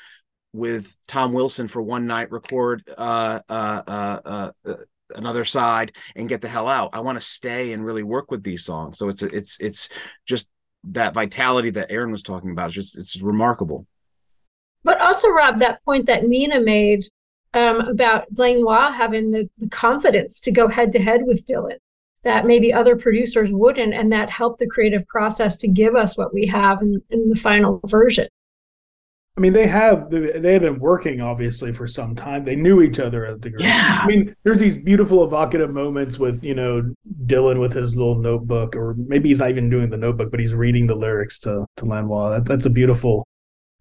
with 0.53 0.97
Tom 1.09 1.33
Wilson 1.33 1.69
for 1.69 1.83
one 1.83 2.07
night, 2.07 2.31
record 2.31 2.83
uh, 2.97 3.41
uh, 3.49 3.83
uh, 3.87 4.21
uh, 4.25 4.51
uh 4.67 4.75
another 5.17 5.45
side, 5.45 5.97
and 6.17 6.29
get 6.29 6.41
the 6.41 6.49
hell 6.49 6.69
out. 6.69 6.91
I 6.93 7.01
want 7.01 7.19
to 7.19 7.25
stay 7.25 7.73
and 7.73 7.85
really 7.85 8.05
work 8.05 8.31
with 8.31 8.43
these 8.43 8.65
songs. 8.65 8.99
So 8.99 9.09
it's 9.09 9.23
it's 9.23 9.59
it's 9.61 9.89
just 10.27 10.49
that 10.85 11.15
vitality 11.15 11.71
that 11.71 11.91
Erin 11.91 12.13
was 12.13 12.23
talking 12.23 12.51
about. 12.51 12.67
It's 12.67 12.75
just 12.75 12.99
it's 12.99 13.21
remarkable. 13.21 13.87
But 14.85 15.01
also, 15.01 15.29
Rob, 15.29 15.59
that 15.59 15.83
point 15.83 16.07
that 16.07 16.27
Nina 16.27 16.61
made 16.61 17.05
um, 17.55 17.81
about 17.81 18.27
Lanois 18.37 18.91
having 18.91 19.31
the, 19.31 19.49
the 19.59 19.69
confidence 19.69 20.41
to 20.41 20.53
go 20.53 20.69
head 20.69 20.93
to 20.93 20.99
head 20.99 21.23
with 21.25 21.47
Dylan 21.47 21.79
that 22.25 22.47
maybe 22.47 22.73
other 22.73 22.97
producers 22.97 23.53
wouldn't, 23.53 23.95
and 23.95 24.11
that 24.11 24.31
helped 24.31 24.59
the 24.59 24.67
creative 24.67 25.07
process 25.07 25.57
to 25.59 25.69
give 25.69 25.95
us 25.95 26.17
what 26.17 26.35
we 26.35 26.47
have 26.47 26.81
in, 26.83 27.01
in 27.11 27.29
the 27.29 27.37
final 27.37 27.81
version. 27.87 28.27
I 29.37 29.41
mean, 29.41 29.53
they 29.53 29.67
have 29.67 30.11
they 30.11 30.53
have 30.53 30.63
been 30.63 30.79
working 30.79 31.21
obviously 31.21 31.73
for 31.73 31.89
some 31.89 32.15
time. 32.15 32.45
They 32.45 32.55
knew 32.55 32.83
each 32.83 33.01
other 33.01 33.27
at 33.27 33.43
the 33.43 33.51
degree. 33.51 33.67
Yeah. 33.67 34.01
I 34.03 34.07
mean, 34.07 34.35
there's 34.45 34.61
these 34.61 34.77
beautiful 34.77 35.25
evocative 35.25 35.71
moments 35.71 36.21
with 36.21 36.45
you 36.45 36.55
know 36.55 36.95
Dylan 37.27 37.59
with 37.59 37.73
his 37.73 37.97
little 37.97 38.17
notebook, 38.17 38.77
or 38.77 38.95
maybe 38.97 39.29
he's 39.29 39.41
not 39.41 39.51
even 39.51 39.69
doing 39.69 39.91
the 39.91 39.97
notebook, 39.97 40.31
but 40.31 40.39
he's 40.39 40.55
reading 40.55 40.87
the 40.87 40.95
lyrics 40.95 41.39
to 41.41 41.67
to 41.77 41.85
Lanois. 41.85 42.31
That, 42.31 42.45
that's 42.45 42.67
a 42.67 42.71
beautiful 42.71 43.27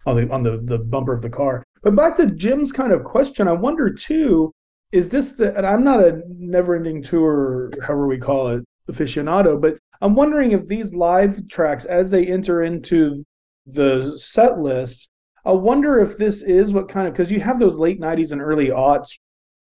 on 0.08 0.16
the 0.16 0.34
on 0.34 0.42
the, 0.42 0.60
the 0.64 0.80
bumper 0.80 1.14
of 1.14 1.22
the 1.22 1.30
car. 1.30 1.64
But 1.84 1.96
back 1.96 2.16
to 2.18 2.28
Jim's 2.28 2.72
kind 2.72 2.94
of 2.94 3.04
question, 3.04 3.48
I 3.48 3.52
wonder 3.52 3.94
too, 3.94 4.52
is 4.92 5.10
this 5.10 5.34
the 5.34 5.56
and 5.56 5.68
I'm 5.68 5.84
not 5.84 6.00
a 6.00 6.22
never 6.28 6.76
ending 6.76 7.04
tour, 7.04 7.72
however 7.82 8.08
we 8.08 8.18
call 8.18 8.48
it, 8.50 8.64
aficionado, 8.90 9.60
but 9.62 9.78
I'm 10.02 10.16
wondering 10.16 10.52
if 10.52 10.66
these 10.66 10.94
live 10.94 11.48
tracks, 11.50 11.86
as 11.86 12.10
they 12.12 12.26
enter 12.26 12.64
into 12.64 13.24
the 13.66 14.18
set 14.18 14.60
list, 14.60 15.10
I 15.46 15.52
wonder 15.52 16.00
if 16.00 16.18
this 16.18 16.42
is 16.42 16.74
what 16.74 16.88
kind 16.88 17.08
of 17.08 17.14
because 17.14 17.32
you 17.32 17.42
have 17.42 17.60
those 17.60 17.78
late 17.78 18.00
90s 18.00 18.32
and 18.32 18.42
early 18.42 18.68
aughts 18.68 19.18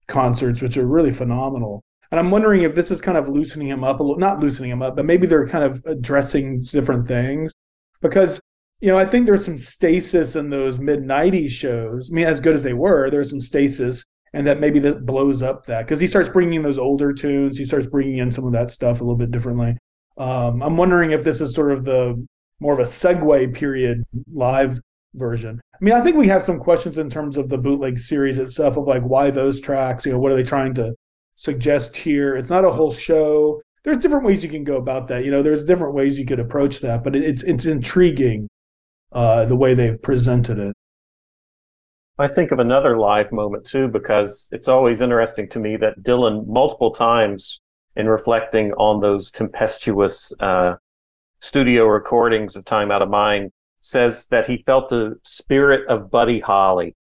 concerts, 0.07 0.63
which 0.63 0.77
are 0.77 0.87
really 0.87 1.13
phenomenal. 1.13 1.83
And 2.11 2.21
I'm 2.21 2.31
wondering 2.31 2.63
if 2.63 2.75
this 2.77 2.93
is 2.93 3.01
kind 3.01 3.19
of 3.19 3.29
loosening 3.29 3.69
him 3.69 3.83
up 3.83 3.99
a 3.99 4.03
little, 4.03 4.19
not 4.19 4.39
loosening 4.39 4.71
him 4.71 4.83
up, 4.83 4.95
but 4.95 5.05
maybe 5.05 5.27
they're 5.27 5.49
kind 5.49 5.65
of 5.65 5.83
addressing 5.87 6.63
different 6.63 7.09
things. 7.09 7.53
Because 8.01 8.41
you 8.81 8.89
know, 8.89 8.99
I 8.99 9.07
think 9.07 9.27
there's 9.27 9.45
some 9.45 9.57
stasis 9.57 10.37
in 10.37 10.51
those 10.51 10.79
mid 10.79 11.01
90s 11.01 11.51
shows. 11.51 12.11
I 12.11 12.15
mean, 12.15 12.27
as 12.27 12.41
good 12.41 12.55
as 12.55 12.63
they 12.63 12.75
were, 12.75 13.11
there's 13.11 13.31
some 13.31 13.41
stasis, 13.41 14.05
and 14.33 14.47
that 14.47 14.61
maybe 14.61 14.79
that 14.81 15.07
blows 15.07 15.43
up 15.43 15.65
that 15.67 15.83
because 15.83 16.01
he 16.01 16.07
starts 16.07 16.29
bringing 16.29 16.55
in 16.55 16.63
those 16.63 16.79
older 16.79 17.13
tunes. 17.13 17.57
He 17.57 17.65
starts 17.65 17.87
bringing 17.87 18.19
in 18.19 18.31
some 18.31 18.45
of 18.45 18.53
that 18.53 18.71
stuff 18.71 19.01
a 19.01 19.05
little 19.05 19.17
bit 19.17 19.31
differently. 19.31 19.77
Um, 20.19 20.63
I'm 20.63 20.77
wondering 20.77 21.11
if 21.11 21.25
this 21.25 21.41
is 21.41 21.55
sort 21.55 21.73
of 21.73 21.85
the 21.85 22.27
more 22.61 22.75
of 22.75 22.79
a 22.79 22.83
segue 22.83 23.55
period 23.55 24.05
live 24.33 24.81
version. 25.15 25.61
I 25.75 25.79
mean, 25.85 25.95
I 25.95 26.01
think 26.01 26.17
we 26.17 26.29
have 26.29 26.43
some 26.43 26.59
questions 26.59 26.99
in 26.99 27.09
terms 27.09 27.37
of 27.37 27.49
the 27.49 27.59
bootleg 27.59 27.99
series 27.99 28.39
itself 28.39 28.77
of 28.77 28.87
like 28.87 29.03
why 29.03 29.31
those 29.31 29.61
tracks, 29.61 30.05
you 30.05 30.13
know, 30.13 30.19
what 30.19 30.33
are 30.33 30.37
they 30.37 30.43
trying 30.43 30.75
to 30.75 30.95
suggest 31.37 31.97
here? 31.97 32.37
It's 32.37 32.51
not 32.51 32.65
a 32.65 32.71
whole 32.71 32.93
show. 32.93 33.61
There's 33.85 33.99
different 33.99 34.25
ways 34.25 34.43
you 34.43 34.51
can 34.51 34.65
go 34.65 34.77
about 34.77 35.09
that. 35.09 35.25
You 35.25 35.31
know, 35.31 35.43
there's 35.43 35.65
different 35.65 35.95
ways 35.95 36.19
you 36.19 36.27
could 36.27 36.41
approach 36.41 36.81
that, 36.81 37.05
but 37.05 37.15
it's 37.15 37.43
it's 37.43 37.67
intriguing 37.67 38.49
uh, 39.17 39.47
the 39.47 39.57
way 39.57 39.73
they've 39.73 40.01
presented 40.03 40.59
it. 40.59 40.77
I 42.19 42.27
think 42.29 42.53
of 42.53 42.59
another 42.59 42.99
live 42.99 43.33
moment 43.33 43.65
too, 43.65 43.89
because 43.89 44.51
it's 44.53 44.69
always 44.69 45.01
interesting 45.01 45.49
to 45.49 45.59
me 45.59 45.79
that 45.79 46.01
Dylan, 46.03 46.47
multiple 46.47 46.91
times 46.91 47.61
in 47.97 48.09
reflecting 48.09 48.73
on 48.73 49.01
those 49.01 49.31
tempestuous 49.31 50.35
uh, 50.39 50.75
studio 51.41 51.87
recordings 51.87 52.57
of 52.57 52.67
Time 52.67 52.91
Out 52.91 53.01
of 53.01 53.09
Mind, 53.09 53.53
says 53.81 54.27
that 54.27 54.47
he 54.47 54.63
felt 54.67 54.89
the 54.89 55.17
spirit 55.25 55.89
of 55.89 56.11
Buddy 56.11 56.41
Holly, 56.41 56.95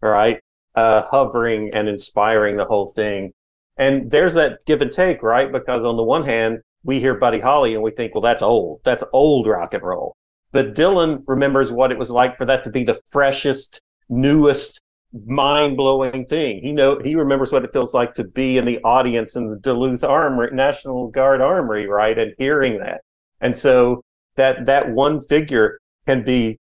right? 0.00 0.40
Uh, 0.74 1.02
hovering 1.12 1.70
and 1.72 1.88
inspiring 1.88 2.56
the 2.56 2.64
whole 2.64 2.88
thing. 2.88 3.32
And 3.76 4.10
there's 4.10 4.34
that 4.34 4.64
give 4.66 4.82
and 4.82 4.90
take, 4.90 5.22
right? 5.22 5.52
Because 5.52 5.84
on 5.84 5.96
the 5.96 6.02
one 6.02 6.24
hand, 6.24 6.58
we 6.82 6.98
hear 6.98 7.14
Buddy 7.14 7.38
Holly 7.38 7.74
and 7.74 7.84
we 7.84 7.92
think, 7.92 8.14
well, 8.14 8.22
that's 8.22 8.42
old. 8.42 8.80
That's 8.82 9.04
old 9.12 9.46
rock 9.46 9.74
and 9.74 9.82
roll. 9.84 10.16
But 10.56 10.74
Dylan 10.74 11.22
remembers 11.26 11.70
what 11.70 11.92
it 11.92 11.98
was 11.98 12.10
like 12.10 12.38
for 12.38 12.46
that 12.46 12.64
to 12.64 12.70
be 12.70 12.82
the 12.82 12.98
freshest, 13.10 13.82
newest, 14.08 14.80
mind-blowing 15.26 16.24
thing. 16.24 16.62
He 16.62 16.72
know 16.72 16.98
he 16.98 17.14
remembers 17.14 17.52
what 17.52 17.62
it 17.62 17.74
feels 17.74 17.92
like 17.92 18.14
to 18.14 18.24
be 18.24 18.56
in 18.56 18.64
the 18.64 18.78
audience 18.82 19.36
in 19.36 19.50
the 19.50 19.58
Duluth 19.58 20.02
Armory, 20.02 20.48
National 20.54 21.08
Guard 21.08 21.42
Armory, 21.42 21.86
right, 21.86 22.18
and 22.18 22.32
hearing 22.38 22.78
that. 22.78 23.02
And 23.42 23.54
so 23.54 24.02
that 24.36 24.64
that 24.64 24.92
one 24.92 25.20
figure 25.20 25.78
can 26.06 26.24
be 26.24 26.58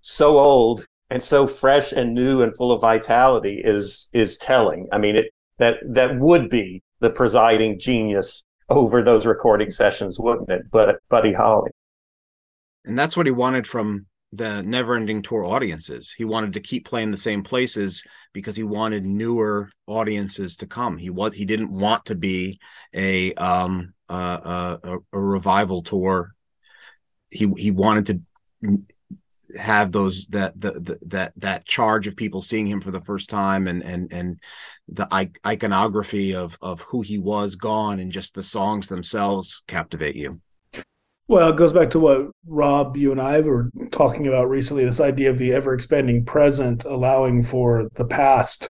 so 0.00 0.40
old 0.40 0.84
and 1.08 1.22
so 1.22 1.46
fresh 1.46 1.92
and 1.92 2.14
new 2.14 2.42
and 2.42 2.52
full 2.56 2.72
of 2.72 2.80
vitality 2.80 3.62
is 3.64 4.08
is 4.12 4.36
telling. 4.38 4.88
I 4.90 4.98
mean, 4.98 5.14
it 5.14 5.26
that 5.58 5.76
that 5.88 6.18
would 6.18 6.50
be 6.50 6.82
the 6.98 7.10
presiding 7.10 7.78
genius 7.78 8.44
over 8.68 9.04
those 9.04 9.24
recording 9.24 9.70
sessions, 9.70 10.18
wouldn't 10.18 10.50
it? 10.50 10.62
But 10.72 10.96
Buddy 11.08 11.32
Holly. 11.32 11.70
And 12.86 12.98
that's 12.98 13.16
what 13.16 13.26
he 13.26 13.32
wanted 13.32 13.66
from 13.66 14.06
the 14.32 14.62
never 14.62 14.96
ending 14.96 15.22
tour 15.22 15.44
audiences. 15.44 16.12
He 16.16 16.24
wanted 16.24 16.52
to 16.54 16.60
keep 16.60 16.86
playing 16.86 17.10
the 17.10 17.16
same 17.16 17.42
places 17.42 18.04
because 18.32 18.56
he 18.56 18.62
wanted 18.62 19.04
newer 19.04 19.70
audiences 19.86 20.56
to 20.56 20.66
come. 20.66 20.96
He 20.98 21.10
was 21.10 21.34
he 21.34 21.44
didn't 21.44 21.70
want 21.70 22.06
to 22.06 22.14
be 22.14 22.60
a 22.94 23.34
um 23.34 23.94
uh, 24.08 24.76
a, 24.82 24.98
a 25.12 25.20
revival 25.20 25.82
tour. 25.82 26.32
He 27.30 27.52
he 27.56 27.70
wanted 27.70 28.06
to 28.06 28.80
have 29.58 29.92
those 29.92 30.26
that 30.28 30.60
the, 30.60 30.72
the, 30.72 30.98
that 31.06 31.32
that 31.36 31.66
charge 31.66 32.06
of 32.06 32.16
people 32.16 32.40
seeing 32.40 32.66
him 32.66 32.80
for 32.80 32.90
the 32.90 33.00
first 33.00 33.30
time 33.30 33.68
and 33.68 33.82
and 33.82 34.12
and 34.12 34.40
the 34.88 35.30
iconography 35.46 36.34
of 36.34 36.58
of 36.60 36.80
who 36.82 37.00
he 37.00 37.18
was 37.18 37.54
gone 37.54 38.00
and 38.00 38.10
just 38.10 38.34
the 38.34 38.42
songs 38.42 38.88
themselves 38.88 39.62
captivate 39.68 40.16
you 40.16 40.40
well 41.28 41.50
it 41.50 41.56
goes 41.56 41.72
back 41.72 41.90
to 41.90 41.98
what 41.98 42.30
rob 42.46 42.96
you 42.96 43.10
and 43.10 43.20
i 43.20 43.40
were 43.40 43.70
talking 43.90 44.26
about 44.26 44.48
recently 44.48 44.84
this 44.84 45.00
idea 45.00 45.30
of 45.30 45.38
the 45.38 45.52
ever 45.52 45.74
expanding 45.74 46.24
present 46.24 46.84
allowing 46.84 47.42
for 47.42 47.88
the 47.94 48.04
past 48.04 48.68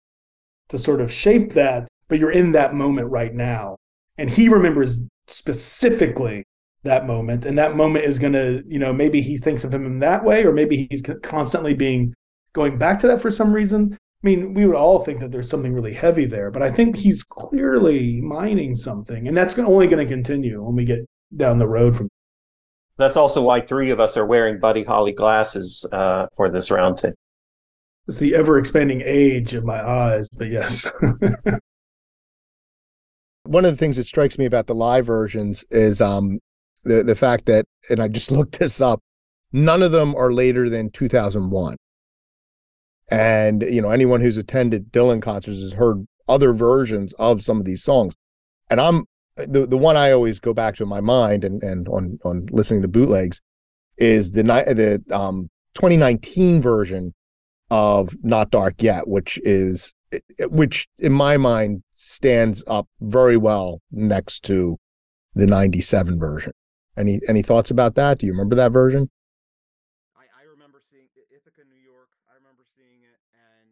to 0.70 0.78
sort 0.78 1.02
of 1.02 1.12
shape 1.12 1.54
that 1.54 1.88
but 2.12 2.20
you're 2.20 2.30
in 2.30 2.52
that 2.52 2.76
moment 2.76 3.10
right 3.10 3.34
now. 3.34 3.78
And 4.18 4.30
he 4.30 4.49
remembers 4.49 4.99
specifically 5.28 6.43
that 6.84 7.08
moment 7.08 7.45
and 7.45 7.58
that 7.58 7.78
moment 7.78 8.04
is 8.04 8.20
going 8.20 8.34
to 8.34 8.62
you 8.68 8.80
know 8.80 8.91
maybe 8.91 9.22
he 9.22 9.38
thinks 9.38 9.64
of 9.64 9.74
him 9.74 9.86
in 9.86 9.99
that 9.99 10.26
way 10.26 10.43
or 10.43 10.52
maybe 10.52 10.88
he's 10.89 11.02
constantly 11.24 11.74
being 11.74 12.14
going 12.52 12.78
back 12.78 12.99
to 12.99 13.08
that 13.08 13.22
for 13.22 13.32
some 13.32 13.54
reason. 13.54 13.93
I 13.93 13.97
mean 14.24 14.54
we 14.54 14.66
would 14.66 14.76
all 14.76 14.99
think 14.99 15.22
that 15.22 15.32
there's 15.32 15.49
something 15.49 15.74
really 15.74 15.93
heavy 15.93 16.26
there 16.26 16.52
but 16.52 16.62
i 16.62 16.70
think 16.70 16.95
he's 16.95 17.24
clearly 17.24 18.22
mining 18.22 18.76
something 18.76 19.28
and 19.28 19.36
that's 19.36 19.58
only 19.58 19.88
going 19.88 20.06
to 20.06 20.14
continue 20.14 20.62
when 20.62 20.76
we 20.76 20.86
get 20.86 20.99
down 21.36 21.58
the 21.58 21.68
road 21.68 21.95
from 21.95 22.08
that's 22.97 23.17
also 23.17 23.41
why 23.41 23.59
three 23.59 23.89
of 23.89 23.99
us 23.99 24.17
are 24.17 24.25
wearing 24.25 24.59
buddy 24.59 24.83
holly 24.83 25.13
glasses 25.13 25.85
uh, 25.91 26.27
for 26.35 26.49
this 26.49 26.71
round 26.71 26.97
table 26.97 27.15
it's 28.07 28.19
the 28.19 28.35
ever 28.35 28.57
expanding 28.57 29.01
age 29.05 29.53
of 29.53 29.63
my 29.63 29.81
eyes 29.81 30.29
but 30.37 30.49
yes 30.49 30.89
one 33.43 33.65
of 33.65 33.71
the 33.71 33.77
things 33.77 33.97
that 33.97 34.05
strikes 34.05 34.37
me 34.37 34.45
about 34.45 34.67
the 34.67 34.75
live 34.75 35.05
versions 35.05 35.63
is 35.69 36.01
um, 36.01 36.39
the 36.83 37.03
the 37.03 37.15
fact 37.15 37.45
that, 37.45 37.65
and 37.89 37.99
I 38.01 38.07
just 38.07 38.31
looked 38.31 38.59
this 38.59 38.81
up, 38.81 39.01
none 39.51 39.83
of 39.83 39.91
them 39.91 40.15
are 40.15 40.33
later 40.33 40.69
than 40.69 40.91
2001. 40.91 41.77
And 43.09 43.61
you 43.63 43.81
know, 43.81 43.89
anyone 43.89 44.21
who's 44.21 44.37
attended 44.37 44.91
Dylan 44.91 45.21
concerts 45.21 45.59
has 45.59 45.73
heard 45.73 46.05
other 46.27 46.53
versions 46.53 47.13
of 47.13 47.43
some 47.43 47.59
of 47.59 47.65
these 47.65 47.83
songs. 47.83 48.13
And 48.69 48.79
I'm 48.79 49.05
the 49.36 49.65
the 49.65 49.77
one 49.77 49.97
I 49.97 50.11
always 50.11 50.39
go 50.39 50.53
back 50.53 50.75
to 50.75 50.84
in 50.84 50.89
my 50.89 51.01
mind 51.01 51.43
and 51.43 51.61
and 51.63 51.88
on 51.88 52.19
on 52.23 52.47
listening 52.51 52.82
to 52.82 52.88
bootlegs 52.88 53.39
is 53.97 54.32
the 54.32 54.43
the 54.43 55.15
um 55.15 55.49
2019 55.75 56.61
version 56.61 57.13
of 57.71 58.11
Not 58.21 58.51
Dark 58.51 58.84
Yet, 58.84 59.07
which 59.07 59.39
is 59.47 59.95
which 60.51 60.91
in 60.99 61.15
my 61.15 61.39
mind 61.39 61.84
stands 61.93 62.61
up 62.67 62.88
very 62.99 63.39
well 63.39 63.79
next 63.91 64.43
to 64.51 64.75
the 65.34 65.47
97 65.47 66.19
version. 66.19 66.51
Any 66.99 67.23
any 67.32 67.41
thoughts 67.41 67.71
about 67.71 67.95
that? 67.95 68.19
Do 68.19 68.27
you 68.27 68.36
remember 68.36 68.59
that 68.59 68.75
version? 68.75 69.07
I, 70.11 70.27
I 70.36 70.43
remember 70.43 70.84
seeing 70.84 71.07
Ithaca, 71.32 71.63
New 71.71 71.79
York. 71.79 72.11
I 72.27 72.36
remember 72.36 72.67
seeing 72.67 73.07
it, 73.07 73.15
and 73.32 73.71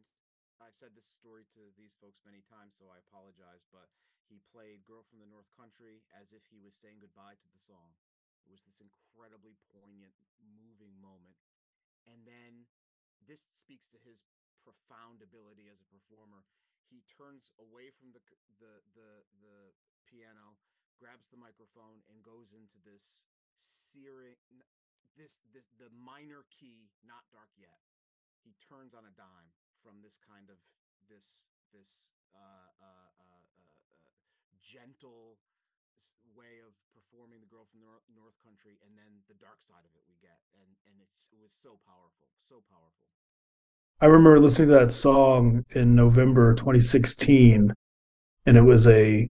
I've 0.64 0.80
said 0.80 0.96
this 0.96 1.04
story 1.04 1.44
to 1.60 1.62
these 1.76 2.00
folks 2.00 2.24
many 2.24 2.40
times, 2.48 2.80
so 2.80 2.88
I 2.88 3.04
apologize. 3.04 3.68
But 3.76 3.92
he 4.32 4.40
played 4.56 4.88
"Girl 4.88 5.04
from 5.12 5.20
the 5.20 5.28
North 5.28 5.52
Country" 5.60 6.00
as 6.16 6.32
if 6.32 6.48
he 6.48 6.64
was 6.64 6.80
saying 6.80 7.04
goodbye 7.04 7.36
to 7.36 7.50
the 7.52 7.60
song. 7.60 7.92
It 8.48 8.56
was 8.56 8.64
this 8.64 8.80
incredibly 8.80 9.60
poignant, 9.76 10.16
moving 10.40 10.96
moment, 11.04 11.36
and 12.08 12.24
then 12.24 12.64
this 13.30 13.46
speaks 13.54 13.86
to 13.94 14.00
his 14.02 14.26
profound 14.66 15.22
ability 15.22 15.70
as 15.70 15.78
a 15.84 15.88
performer. 15.94 16.42
He 16.90 17.06
turns 17.20 17.52
away 17.60 17.92
from 17.92 18.16
the 18.16 18.24
the 18.64 18.80
the, 18.96 19.12
the 19.44 19.58
piano 20.08 20.56
grabs 20.96 21.28
the 21.28 21.40
microphone 21.40 22.00
and 22.08 22.24
goes 22.24 22.56
into 22.56 22.80
this 22.88 23.28
searing 23.60 24.40
this 25.20 25.44
this 25.52 25.68
the 25.76 25.92
minor 25.92 26.48
key 26.48 26.88
not 27.04 27.28
dark 27.36 27.52
yet. 27.60 27.84
He 28.48 28.56
turns 28.64 28.96
on 28.96 29.04
a 29.04 29.12
dime 29.20 29.52
from 29.84 30.00
this 30.00 30.16
kind 30.24 30.48
of 30.48 30.56
this 31.12 31.44
this 31.76 32.16
uh, 32.32 32.40
uh, 32.40 32.88
uh, 32.88 33.44
uh, 33.52 33.68
uh 34.00 34.16
gentle 34.64 35.36
way 36.32 36.64
of 36.64 36.72
performing 36.96 37.44
the 37.44 37.52
girl 37.52 37.68
from 37.68 37.84
the 37.84 37.92
north 38.16 38.40
country 38.40 38.80
and 38.88 38.96
then 38.96 39.20
the 39.28 39.36
dark 39.36 39.60
side 39.60 39.84
of 39.84 39.92
it 39.92 40.04
we 40.08 40.16
get 40.24 40.40
and 40.56 40.72
and 40.88 40.96
it's 41.04 41.28
it 41.28 41.36
was 41.36 41.52
so 41.52 41.76
powerful 41.84 42.32
so 42.40 42.64
powerful 42.72 43.12
i 44.02 44.06
remember 44.06 44.40
listening 44.40 44.70
to 44.70 44.74
that 44.74 44.92
song 44.92 45.66
in 45.72 45.96
november 45.96 46.54
2016 46.56 47.74
and 48.46 48.58
it 48.58 48.62
was 48.62 48.88
a 48.88 49.30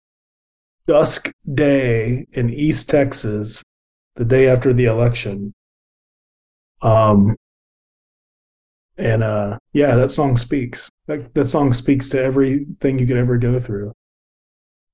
dusk 0.86 1.30
day 1.52 2.26
in 2.32 2.50
East 2.50 2.90
Texas, 2.90 3.62
the 4.16 4.24
day 4.24 4.48
after 4.48 4.72
the 4.72 4.84
election. 4.86 5.54
Um, 6.82 7.36
and 8.96 9.22
uh, 9.22 9.58
yeah, 9.72 9.96
that 9.96 10.10
song 10.10 10.36
speaks. 10.36 10.90
That 11.06 11.34
that 11.34 11.46
song 11.46 11.72
speaks 11.72 12.08
to 12.10 12.22
everything 12.22 12.98
you 12.98 13.06
could 13.06 13.16
ever 13.16 13.38
go 13.38 13.58
through. 13.58 13.92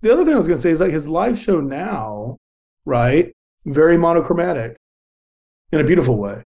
The 0.01 0.12
other 0.12 0.25
thing 0.25 0.35
I 0.35 0.39
was 0.39 0.47
to 0.47 0.57
say 0.57 0.71
is 0.71 0.81
like 0.81 0.93
his 0.93 1.09
live 1.09 1.39
show 1.39 1.61
now, 1.61 2.39
right? 2.87 3.33
Very 3.66 3.99
monochromatic 3.99 4.77
in 5.73 5.81
a 5.81 5.85
beautiful 5.85 6.16
way. 6.16 6.43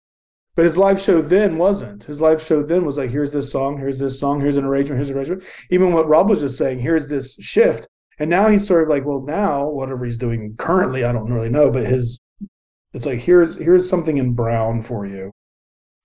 But 0.58 0.64
his 0.64 0.76
live 0.76 1.00
show 1.00 1.22
then 1.22 1.56
wasn't. 1.56 2.02
His 2.02 2.20
live 2.20 2.42
show 2.42 2.64
then 2.64 2.84
was 2.84 2.98
like, 2.98 3.10
here's 3.10 3.30
this 3.30 3.48
song, 3.48 3.78
here's 3.78 4.00
this 4.00 4.18
song, 4.18 4.40
here's 4.40 4.56
an 4.56 4.64
arrangement, 4.64 4.98
here's 4.98 5.08
an 5.08 5.14
arrangement. 5.14 5.44
Even 5.70 5.92
what 5.92 6.08
Rob 6.08 6.28
was 6.28 6.40
just 6.40 6.58
saying, 6.58 6.80
here's 6.80 7.06
this 7.06 7.36
shift. 7.36 7.86
And 8.18 8.28
now 8.28 8.48
he's 8.48 8.66
sort 8.66 8.82
of 8.82 8.88
like, 8.88 9.04
well, 9.04 9.20
now 9.20 9.68
whatever 9.68 10.04
he's 10.04 10.18
doing 10.18 10.56
currently, 10.58 11.04
I 11.04 11.12
don't 11.12 11.32
really 11.32 11.48
know, 11.48 11.70
but 11.70 11.86
his 11.86 12.18
it's 12.92 13.06
like 13.06 13.20
here's 13.20 13.54
here's 13.54 13.88
something 13.88 14.16
in 14.18 14.32
brown 14.32 14.82
for 14.82 15.06
you. 15.06 15.30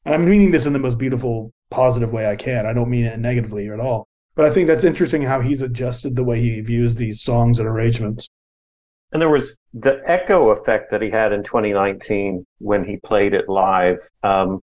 And 0.05 0.13
I'm 0.13 0.29
meaning 0.29 0.51
this 0.51 0.67
in 0.67 0.73
the 0.73 0.77
most 0.77 0.99
beautiful, 0.99 1.51
positive 1.71 2.13
way 2.13 2.29
I 2.29 2.35
can. 2.35 2.67
I 2.67 2.73
don't 2.73 2.91
mean 2.91 3.05
it 3.05 3.17
negatively 3.17 3.69
at 3.69 3.79
all. 3.79 4.07
But 4.35 4.45
I 4.45 4.51
think 4.51 4.67
that's 4.67 4.83
interesting 4.83 5.23
how 5.23 5.41
he's 5.41 5.63
adjusted 5.63 6.15
the 6.15 6.23
way 6.23 6.39
he 6.39 6.61
views 6.61 6.93
these 6.93 7.23
songs 7.23 7.57
and 7.57 7.67
arrangements. 7.67 8.29
And 9.13 9.21
there 9.21 9.29
was 9.29 9.59
the 9.75 10.01
echo 10.07 10.49
effect 10.49 10.89
that 10.89 11.03
he 11.03 11.11
had 11.11 11.31
in 11.33 11.43
2019 11.43 12.45
when 12.57 12.83
he 12.83 12.97
played 12.97 13.35
it 13.35 13.47
live, 13.47 13.99
um, 14.23 14.59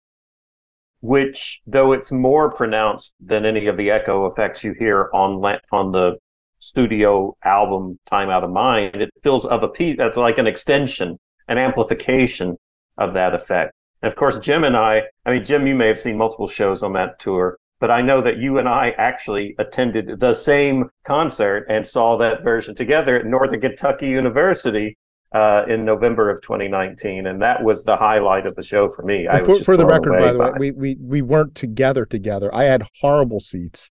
which, 1.01 1.61
though 1.67 1.91
it's 1.91 2.11
more 2.11 2.51
pronounced 2.51 3.13
than 3.23 3.45
any 3.45 3.67
of 3.67 3.77
the 3.77 3.91
echo 3.91 4.25
effects 4.25 4.63
you 4.63 4.73
hear 4.77 5.09
on 5.13 5.39
on 5.71 5.91
the 5.91 6.17
studio 6.57 7.37
album 7.45 7.97
time 8.05 8.29
out 8.29 8.43
of 8.43 8.49
mind 8.49 9.01
it 9.01 9.09
feels 9.23 9.45
of 9.45 9.63
a 9.63 9.69
piece 9.69 9.95
that's 9.97 10.17
like 10.17 10.37
an 10.37 10.45
extension 10.45 11.17
an 11.47 11.57
amplification 11.57 12.57
of 12.97 13.13
that 13.13 13.33
effect. 13.33 13.71
And 14.01 14.11
of 14.11 14.17
course 14.17 14.37
jim 14.39 14.65
and 14.65 14.75
i 14.75 15.03
i 15.25 15.31
mean 15.31 15.45
jim 15.45 15.65
you 15.67 15.75
may 15.75 15.87
have 15.87 15.97
seen 15.97 16.17
multiple 16.17 16.47
shows 16.47 16.83
on 16.83 16.91
that 16.93 17.17
tour 17.17 17.57
but 17.79 17.91
i 17.91 18.01
know 18.01 18.21
that 18.21 18.37
you 18.37 18.57
and 18.57 18.67
i 18.67 18.89
actually 18.97 19.55
attended 19.59 20.19
the 20.19 20.33
same 20.33 20.89
concert 21.03 21.65
and 21.69 21.85
saw 21.85 22.17
that 22.17 22.43
version 22.43 22.75
together 22.75 23.17
at 23.17 23.25
northern 23.25 23.59
kentucky 23.59 24.07
university 24.07 24.97
uh, 25.31 25.63
in 25.67 25.85
November 25.85 26.29
of 26.29 26.41
2019, 26.41 27.27
and 27.27 27.41
that 27.41 27.63
was 27.63 27.83
the 27.83 27.95
highlight 27.95 28.47
of 28.47 28.55
the 28.55 28.63
show 28.63 28.89
for 28.89 29.03
me. 29.03 29.27
Well, 29.27 29.45
for, 29.45 29.63
for 29.63 29.77
the 29.77 29.85
record, 29.85 30.17
by 30.19 30.33
the 30.33 30.39
way, 30.39 30.51
we, 30.57 30.71
we 30.71 30.97
we 30.99 31.21
weren't 31.21 31.55
together 31.55 32.05
together. 32.05 32.53
I 32.53 32.63
had 32.63 32.83
horrible 32.99 33.39
seats, 33.39 33.91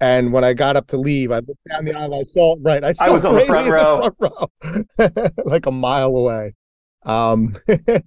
and 0.00 0.32
when 0.32 0.44
I 0.44 0.52
got 0.52 0.76
up 0.76 0.86
to 0.88 0.96
leave, 0.96 1.32
I 1.32 1.36
looked 1.36 1.64
down 1.68 1.84
the 1.84 1.94
aisle. 1.94 2.14
I 2.14 2.22
saw 2.22 2.56
right. 2.60 2.84
I, 2.84 2.92
saw 2.92 3.04
I 3.04 3.10
was 3.10 3.24
on 3.24 3.34
the 3.34 3.40
front 3.40 3.68
row, 3.68 4.10
the 4.10 4.84
front 4.98 5.14
row 5.18 5.44
like 5.44 5.66
a 5.66 5.72
mile 5.72 6.16
away. 6.16 6.54
Um, 7.04 7.56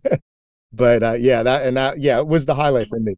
but 0.71 1.03
uh, 1.03 1.15
yeah, 1.19 1.43
that 1.43 1.65
and 1.65 1.75
that 1.75 1.99
yeah, 1.99 2.19
it 2.19 2.27
was 2.27 2.45
the 2.45 2.55
highlight 2.55 2.87
for 2.87 2.99
me. 2.99 3.15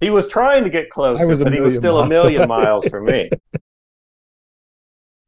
He 0.00 0.10
was 0.10 0.26
trying 0.26 0.64
to 0.64 0.70
get 0.70 0.90
closer, 0.90 1.26
was 1.26 1.42
but 1.42 1.52
he 1.52 1.60
was 1.60 1.76
still 1.76 2.00
a 2.00 2.08
million 2.08 2.42
away. 2.42 2.46
miles 2.64 2.88
from 2.88 3.04
me. 3.04 3.30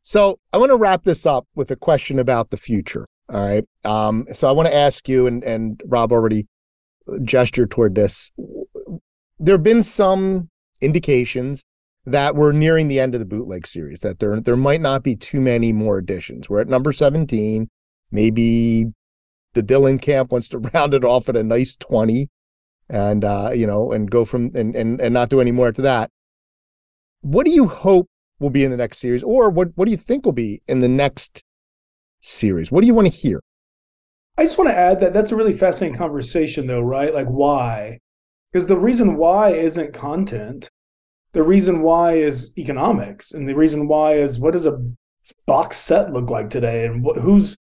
So 0.04 0.38
I 0.52 0.58
want 0.58 0.70
to 0.70 0.76
wrap 0.76 1.04
this 1.04 1.26
up 1.26 1.46
with 1.54 1.70
a 1.70 1.76
question 1.76 2.18
about 2.18 2.50
the 2.50 2.56
future. 2.56 3.06
All 3.32 3.40
right. 3.40 3.64
Um, 3.84 4.26
so 4.34 4.48
I 4.48 4.52
want 4.52 4.68
to 4.68 4.74
ask 4.74 5.08
you, 5.08 5.26
and 5.26 5.42
and 5.44 5.80
Rob 5.86 6.12
already 6.12 6.48
gestured 7.22 7.70
toward 7.70 7.94
this. 7.94 8.30
There 9.38 9.54
have 9.54 9.62
been 9.62 9.82
some 9.82 10.50
indications 10.80 11.62
that 12.04 12.34
we're 12.34 12.52
nearing 12.52 12.88
the 12.88 12.98
end 12.98 13.14
of 13.14 13.20
the 13.20 13.26
bootleg 13.26 13.66
series. 13.66 14.00
That 14.00 14.18
there 14.18 14.40
there 14.40 14.56
might 14.56 14.80
not 14.80 15.02
be 15.02 15.14
too 15.16 15.40
many 15.40 15.72
more 15.72 15.98
editions. 15.98 16.50
We're 16.50 16.60
at 16.60 16.68
number 16.68 16.92
seventeen. 16.92 17.68
Maybe 18.10 18.86
the 19.54 19.62
Dylan 19.62 20.02
camp 20.02 20.32
wants 20.32 20.48
to 20.50 20.58
round 20.74 20.94
it 20.94 21.04
off 21.04 21.28
at 21.28 21.36
a 21.36 21.44
nice 21.44 21.76
twenty, 21.76 22.28
and 22.92 23.24
uh, 23.24 23.50
you 23.54 23.66
know, 23.66 23.90
and 23.90 24.08
go 24.10 24.24
from 24.24 24.50
and 24.54 24.76
and 24.76 25.00
and 25.00 25.14
not 25.14 25.30
do 25.30 25.40
any 25.40 25.50
more 25.50 25.68
after 25.68 25.82
that. 25.82 26.10
What 27.22 27.44
do 27.46 27.50
you 27.50 27.66
hope 27.66 28.06
will 28.38 28.50
be 28.50 28.64
in 28.64 28.70
the 28.70 28.76
next 28.76 28.98
series, 28.98 29.24
or 29.24 29.50
what 29.50 29.70
what 29.74 29.86
do 29.86 29.90
you 29.90 29.96
think 29.96 30.24
will 30.24 30.32
be 30.32 30.62
in 30.68 30.80
the 30.80 30.88
next 30.88 31.42
series? 32.20 32.70
What 32.70 32.82
do 32.82 32.86
you 32.86 32.94
want 32.94 33.10
to 33.10 33.16
hear? 33.16 33.40
I 34.36 34.44
just 34.44 34.58
want 34.58 34.70
to 34.70 34.76
add 34.76 35.00
that 35.00 35.12
that's 35.12 35.32
a 35.32 35.36
really 35.36 35.52
fascinating 35.52 35.98
conversation, 35.98 36.66
though, 36.66 36.80
right? 36.80 37.12
Like, 37.12 37.26
why? 37.26 37.98
Because 38.52 38.66
the 38.66 38.78
reason 38.78 39.16
why 39.16 39.52
isn't 39.52 39.92
content. 39.92 40.68
The 41.32 41.42
reason 41.42 41.80
why 41.80 42.16
is 42.16 42.52
economics, 42.58 43.32
and 43.32 43.48
the 43.48 43.56
reason 43.56 43.88
why 43.88 44.14
is 44.14 44.38
what 44.38 44.52
does 44.52 44.66
a 44.66 44.78
box 45.46 45.78
set 45.78 46.12
look 46.12 46.28
like 46.28 46.50
today, 46.50 46.84
and 46.84 47.02
what, 47.02 47.16
who's 47.16 47.56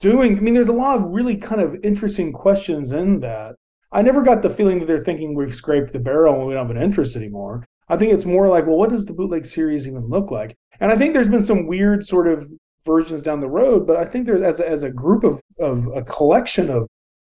doing. 0.00 0.36
I 0.36 0.40
mean, 0.40 0.54
there's 0.54 0.66
a 0.66 0.72
lot 0.72 0.98
of 0.98 1.04
really 1.04 1.36
kind 1.36 1.60
of 1.60 1.76
interesting 1.84 2.32
questions 2.32 2.90
in 2.90 3.20
that. 3.20 3.54
I 3.92 4.02
never 4.02 4.22
got 4.22 4.42
the 4.42 4.50
feeling 4.50 4.78
that 4.78 4.86
they're 4.86 5.04
thinking 5.04 5.34
we've 5.34 5.54
scraped 5.54 5.92
the 5.92 5.98
barrel 5.98 6.34
and 6.34 6.46
we 6.46 6.54
don't 6.54 6.66
have 6.66 6.76
an 6.76 6.82
interest 6.82 7.14
anymore. 7.14 7.64
I 7.88 7.96
think 7.96 8.12
it's 8.12 8.24
more 8.24 8.48
like, 8.48 8.66
well, 8.66 8.76
what 8.76 8.90
does 8.90 9.04
the 9.04 9.12
bootleg 9.12 9.44
series 9.44 9.86
even 9.86 10.08
look 10.08 10.30
like? 10.30 10.56
And 10.80 10.90
I 10.90 10.96
think 10.96 11.12
there's 11.12 11.28
been 11.28 11.42
some 11.42 11.66
weird 11.66 12.06
sort 12.06 12.26
of 12.26 12.48
versions 12.86 13.22
down 13.22 13.40
the 13.40 13.48
road, 13.48 13.86
but 13.86 13.96
I 13.96 14.04
think 14.04 14.26
there's 14.26 14.42
as 14.42 14.60
a, 14.60 14.68
as 14.68 14.82
a 14.82 14.90
group 14.90 15.24
of 15.24 15.40
of 15.58 15.86
a 15.94 16.02
collection 16.02 16.70
of 16.70 16.88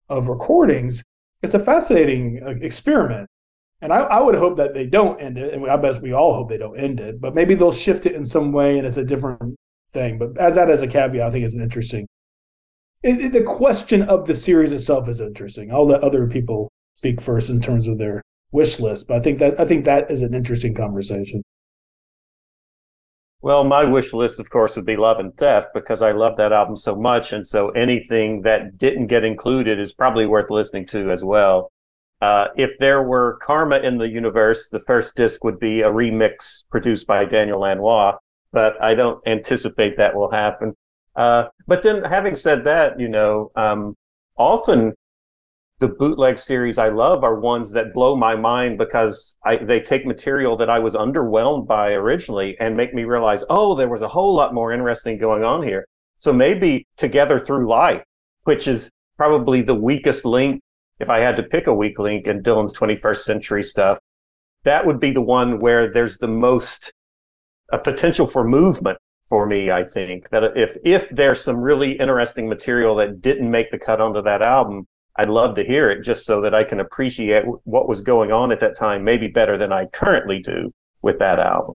of 0.10 0.28
recordings, 0.28 1.04
it's 1.42 1.54
a 1.54 1.60
fascinating 1.60 2.42
uh, 2.46 2.52
experiment. 2.62 3.28
And 3.82 3.92
I, 3.92 3.98
I 3.98 4.22
would 4.22 4.36
hope 4.36 4.58
that 4.58 4.74
they 4.74 4.88
don't 4.88 5.22
end 5.22 5.38
it, 5.38 5.54
and 5.54 5.70
I 5.70 5.76
bet 5.76 6.02
we 6.02 6.14
all 6.14 6.34
hope 6.34 6.50
they 6.50 6.58
don't 6.58 6.80
end 6.80 7.00
it. 7.00 7.20
But 7.20 7.36
maybe 7.36 7.54
they'll 7.54 7.72
shift 7.74 8.06
it 8.06 8.16
in 8.16 8.26
some 8.26 8.52
way, 8.52 8.78
and 8.78 8.88
it's 8.88 8.98
a 8.98 9.04
different 9.04 9.56
thing. 9.92 10.18
But 10.18 10.38
as 10.40 10.56
that 10.56 10.70
as 10.70 10.82
a 10.82 10.88
caveat, 10.88 11.28
I 11.28 11.32
think 11.32 11.46
it's 11.46 11.56
an 11.56 11.62
interesting. 11.62 12.08
It, 13.06 13.22
it- 13.22 13.34
the 13.34 13.44
question 13.44 14.02
of 14.02 14.26
the 14.26 14.34
series 14.34 14.72
itself 14.74 15.08
is 15.08 15.22
interesting. 15.22 15.72
I'll 15.72 15.88
let 15.88 16.04
other 16.04 16.26
people 16.28 16.72
speak 16.96 17.22
first 17.22 17.52
in 17.52 17.62
terms 17.62 17.88
of 17.88 18.00
their 18.00 18.24
wish 18.52 18.80
list, 18.80 19.08
but 19.08 19.18
I 19.18 19.20
think 19.20 19.38
that 19.40 19.60
I 19.60 19.66
think 19.66 19.86
that 19.86 20.10
is 20.10 20.24
an 20.24 20.34
interesting 20.34 20.74
conversation. 20.74 21.44
Well, 23.42 23.64
my 23.64 23.84
wish 23.84 24.12
list, 24.12 24.40
of 24.40 24.50
course, 24.50 24.76
would 24.76 24.88
be 24.88 24.96
Love 24.98 25.20
and 25.20 25.38
Theft 25.38 25.68
because 25.76 26.02
I 26.02 26.14
love 26.14 26.36
that 26.38 26.52
album 26.52 26.76
so 26.76 26.96
much. 26.96 27.32
And 27.32 27.46
so 27.46 27.70
anything 27.70 28.42
that 28.42 28.80
didn't 28.80 29.06
get 29.06 29.24
included 29.24 29.80
is 29.80 29.94
probably 29.94 30.26
worth 30.26 30.50
listening 30.50 30.88
to 30.88 31.12
as 31.12 31.24
well. 31.24 31.72
Uh, 32.22 32.48
if 32.58 32.72
there 32.80 33.04
were 33.04 33.38
Karma 33.44 33.78
in 33.78 34.00
the 34.00 34.10
universe, 34.10 34.70
the 34.70 34.80
first 34.80 35.16
disc 35.16 35.44
would 35.44 35.60
be 35.60 35.82
a 35.82 35.92
remix 35.92 36.66
produced 36.72 37.06
by 37.06 37.24
Daniel 37.26 37.60
Lanois, 37.60 38.18
but 38.52 38.82
I 38.82 38.96
don't 38.96 39.22
anticipate 39.28 39.98
that 39.98 40.16
will 40.16 40.32
happen. 40.32 40.74
Uh, 41.16 41.46
but 41.68 41.84
then 41.84 42.04
having 42.04 42.36
said 42.36 42.64
that, 42.66 43.00
you 43.00 43.08
know, 43.08 43.52
um, 43.56 43.96
often 44.38 44.94
the 45.80 45.88
bootleg 45.90 46.38
series 46.38 46.78
I 46.78 46.90
love 46.90 47.24
are 47.24 47.40
ones 47.40 47.72
that 47.74 47.94
blow 47.94 48.16
my 48.16 48.36
mind 48.36 48.78
because 48.78 49.38
I, 49.46 49.58
they 49.58 49.82
take 49.82 50.06
material 50.06 50.56
that 50.58 50.70
I 50.70 50.80
was 50.80 50.96
underwhelmed 50.96 51.68
by 51.68 51.92
originally 51.94 52.56
and 52.60 52.78
make 52.78 52.94
me 52.94 53.04
realize, 53.04 53.44
oh, 53.50 53.76
there 53.76 53.90
was 53.90 54.02
a 54.02 54.08
whole 54.08 54.34
lot 54.34 54.54
more 54.54 54.72
interesting 54.72 55.18
going 55.18 55.44
on 55.44 55.64
here. 55.64 55.86
So 56.18 56.32
maybe 56.32 56.88
Together 56.98 57.40
Through 57.40 57.70
Life, 57.70 58.04
which 58.44 58.68
is 58.68 58.90
probably 59.18 59.62
the 59.62 59.76
weakest 59.76 60.24
link, 60.24 60.62
if 61.00 61.10
I 61.10 61.20
had 61.20 61.36
to 61.38 61.44
pick 61.44 61.68
a 61.68 61.74
weak 61.74 62.00
link 62.00 62.26
in 62.26 62.42
Dylan's 62.42 62.78
21st 62.78 63.18
century 63.18 63.64
stuff, 63.64 64.00
that 64.64 64.86
would 64.86 65.00
be 65.00 65.12
the 65.12 65.22
one 65.22 65.60
where 65.60 65.92
there's 65.92 66.18
the 66.18 66.28
most 66.28 66.94
a 67.72 67.78
potential 67.78 68.28
for 68.28 68.44
movement 68.48 68.98
for 69.28 69.46
me. 69.46 69.72
I 69.72 69.84
think 69.84 70.30
that 70.30 70.56
if 70.56 70.78
if 70.84 71.10
there's 71.10 71.42
some 71.42 71.58
really 71.58 71.94
interesting 71.94 72.48
material 72.48 72.96
that 72.96 73.22
didn't 73.22 73.50
make 73.50 73.72
the 73.72 73.80
cut 73.80 74.02
onto 74.02 74.22
that 74.22 74.42
album, 74.42 74.88
I'd 75.18 75.30
love 75.30 75.56
to 75.56 75.64
hear 75.64 75.90
it 75.90 76.04
just 76.04 76.26
so 76.26 76.42
that 76.42 76.54
I 76.54 76.64
can 76.64 76.80
appreciate 76.80 77.44
what 77.64 77.88
was 77.88 78.02
going 78.02 78.32
on 78.32 78.52
at 78.52 78.60
that 78.60 78.78
time, 78.78 79.04
maybe 79.04 79.28
better 79.28 79.58
than 79.58 79.72
I 79.72 79.86
currently 79.86 80.40
do 80.40 80.72
with 81.02 81.20
that 81.20 81.40
album. 81.40 81.74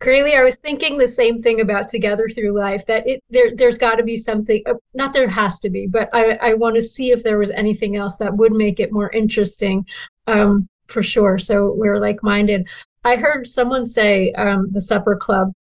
Graley, 0.00 0.38
I 0.38 0.42
was 0.42 0.56
thinking 0.56 0.98
the 0.98 1.08
same 1.08 1.40
thing 1.40 1.60
about 1.60 1.88
Together 1.88 2.28
Through 2.28 2.58
Life. 2.58 2.84
That 2.86 3.06
it 3.06 3.22
there 3.30 3.54
there's 3.54 3.78
got 3.78 3.96
to 3.96 4.02
be 4.02 4.16
something. 4.16 4.62
uh, 4.66 4.74
Not 4.92 5.12
there 5.12 5.28
has 5.28 5.60
to 5.60 5.70
be, 5.70 5.86
but 5.86 6.08
I 6.12 6.34
I 6.36 6.54
want 6.54 6.76
to 6.76 6.82
see 6.82 7.10
if 7.10 7.22
there 7.22 7.38
was 7.38 7.50
anything 7.50 7.96
else 7.96 8.16
that 8.16 8.36
would 8.36 8.52
make 8.52 8.80
it 8.80 8.92
more 8.92 9.10
interesting, 9.10 9.86
um, 10.26 10.68
for 10.88 11.02
sure. 11.02 11.38
So 11.38 11.72
we're 11.76 12.00
like 12.00 12.22
minded. 12.22 12.68
I 13.04 13.16
heard 13.16 13.46
someone 13.46 13.86
say 13.86 14.32
um, 14.32 14.70
the 14.70 14.80
Supper 14.80 15.16
Club 15.16 15.52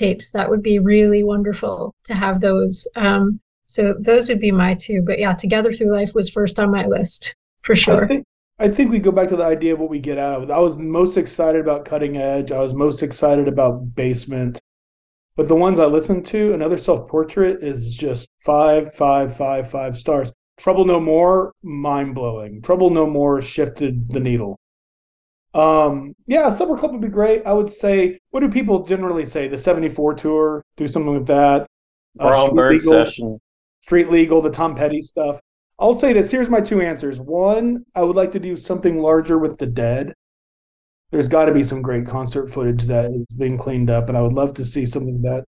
tapes. 0.00 0.30
That 0.30 0.48
would 0.50 0.62
be 0.62 0.78
really 0.78 1.22
wonderful 1.22 1.94
to 2.04 2.14
have 2.14 2.40
those. 2.40 2.88
Um, 2.96 3.40
so 3.66 3.94
those 4.00 4.28
would 4.28 4.40
be 4.40 4.50
my 4.50 4.74
two. 4.74 5.02
But 5.02 5.18
yeah, 5.18 5.34
Together 5.34 5.72
Through 5.72 5.92
Life 5.92 6.14
was 6.14 6.28
first 6.28 6.58
on 6.58 6.70
my 6.70 6.86
list 6.86 7.36
for 7.62 7.74
I 7.74 7.76
sure. 7.76 8.08
think, 8.08 8.24
I 8.58 8.68
think 8.68 8.90
we 8.90 8.98
go 8.98 9.12
back 9.12 9.28
to 9.28 9.36
the 9.36 9.44
idea 9.44 9.74
of 9.74 9.80
what 9.80 9.90
we 9.90 10.00
get 10.00 10.18
out 10.18 10.38
of 10.38 10.42
it. 10.48 10.52
I 10.52 10.58
was 10.58 10.76
most 10.76 11.16
excited 11.16 11.60
about 11.60 11.84
Cutting 11.84 12.16
Edge. 12.16 12.50
I 12.50 12.58
was 12.58 12.74
most 12.74 13.02
excited 13.02 13.46
about 13.48 13.94
Basement. 13.94 14.58
But 15.36 15.48
the 15.48 15.54
ones 15.54 15.78
I 15.78 15.86
listened 15.86 16.26
to, 16.26 16.52
another 16.52 16.76
self 16.76 17.08
portrait 17.08 17.62
is 17.62 17.94
just 17.94 18.26
five, 18.44 18.94
five, 18.94 19.36
five, 19.36 19.70
five 19.70 19.96
stars. 19.96 20.32
Trouble 20.58 20.84
No 20.84 21.00
More, 21.00 21.52
mind 21.62 22.14
blowing. 22.14 22.60
Trouble 22.60 22.90
No 22.90 23.06
More 23.06 23.40
shifted 23.40 24.10
the 24.10 24.20
needle. 24.20 24.59
Um, 25.52 26.14
yeah, 26.26 26.48
Supper 26.50 26.76
Club 26.76 26.92
would 26.92 27.00
be 27.00 27.08
great. 27.08 27.42
I 27.44 27.52
would 27.52 27.70
say, 27.70 28.20
what 28.30 28.40
do 28.40 28.48
people 28.48 28.84
generally 28.84 29.24
say? 29.24 29.48
The 29.48 29.58
74 29.58 30.14
tour, 30.14 30.64
do 30.76 30.86
something 30.86 31.14
with 31.14 31.26
that. 31.26 31.66
Uh, 32.18 32.30
Brown 32.30 32.46
Street 32.46 32.56
Bird 32.56 32.72
Legal- 32.72 32.90
session. 32.90 33.40
Street 33.82 34.10
Legal, 34.10 34.40
the 34.40 34.50
Tom 34.50 34.74
Petty 34.74 35.00
stuff. 35.00 35.40
I'll 35.78 35.94
say 35.94 36.12
this. 36.12 36.30
Here's 36.30 36.50
my 36.50 36.60
two 36.60 36.80
answers. 36.80 37.18
One, 37.18 37.84
I 37.94 38.02
would 38.02 38.14
like 38.14 38.32
to 38.32 38.38
do 38.38 38.56
something 38.56 38.98
larger 38.98 39.38
with 39.38 39.58
the 39.58 39.66
dead. 39.66 40.12
There's 41.10 41.26
got 41.28 41.46
to 41.46 41.54
be 41.54 41.62
some 41.62 41.82
great 41.82 42.06
concert 42.06 42.52
footage 42.52 42.84
that 42.84 43.06
is 43.06 43.26
being 43.36 43.56
cleaned 43.58 43.90
up, 43.90 44.08
and 44.08 44.16
I 44.16 44.22
would 44.22 44.34
love 44.34 44.54
to 44.54 44.64
see 44.64 44.86
something 44.86 45.16
of 45.16 45.22
that. 45.22 45.44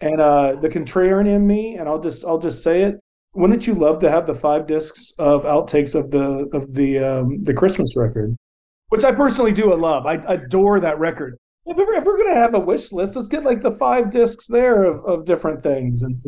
And 0.00 0.20
uh, 0.20 0.56
the 0.60 0.68
contrarian 0.68 1.26
in 1.26 1.46
me, 1.46 1.76
and 1.76 1.88
I'll 1.88 2.00
just 2.00 2.24
I'll 2.24 2.38
just 2.38 2.62
say 2.62 2.82
it. 2.82 2.96
Wouldn't 3.34 3.66
you 3.66 3.74
love 3.74 4.00
to 4.00 4.10
have 4.10 4.26
the 4.26 4.34
five 4.34 4.66
discs 4.66 5.12
of 5.18 5.44
outtakes 5.44 5.94
of 5.94 6.10
the 6.10 6.48
of 6.52 6.74
the 6.74 6.98
um, 6.98 7.42
the 7.44 7.54
Christmas 7.54 7.96
record, 7.96 8.36
which 8.88 9.04
I 9.04 9.12
personally 9.12 9.52
do 9.52 9.74
love. 9.74 10.06
I, 10.06 10.14
adore 10.26 10.80
that 10.80 10.98
record. 10.98 11.36
If 11.66 11.76
we're, 11.76 11.94
if 11.94 12.04
we're 12.04 12.16
gonna 12.18 12.34
have 12.34 12.54
a 12.54 12.60
wish 12.60 12.92
list, 12.92 13.16
let's 13.16 13.28
get 13.28 13.44
like 13.44 13.62
the 13.62 13.72
five 13.72 14.12
discs 14.12 14.46
there 14.46 14.84
of, 14.84 15.04
of 15.04 15.24
different 15.24 15.62
things 15.62 16.02
and 16.02 16.20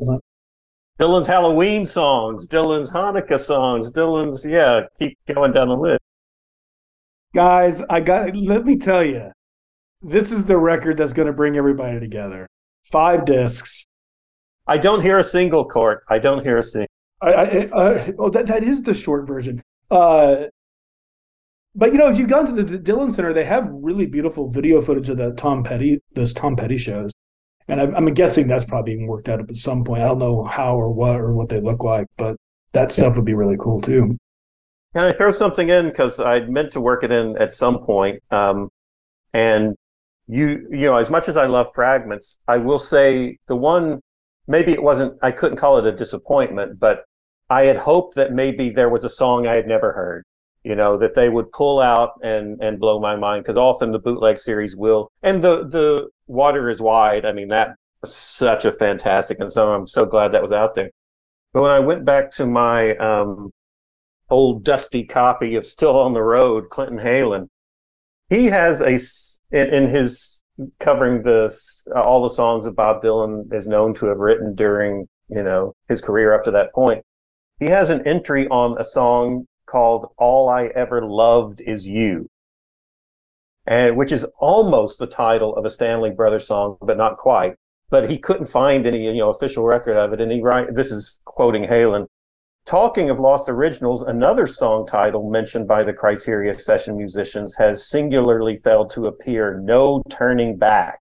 Dylan's 0.98 1.28
Halloween 1.28 1.86
songs, 1.86 2.48
Dylan's 2.48 2.90
Hanukkah 2.90 3.38
songs, 3.38 3.92
Dylan's 3.92 4.44
yeah, 4.44 4.80
keep 4.98 5.16
going 5.32 5.52
down 5.52 5.68
the 5.68 5.76
list. 5.76 6.00
guys 7.34 7.82
i 7.90 8.00
got 8.00 8.34
let 8.34 8.64
me 8.64 8.76
tell 8.76 9.04
you 9.04 9.30
this 10.02 10.32
is 10.32 10.44
the 10.46 10.56
record 10.56 10.96
that's 10.96 11.12
going 11.12 11.26
to 11.26 11.32
bring 11.32 11.56
everybody 11.56 12.00
together 12.00 12.48
five 12.84 13.24
discs 13.24 13.86
I 14.68 14.76
don't 14.76 15.00
hear 15.00 15.16
a 15.16 15.24
single 15.24 15.64
court. 15.64 16.04
I 16.10 16.18
don't 16.18 16.44
hear 16.44 16.58
a 16.58 16.62
single. 16.62 16.88
I, 17.22 17.32
I, 17.32 17.44
I 17.72 18.14
oh 18.18 18.28
that, 18.30 18.46
that 18.46 18.62
is 18.62 18.82
the 18.82 18.94
short 18.94 19.26
version 19.26 19.60
uh 19.90 20.44
but 21.78 21.92
you 21.92 21.98
know 21.98 22.08
if 22.08 22.18
you've 22.18 22.28
gone 22.28 22.46
to 22.46 22.52
the, 22.52 22.62
the 22.62 22.78
dylan 22.78 23.10
center 23.10 23.32
they 23.32 23.44
have 23.44 23.68
really 23.70 24.06
beautiful 24.06 24.50
video 24.50 24.80
footage 24.80 25.08
of 25.08 25.16
the 25.16 25.32
tom 25.34 25.62
petty 25.62 26.00
those 26.14 26.34
tom 26.34 26.56
petty 26.56 26.76
shows 26.76 27.10
and 27.68 27.80
I'm, 27.80 27.94
I'm 27.94 28.14
guessing 28.14 28.48
that's 28.48 28.64
probably 28.64 28.96
being 28.96 29.06
worked 29.06 29.28
out 29.28 29.40
at 29.40 29.56
some 29.56 29.84
point 29.84 30.02
i 30.02 30.06
don't 30.06 30.18
know 30.18 30.44
how 30.44 30.76
or 30.76 30.90
what 30.90 31.16
or 31.16 31.32
what 31.32 31.48
they 31.48 31.60
look 31.60 31.84
like 31.84 32.06
but 32.16 32.36
that 32.72 32.92
stuff 32.92 33.16
would 33.16 33.24
be 33.24 33.34
really 33.34 33.56
cool 33.58 33.80
too 33.80 34.16
Can 34.94 35.04
I 35.04 35.12
throw 35.12 35.30
something 35.30 35.68
in 35.68 35.88
because 35.88 36.18
I 36.18 36.40
meant 36.40 36.72
to 36.72 36.80
work 36.80 37.04
it 37.04 37.10
in 37.12 37.36
at 37.38 37.52
some 37.52 37.78
point? 37.84 38.22
Um, 38.30 38.70
and 39.32 39.76
you, 40.26 40.66
you 40.70 40.86
know, 40.90 40.96
as 40.96 41.10
much 41.10 41.28
as 41.28 41.36
I 41.36 41.46
love 41.46 41.68
fragments, 41.74 42.40
I 42.48 42.58
will 42.58 42.78
say 42.78 43.38
the 43.46 43.56
one 43.56 44.00
maybe 44.46 44.72
it 44.72 44.82
wasn't. 44.82 45.18
I 45.22 45.30
couldn't 45.30 45.58
call 45.58 45.78
it 45.78 45.86
a 45.86 45.92
disappointment, 45.92 46.80
but 46.80 47.04
I 47.50 47.64
had 47.64 47.78
hoped 47.78 48.14
that 48.16 48.32
maybe 48.32 48.70
there 48.70 48.88
was 48.88 49.04
a 49.04 49.08
song 49.08 49.46
I 49.46 49.56
had 49.56 49.66
never 49.66 49.92
heard. 49.92 50.24
You 50.68 50.76
know 50.76 50.98
that 50.98 51.14
they 51.14 51.30
would 51.30 51.50
pull 51.50 51.80
out 51.80 52.10
and 52.22 52.62
and 52.62 52.78
blow 52.78 53.00
my 53.00 53.16
mind 53.16 53.42
because 53.42 53.56
often 53.56 53.90
the 53.90 53.98
bootleg 53.98 54.38
series 54.38 54.76
will 54.76 55.10
and 55.22 55.42
the 55.42 55.66
the 55.66 56.08
water 56.26 56.68
is 56.68 56.82
wide. 56.82 57.24
I 57.24 57.32
mean 57.32 57.48
that 57.48 57.70
was 58.02 58.14
such 58.14 58.66
a 58.66 58.72
fantastic 58.72 59.40
and 59.40 59.50
so 59.50 59.72
I'm 59.72 59.86
so 59.86 60.04
glad 60.04 60.32
that 60.32 60.42
was 60.42 60.52
out 60.52 60.74
there. 60.74 60.90
But 61.54 61.62
when 61.62 61.70
I 61.70 61.78
went 61.78 62.04
back 62.04 62.30
to 62.32 62.46
my 62.46 62.94
um, 62.96 63.50
old 64.30 64.64
dusty 64.64 65.04
copy 65.04 65.56
of 65.56 65.64
Still 65.64 65.98
on 65.98 66.12
the 66.12 66.22
Road, 66.22 66.70
Clinton 66.70 66.98
Heylin. 66.98 67.48
He 68.28 68.46
has 68.46 68.82
a 68.82 68.98
in, 69.56 69.72
in 69.72 69.94
his 69.94 70.44
covering 70.80 71.22
the 71.22 71.54
uh, 71.94 72.02
all 72.02 72.22
the 72.22 72.28
songs 72.28 72.66
that 72.66 72.76
Bob 72.76 73.02
Dylan 73.02 73.52
is 73.52 73.66
known 73.66 73.94
to 73.94 74.06
have 74.06 74.18
written 74.18 74.54
during 74.54 75.06
you 75.28 75.42
know 75.42 75.74
his 75.88 76.02
career 76.02 76.34
up 76.34 76.44
to 76.44 76.50
that 76.50 76.74
point. 76.74 77.04
He 77.58 77.66
has 77.66 77.90
an 77.90 78.06
entry 78.06 78.46
on 78.48 78.78
a 78.78 78.84
song 78.84 79.46
called 79.68 80.12
"All 80.16 80.48
I 80.48 80.66
Ever 80.74 81.04
Loved 81.04 81.60
Is 81.60 81.86
You," 81.86 82.28
and 83.66 83.96
which 83.96 84.12
is 84.12 84.26
almost 84.38 84.98
the 84.98 85.06
title 85.06 85.54
of 85.54 85.64
a 85.64 85.70
Stanley 85.70 86.10
Brothers 86.10 86.46
song, 86.46 86.78
but 86.80 86.96
not 86.96 87.18
quite. 87.18 87.54
But 87.90 88.10
he 88.10 88.18
couldn't 88.18 88.46
find 88.46 88.86
any 88.86 89.04
you 89.04 89.18
know 89.18 89.30
official 89.30 89.64
record 89.64 89.96
of 89.96 90.12
it, 90.12 90.20
and 90.20 90.32
he 90.32 90.40
write 90.40 90.74
this 90.74 90.90
is 90.90 91.20
quoting 91.24 91.64
Heylin. 91.64 92.06
Talking 92.66 93.08
of 93.08 93.18
lost 93.18 93.48
originals, 93.48 94.02
another 94.02 94.46
song 94.46 94.84
title 94.84 95.30
mentioned 95.30 95.66
by 95.66 95.82
the 95.82 95.94
Criteria 95.94 96.52
session 96.52 96.98
musicians 96.98 97.54
has 97.56 97.88
singularly 97.88 98.58
failed 98.58 98.90
to 98.90 99.06
appear 99.06 99.58
No 99.58 100.02
Turning 100.10 100.58
Back. 100.58 101.00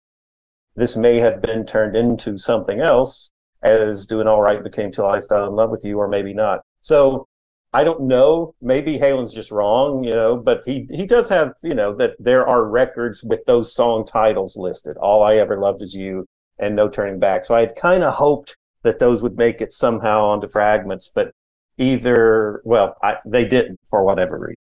This 0.75 0.95
may 0.95 1.19
have 1.19 1.41
been 1.41 1.65
turned 1.65 1.97
into 1.97 2.37
something 2.37 2.79
else, 2.79 3.33
as 3.61 4.05
Doing 4.05 4.27
All 4.27 4.41
Right 4.41 4.63
became 4.63 4.93
Till 4.93 5.07
I 5.07 5.19
Fell 5.19 5.45
in 5.47 5.55
Love 5.55 5.69
with 5.69 5.83
You, 5.83 5.99
or 5.99 6.07
maybe 6.07 6.33
not. 6.33 6.61
So 6.79 7.27
I 7.73 7.83
don't 7.83 8.03
know. 8.03 8.55
Maybe 8.61 8.97
Heylin's 8.97 9.33
just 9.33 9.51
wrong, 9.51 10.03
you 10.03 10.15
know, 10.15 10.37
but 10.37 10.61
he, 10.65 10.87
he 10.89 11.05
does 11.05 11.29
have, 11.29 11.53
you 11.63 11.75
know, 11.75 11.93
that 11.95 12.15
there 12.17 12.47
are 12.47 12.65
records 12.65 13.23
with 13.23 13.45
those 13.45 13.73
song 13.73 14.05
titles 14.05 14.55
listed. 14.57 14.97
All 14.97 15.23
I 15.23 15.35
Ever 15.35 15.59
Loved 15.59 15.81
Is 15.81 15.93
You 15.95 16.25
and 16.59 16.75
No 16.75 16.87
Turning 16.87 17.19
Back. 17.19 17.45
So 17.45 17.55
I 17.55 17.61
had 17.61 17.75
kind 17.75 18.03
of 18.03 18.15
hoped 18.15 18.55
that 18.83 18.99
those 18.99 19.21
would 19.21 19.37
make 19.37 19.61
it 19.61 19.73
somehow 19.73 20.23
onto 20.23 20.47
fragments, 20.47 21.09
but 21.13 21.31
either 21.77 22.61
well 22.65 22.95
I, 23.03 23.17
they 23.25 23.45
didn't 23.45 23.79
for 23.89 24.03
whatever 24.03 24.37
reason 24.39 24.55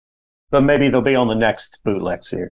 but 0.50 0.62
maybe 0.62 0.88
they'll 0.88 1.00
be 1.00 1.14
on 1.14 1.28
the 1.28 1.34
next 1.34 1.80
bootleg 1.84 2.24
series 2.24 2.50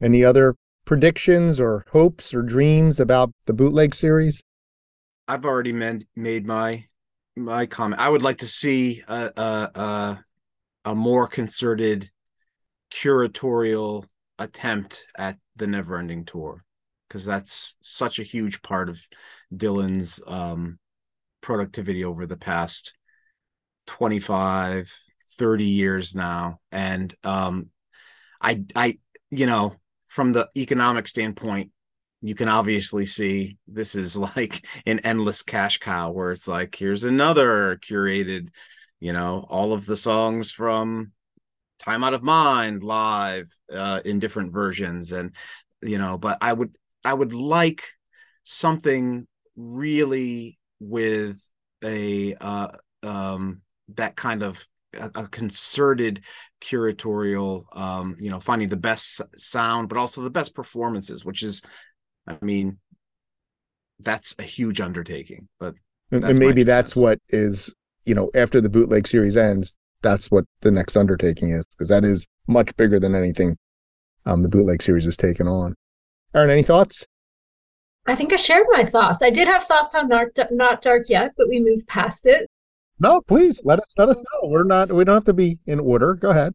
any 0.00 0.24
other 0.24 0.56
predictions 0.84 1.60
or 1.60 1.84
hopes 1.92 2.34
or 2.34 2.42
dreams 2.42 2.98
about 2.98 3.30
the 3.46 3.52
bootleg 3.52 3.94
series 3.94 4.42
i've 5.28 5.44
already 5.44 5.72
made, 5.72 6.06
made 6.16 6.46
my 6.46 6.84
my 7.36 7.66
comment. 7.66 8.00
I 8.00 8.08
would 8.08 8.22
like 8.22 8.38
to 8.38 8.46
see 8.46 9.02
a 9.08 9.30
a, 9.36 9.80
a, 9.80 10.24
a 10.86 10.94
more 10.94 11.26
concerted 11.26 12.10
curatorial 12.92 14.04
attempt 14.38 15.06
at 15.16 15.36
the 15.56 15.66
never 15.66 15.98
ending 15.98 16.24
tour 16.24 16.64
because 17.08 17.24
that's 17.24 17.76
such 17.80 18.18
a 18.18 18.24
huge 18.24 18.62
part 18.62 18.88
of 18.88 18.98
dylan's 19.54 20.20
um 20.26 20.78
productivity 21.40 22.04
over 22.04 22.26
the 22.26 22.36
past 22.36 22.94
25 23.86 24.92
30 25.38 25.64
years 25.64 26.14
now. 26.14 26.58
And 26.72 27.14
um 27.24 27.70
i 28.40 28.62
i 28.74 28.98
you 29.30 29.46
know 29.46 29.74
from 30.08 30.32
the 30.32 30.48
economic 30.56 31.06
standpoint 31.06 31.70
you 32.22 32.34
can 32.34 32.48
obviously 32.48 33.06
see 33.06 33.56
this 33.66 33.94
is 33.94 34.16
like 34.36 34.66
an 34.86 35.00
endless 35.00 35.42
cash 35.42 35.78
cow 35.78 36.10
where 36.10 36.32
it's 36.32 36.48
like 36.48 36.74
here's 36.74 37.04
another 37.04 37.76
curated 37.76 38.48
you 39.00 39.12
know 39.12 39.46
all 39.48 39.72
of 39.72 39.86
the 39.86 39.96
songs 39.96 40.52
from 40.52 41.12
time 41.78 42.04
out 42.04 42.12
of 42.12 42.22
mind 42.22 42.84
live 42.84 43.50
uh, 43.72 44.00
in 44.04 44.18
different 44.18 44.52
versions. 44.52 45.12
And 45.12 45.34
you 45.82 45.98
know 45.98 46.18
but 46.18 46.38
i 46.40 46.52
would 46.52 46.76
i 47.04 47.12
would 47.12 47.32
like 47.32 47.84
something 48.44 49.26
really 49.56 50.58
with 50.78 51.42
a 51.84 52.34
uh 52.40 52.68
um 53.02 53.62
that 53.94 54.16
kind 54.16 54.42
of 54.42 54.64
a, 54.98 55.10
a 55.14 55.28
concerted 55.28 56.22
curatorial 56.60 57.64
um 57.72 58.16
you 58.18 58.30
know 58.30 58.40
finding 58.40 58.68
the 58.68 58.76
best 58.76 59.22
sound 59.36 59.88
but 59.88 59.98
also 59.98 60.22
the 60.22 60.30
best 60.30 60.54
performances 60.54 61.24
which 61.24 61.42
is 61.42 61.62
i 62.26 62.36
mean 62.40 62.78
that's 64.00 64.34
a 64.38 64.42
huge 64.42 64.80
undertaking 64.80 65.48
but 65.58 65.74
and, 66.10 66.24
and 66.24 66.38
maybe 66.38 66.62
that's 66.62 66.96
what 66.96 67.18
is 67.28 67.74
you 68.04 68.14
know 68.14 68.30
after 68.34 68.60
the 68.60 68.68
bootleg 68.68 69.06
series 69.06 69.36
ends 69.36 69.76
that's 70.02 70.30
what 70.30 70.44
the 70.62 70.70
next 70.70 70.96
undertaking 70.96 71.50
is 71.50 71.66
because 71.70 71.88
that 71.88 72.04
is 72.04 72.26
much 72.46 72.74
bigger 72.76 72.98
than 72.98 73.14
anything 73.14 73.56
um 74.26 74.42
the 74.42 74.48
bootleg 74.48 74.82
series 74.82 75.04
has 75.04 75.16
taken 75.16 75.46
on 75.46 75.74
Erin 76.34 76.50
any 76.50 76.62
thoughts 76.62 77.04
I 78.06 78.14
think 78.14 78.32
I 78.32 78.36
shared 78.36 78.66
my 78.70 78.82
thoughts. 78.84 79.22
I 79.22 79.30
did 79.30 79.46
have 79.46 79.64
thoughts 79.64 79.94
on 79.94 80.08
not 80.08 80.28
not 80.50 80.82
dark 80.82 81.08
yet, 81.08 81.32
but 81.36 81.48
we 81.48 81.60
moved 81.60 81.86
past 81.86 82.26
it. 82.26 82.48
No, 82.98 83.20
please 83.20 83.60
let 83.64 83.78
us 83.78 83.92
let 83.96 84.08
us 84.08 84.16
know. 84.16 84.48
We're 84.48 84.64
not 84.64 84.92
we 84.92 85.04
don't 85.04 85.14
have 85.14 85.24
to 85.26 85.32
be 85.32 85.58
in 85.66 85.78
order. 85.80 86.14
Go 86.14 86.30
ahead. 86.30 86.54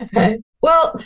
Okay. 0.00 0.40
Well, 0.60 1.00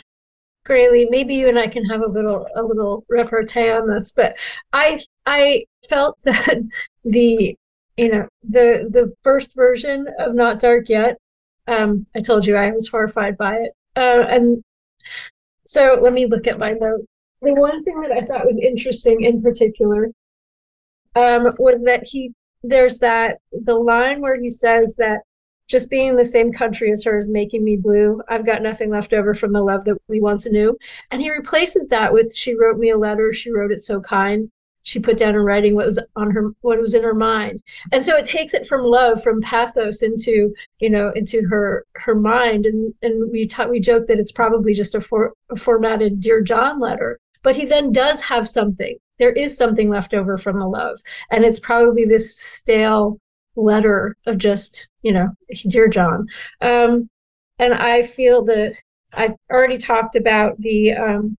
Graley, 0.67 1.07
maybe 1.09 1.35
you 1.35 1.47
and 1.49 1.57
I 1.57 1.67
can 1.67 1.85
have 1.85 2.01
a 2.01 2.07
little 2.07 2.47
a 2.55 2.61
little 2.61 3.05
repartee 3.09 3.69
on 3.69 3.89
this, 3.89 4.11
but 4.11 4.35
I 4.73 4.99
I 5.25 5.65
felt 5.87 6.17
that 6.23 6.57
the 7.03 7.55
you 7.97 8.09
know 8.09 8.27
the 8.43 8.89
the 8.91 9.13
first 9.23 9.55
version 9.55 10.07
of 10.19 10.35
Not 10.35 10.59
Dark 10.59 10.89
Yet. 10.89 11.17
Um, 11.67 12.05
I 12.15 12.21
told 12.21 12.45
you 12.45 12.55
I 12.55 12.71
was 12.71 12.87
horrified 12.87 13.37
by 13.37 13.55
it, 13.57 13.71
uh, 13.95 14.25
and 14.29 14.63
so 15.65 15.97
let 16.01 16.13
me 16.13 16.25
look 16.25 16.47
at 16.47 16.59
my 16.59 16.71
note. 16.71 17.05
The 17.41 17.53
one 17.53 17.83
thing 17.83 18.01
that 18.01 18.11
I 18.11 18.25
thought 18.25 18.45
was 18.45 18.57
interesting 18.61 19.23
in 19.23 19.41
particular 19.41 20.09
um, 21.15 21.43
was 21.43 21.81
that 21.85 22.03
he 22.03 22.33
there's 22.63 22.99
that 22.99 23.37
the 23.51 23.75
line 23.75 24.21
where 24.21 24.39
he 24.39 24.49
says 24.49 24.95
that 24.97 25.21
just 25.67 25.89
being 25.89 26.09
in 26.09 26.15
the 26.15 26.25
same 26.25 26.51
country 26.51 26.91
as 26.91 27.03
her 27.03 27.17
is 27.17 27.27
making 27.27 27.63
me 27.63 27.75
blue. 27.75 28.21
I've 28.29 28.45
got 28.45 28.61
nothing 28.61 28.89
left 28.89 29.13
over 29.13 29.33
from 29.33 29.53
the 29.53 29.61
love 29.61 29.85
that 29.85 29.97
we 30.07 30.21
once 30.21 30.45
knew. 30.45 30.77
And 31.11 31.21
he 31.21 31.29
replaces 31.31 31.87
that 31.89 32.13
with 32.13 32.35
she 32.35 32.55
wrote 32.55 32.77
me 32.77 32.89
a 32.89 32.97
letter, 32.97 33.33
she 33.33 33.51
wrote 33.51 33.71
it 33.71 33.81
so 33.81 33.99
kind. 33.99 34.49
She 34.83 34.99
put 34.99 35.17
down 35.17 35.35
in 35.35 35.41
writing 35.41 35.75
what 35.75 35.85
was 35.85 35.99
on 36.15 36.31
her 36.31 36.51
what 36.61 36.79
was 36.79 36.93
in 36.93 37.03
her 37.03 37.13
mind. 37.13 37.61
And 37.91 38.05
so 38.05 38.15
it 38.15 38.25
takes 38.25 38.53
it 38.53 38.65
from 38.65 38.85
love, 38.85 39.21
from 39.21 39.41
pathos 39.41 40.01
into, 40.01 40.53
you 40.79 40.89
know, 40.89 41.11
into 41.13 41.45
her 41.49 41.85
her 41.95 42.15
mind. 42.15 42.65
And 42.65 42.93
and 43.01 43.29
we 43.29 43.47
ta- 43.47 43.67
we 43.67 43.81
joke 43.81 44.07
that 44.07 44.19
it's 44.19 44.31
probably 44.31 44.73
just 44.73 44.95
a, 44.95 45.01
for, 45.01 45.33
a 45.49 45.57
formatted 45.57 46.21
Dear 46.21 46.41
John 46.41 46.79
letter. 46.79 47.19
But 47.43 47.57
he 47.57 47.65
then 47.65 47.91
does 47.91 48.21
have 48.21 48.47
something 48.47 48.97
there 49.17 49.31
is 49.31 49.57
something 49.57 49.89
left 49.89 50.13
over 50.13 50.37
from 50.37 50.59
the 50.59 50.67
love. 50.67 51.01
And 51.31 51.43
it's 51.43 51.59
probably 51.59 52.05
this 52.05 52.39
stale 52.39 53.19
letter 53.57 54.15
of 54.25 54.37
just, 54.37 54.89
you 55.01 55.11
know, 55.11 55.29
dear 55.67 55.87
John. 55.87 56.27
Um, 56.61 57.09
and 57.59 57.73
I 57.73 58.03
feel 58.03 58.45
that 58.45 58.75
I've 59.13 59.35
already 59.51 59.77
talked 59.77 60.15
about 60.15 60.57
the, 60.59 60.93
um, 60.93 61.35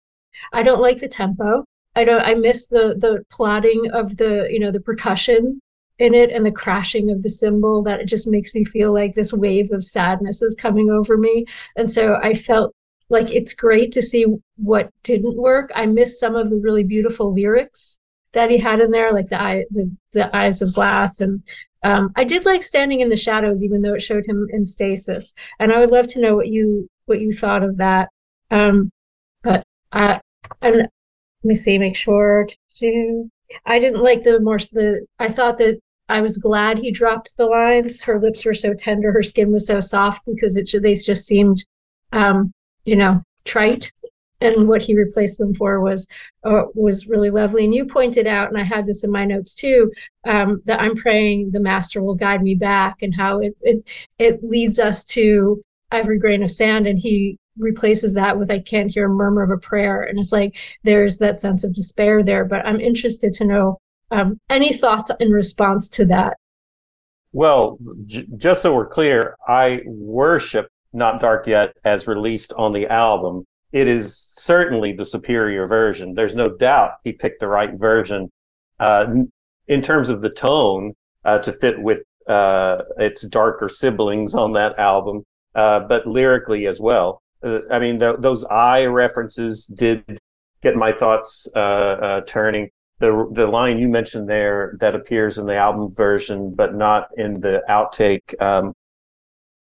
I 0.52 0.62
don't 0.62 0.82
like 0.82 1.00
the 1.00 1.08
tempo. 1.08 1.64
I 1.94 2.04
don't, 2.04 2.22
I 2.22 2.34
miss 2.34 2.66
the, 2.66 2.94
the 2.98 3.24
plotting 3.30 3.90
of 3.92 4.16
the, 4.16 4.48
you 4.50 4.58
know, 4.58 4.70
the 4.70 4.80
percussion 4.80 5.60
in 5.98 6.14
it 6.14 6.30
and 6.30 6.46
the 6.46 6.52
crashing 6.52 7.10
of 7.10 7.22
the 7.22 7.30
cymbal 7.30 7.82
that 7.82 8.00
it 8.00 8.06
just 8.06 8.26
makes 8.26 8.54
me 8.54 8.64
feel 8.64 8.92
like 8.92 9.14
this 9.14 9.32
wave 9.32 9.72
of 9.72 9.84
sadness 9.84 10.42
is 10.42 10.54
coming 10.54 10.90
over 10.90 11.16
me. 11.16 11.44
And 11.76 11.90
so 11.90 12.16
I 12.22 12.34
felt 12.34 12.74
like 13.08 13.30
it's 13.30 13.54
great 13.54 13.92
to 13.92 14.02
see 14.02 14.26
what 14.56 14.90
didn't 15.02 15.36
work. 15.36 15.70
I 15.74 15.86
missed 15.86 16.20
some 16.20 16.36
of 16.36 16.50
the 16.50 16.56
really 16.56 16.84
beautiful 16.84 17.32
lyrics 17.32 17.98
that 18.32 18.50
he 18.50 18.58
had 18.58 18.80
in 18.80 18.90
there, 18.90 19.12
like 19.12 19.28
the 19.28 19.40
eye, 19.40 19.64
the, 19.70 19.90
the 20.12 20.34
eyes 20.36 20.62
of 20.62 20.74
glass, 20.74 21.20
and 21.20 21.42
um, 21.82 22.12
I 22.16 22.24
did 22.24 22.44
like 22.44 22.62
standing 22.62 23.00
in 23.00 23.08
the 23.08 23.16
shadows, 23.16 23.64
even 23.64 23.82
though 23.82 23.94
it 23.94 24.02
showed 24.02 24.26
him 24.26 24.46
in 24.50 24.66
stasis. 24.66 25.34
And 25.58 25.72
I 25.72 25.78
would 25.78 25.90
love 25.90 26.06
to 26.08 26.20
know 26.20 26.34
what 26.36 26.48
you 26.48 26.88
what 27.06 27.20
you 27.20 27.32
thought 27.32 27.62
of 27.62 27.76
that. 27.78 28.08
Um, 28.50 28.90
but 29.42 29.62
I, 29.92 30.20
and 30.62 30.76
let 30.76 30.90
me 31.44 31.62
see, 31.62 31.78
make 31.78 31.96
sure 31.96 32.48
to. 32.78 33.30
I 33.64 33.78
didn't 33.78 34.02
like 34.02 34.24
the 34.24 34.40
more 34.40 34.58
the. 34.58 35.06
I 35.18 35.28
thought 35.28 35.58
that 35.58 35.78
I 36.08 36.20
was 36.20 36.36
glad 36.36 36.78
he 36.78 36.90
dropped 36.90 37.36
the 37.36 37.46
lines. 37.46 38.00
Her 38.02 38.20
lips 38.20 38.44
were 38.44 38.54
so 38.54 38.74
tender, 38.74 39.12
her 39.12 39.22
skin 39.22 39.52
was 39.52 39.66
so 39.66 39.80
soft 39.80 40.22
because 40.26 40.56
it 40.56 40.70
they 40.82 40.94
just 40.94 41.26
seemed 41.26 41.64
um, 42.12 42.52
you 42.84 42.96
know, 42.96 43.22
trite. 43.44 43.92
And 44.40 44.68
what 44.68 44.82
he 44.82 44.94
replaced 44.94 45.38
them 45.38 45.54
for 45.54 45.80
was 45.80 46.06
uh, 46.44 46.64
was 46.74 47.08
really 47.08 47.30
lovely. 47.30 47.64
And 47.64 47.74
you 47.74 47.84
pointed 47.86 48.26
out, 48.26 48.48
and 48.48 48.56
I 48.56 48.62
had 48.62 48.86
this 48.86 49.02
in 49.02 49.10
my 49.10 49.24
notes 49.24 49.54
too, 49.54 49.90
um, 50.26 50.62
that 50.64 50.80
I'm 50.80 50.94
praying 50.94 51.50
the 51.50 51.60
Master 51.60 52.02
will 52.02 52.14
guide 52.14 52.42
me 52.42 52.54
back, 52.54 53.02
and 53.02 53.14
how 53.14 53.40
it 53.40 53.56
it 53.62 53.88
it 54.18 54.44
leads 54.44 54.78
us 54.78 55.04
to 55.06 55.60
every 55.90 56.18
grain 56.18 56.42
of 56.42 56.50
sand, 56.50 56.86
and 56.86 56.98
he 56.98 57.36
replaces 57.58 58.14
that 58.14 58.38
with 58.38 58.50
I 58.50 58.60
can't 58.60 58.92
hear 58.92 59.06
a 59.06 59.08
murmur 59.08 59.42
of 59.42 59.50
a 59.50 59.58
prayer, 59.58 60.02
and 60.02 60.20
it's 60.20 60.32
like 60.32 60.56
there's 60.84 61.18
that 61.18 61.40
sense 61.40 61.64
of 61.64 61.74
despair 61.74 62.22
there. 62.22 62.44
But 62.44 62.64
I'm 62.64 62.80
interested 62.80 63.32
to 63.34 63.44
know 63.44 63.78
um, 64.12 64.38
any 64.48 64.72
thoughts 64.72 65.10
in 65.18 65.30
response 65.30 65.88
to 65.90 66.04
that. 66.06 66.36
Well, 67.32 67.78
j- 68.04 68.26
just 68.36 68.62
so 68.62 68.74
we're 68.74 68.86
clear, 68.86 69.36
I 69.46 69.80
worship 69.84 70.68
not 70.92 71.20
Dark 71.20 71.46
Yet 71.46 71.74
as 71.84 72.06
released 72.06 72.52
on 72.56 72.72
the 72.72 72.86
album, 72.86 73.44
it 73.72 73.88
is 73.88 74.16
certainly 74.16 74.92
the 74.92 75.04
superior 75.04 75.66
version. 75.66 76.14
There's 76.14 76.34
no 76.34 76.48
doubt 76.48 76.92
he 77.04 77.12
picked 77.12 77.40
the 77.40 77.48
right 77.48 77.72
version 77.74 78.30
uh, 78.80 79.06
in 79.66 79.82
terms 79.82 80.10
of 80.10 80.22
the 80.22 80.30
tone 80.30 80.94
uh, 81.24 81.38
to 81.40 81.52
fit 81.52 81.80
with 81.80 82.02
uh, 82.26 82.78
its 82.98 83.26
darker 83.26 83.68
siblings 83.68 84.34
on 84.34 84.52
that 84.52 84.78
album, 84.78 85.24
uh, 85.54 85.80
but 85.80 86.06
lyrically 86.06 86.66
as 86.66 86.80
well. 86.80 87.22
Uh, 87.42 87.60
I 87.70 87.78
mean, 87.78 87.98
th- 88.00 88.16
those 88.18 88.44
I 88.44 88.86
references 88.86 89.66
did 89.66 90.18
get 90.62 90.76
my 90.76 90.92
thoughts 90.92 91.48
uh, 91.54 91.58
uh, 91.58 92.20
turning. 92.22 92.70
The 93.00 93.28
the 93.32 93.46
line 93.46 93.78
you 93.78 93.88
mentioned 93.88 94.28
there 94.28 94.76
that 94.80 94.96
appears 94.96 95.38
in 95.38 95.46
the 95.46 95.54
album 95.54 95.94
version, 95.94 96.52
but 96.54 96.74
not 96.74 97.08
in 97.16 97.40
the 97.40 97.62
outtake. 97.68 98.40
Um, 98.42 98.72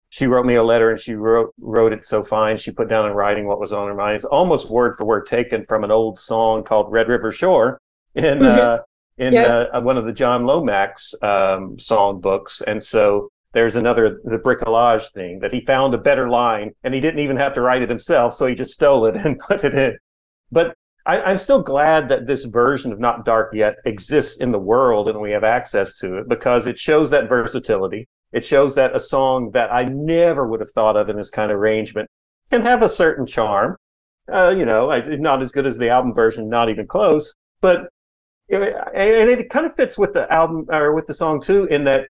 she 0.09 0.27
wrote 0.27 0.45
me 0.45 0.55
a 0.55 0.63
letter 0.63 0.89
and 0.89 0.99
she 0.99 1.15
wrote 1.15 1.53
wrote 1.59 1.93
it 1.93 2.05
so 2.05 2.23
fine. 2.23 2.57
She 2.57 2.71
put 2.71 2.87
down 2.87 3.07
in 3.07 3.13
writing 3.13 3.45
what 3.45 3.59
was 3.59 3.73
on 3.73 3.87
her 3.87 3.95
mind. 3.95 4.15
It's 4.15 4.25
almost 4.25 4.69
word 4.69 4.95
for 4.95 5.05
word 5.05 5.25
taken 5.25 5.63
from 5.63 5.83
an 5.83 5.91
old 5.91 6.19
song 6.19 6.63
called 6.63 6.91
Red 6.91 7.09
River 7.09 7.31
Shore 7.31 7.81
in 8.15 8.43
uh, 8.43 8.79
in 9.17 9.33
yeah. 9.33 9.65
uh, 9.73 9.81
one 9.81 9.97
of 9.97 10.05
the 10.05 10.13
John 10.13 10.45
Lomax 10.45 11.13
um, 11.21 11.77
song 11.77 12.21
books. 12.21 12.61
And 12.61 12.81
so 12.81 13.29
there's 13.53 13.75
another 13.75 14.21
the 14.23 14.37
bricolage 14.37 15.11
thing 15.11 15.39
that 15.39 15.53
he 15.53 15.61
found 15.61 15.93
a 15.93 15.97
better 15.97 16.29
line 16.29 16.71
and 16.83 16.93
he 16.93 17.01
didn't 17.01 17.19
even 17.19 17.37
have 17.37 17.53
to 17.55 17.61
write 17.61 17.81
it 17.81 17.89
himself, 17.89 18.33
so 18.33 18.47
he 18.47 18.55
just 18.55 18.73
stole 18.73 19.05
it 19.05 19.15
and 19.25 19.39
put 19.39 19.63
it 19.63 19.73
in. 19.73 19.97
But 20.51 20.75
I, 21.05 21.31
am 21.31 21.37
still 21.37 21.61
glad 21.61 22.09
that 22.09 22.27
this 22.27 22.45
version 22.45 22.91
of 22.91 22.99
Not 22.99 23.25
Dark 23.25 23.53
Yet 23.53 23.77
exists 23.85 24.37
in 24.37 24.51
the 24.51 24.59
world 24.59 25.07
and 25.07 25.19
we 25.21 25.31
have 25.31 25.43
access 25.43 25.97
to 25.99 26.17
it 26.17 26.27
because 26.27 26.67
it 26.67 26.77
shows 26.77 27.09
that 27.09 27.29
versatility. 27.29 28.07
It 28.31 28.43
shows 28.43 28.75
that 28.75 28.95
a 28.95 28.99
song 28.99 29.51
that 29.51 29.71
I 29.71 29.85
never 29.85 30.47
would 30.47 30.59
have 30.59 30.71
thought 30.71 30.97
of 30.97 31.09
in 31.09 31.15
this 31.15 31.29
kind 31.29 31.51
of 31.51 31.57
arrangement 31.57 32.09
can 32.51 32.63
have 32.63 32.81
a 32.81 32.89
certain 32.89 33.25
charm. 33.25 33.77
Uh, 34.31 34.49
you 34.49 34.65
know, 34.65 34.89
not 35.19 35.41
as 35.41 35.51
good 35.51 35.65
as 35.65 35.77
the 35.77 35.89
album 35.89 36.13
version, 36.13 36.49
not 36.49 36.69
even 36.69 36.85
close, 36.85 37.33
but 37.61 37.87
and 38.49 39.29
it 39.29 39.49
kind 39.49 39.65
of 39.65 39.73
fits 39.73 39.97
with 39.97 40.13
the 40.13 40.31
album 40.31 40.65
or 40.69 40.93
with 40.93 41.05
the 41.05 41.13
song 41.13 41.41
too, 41.41 41.65
in 41.65 41.83
that 41.85 42.07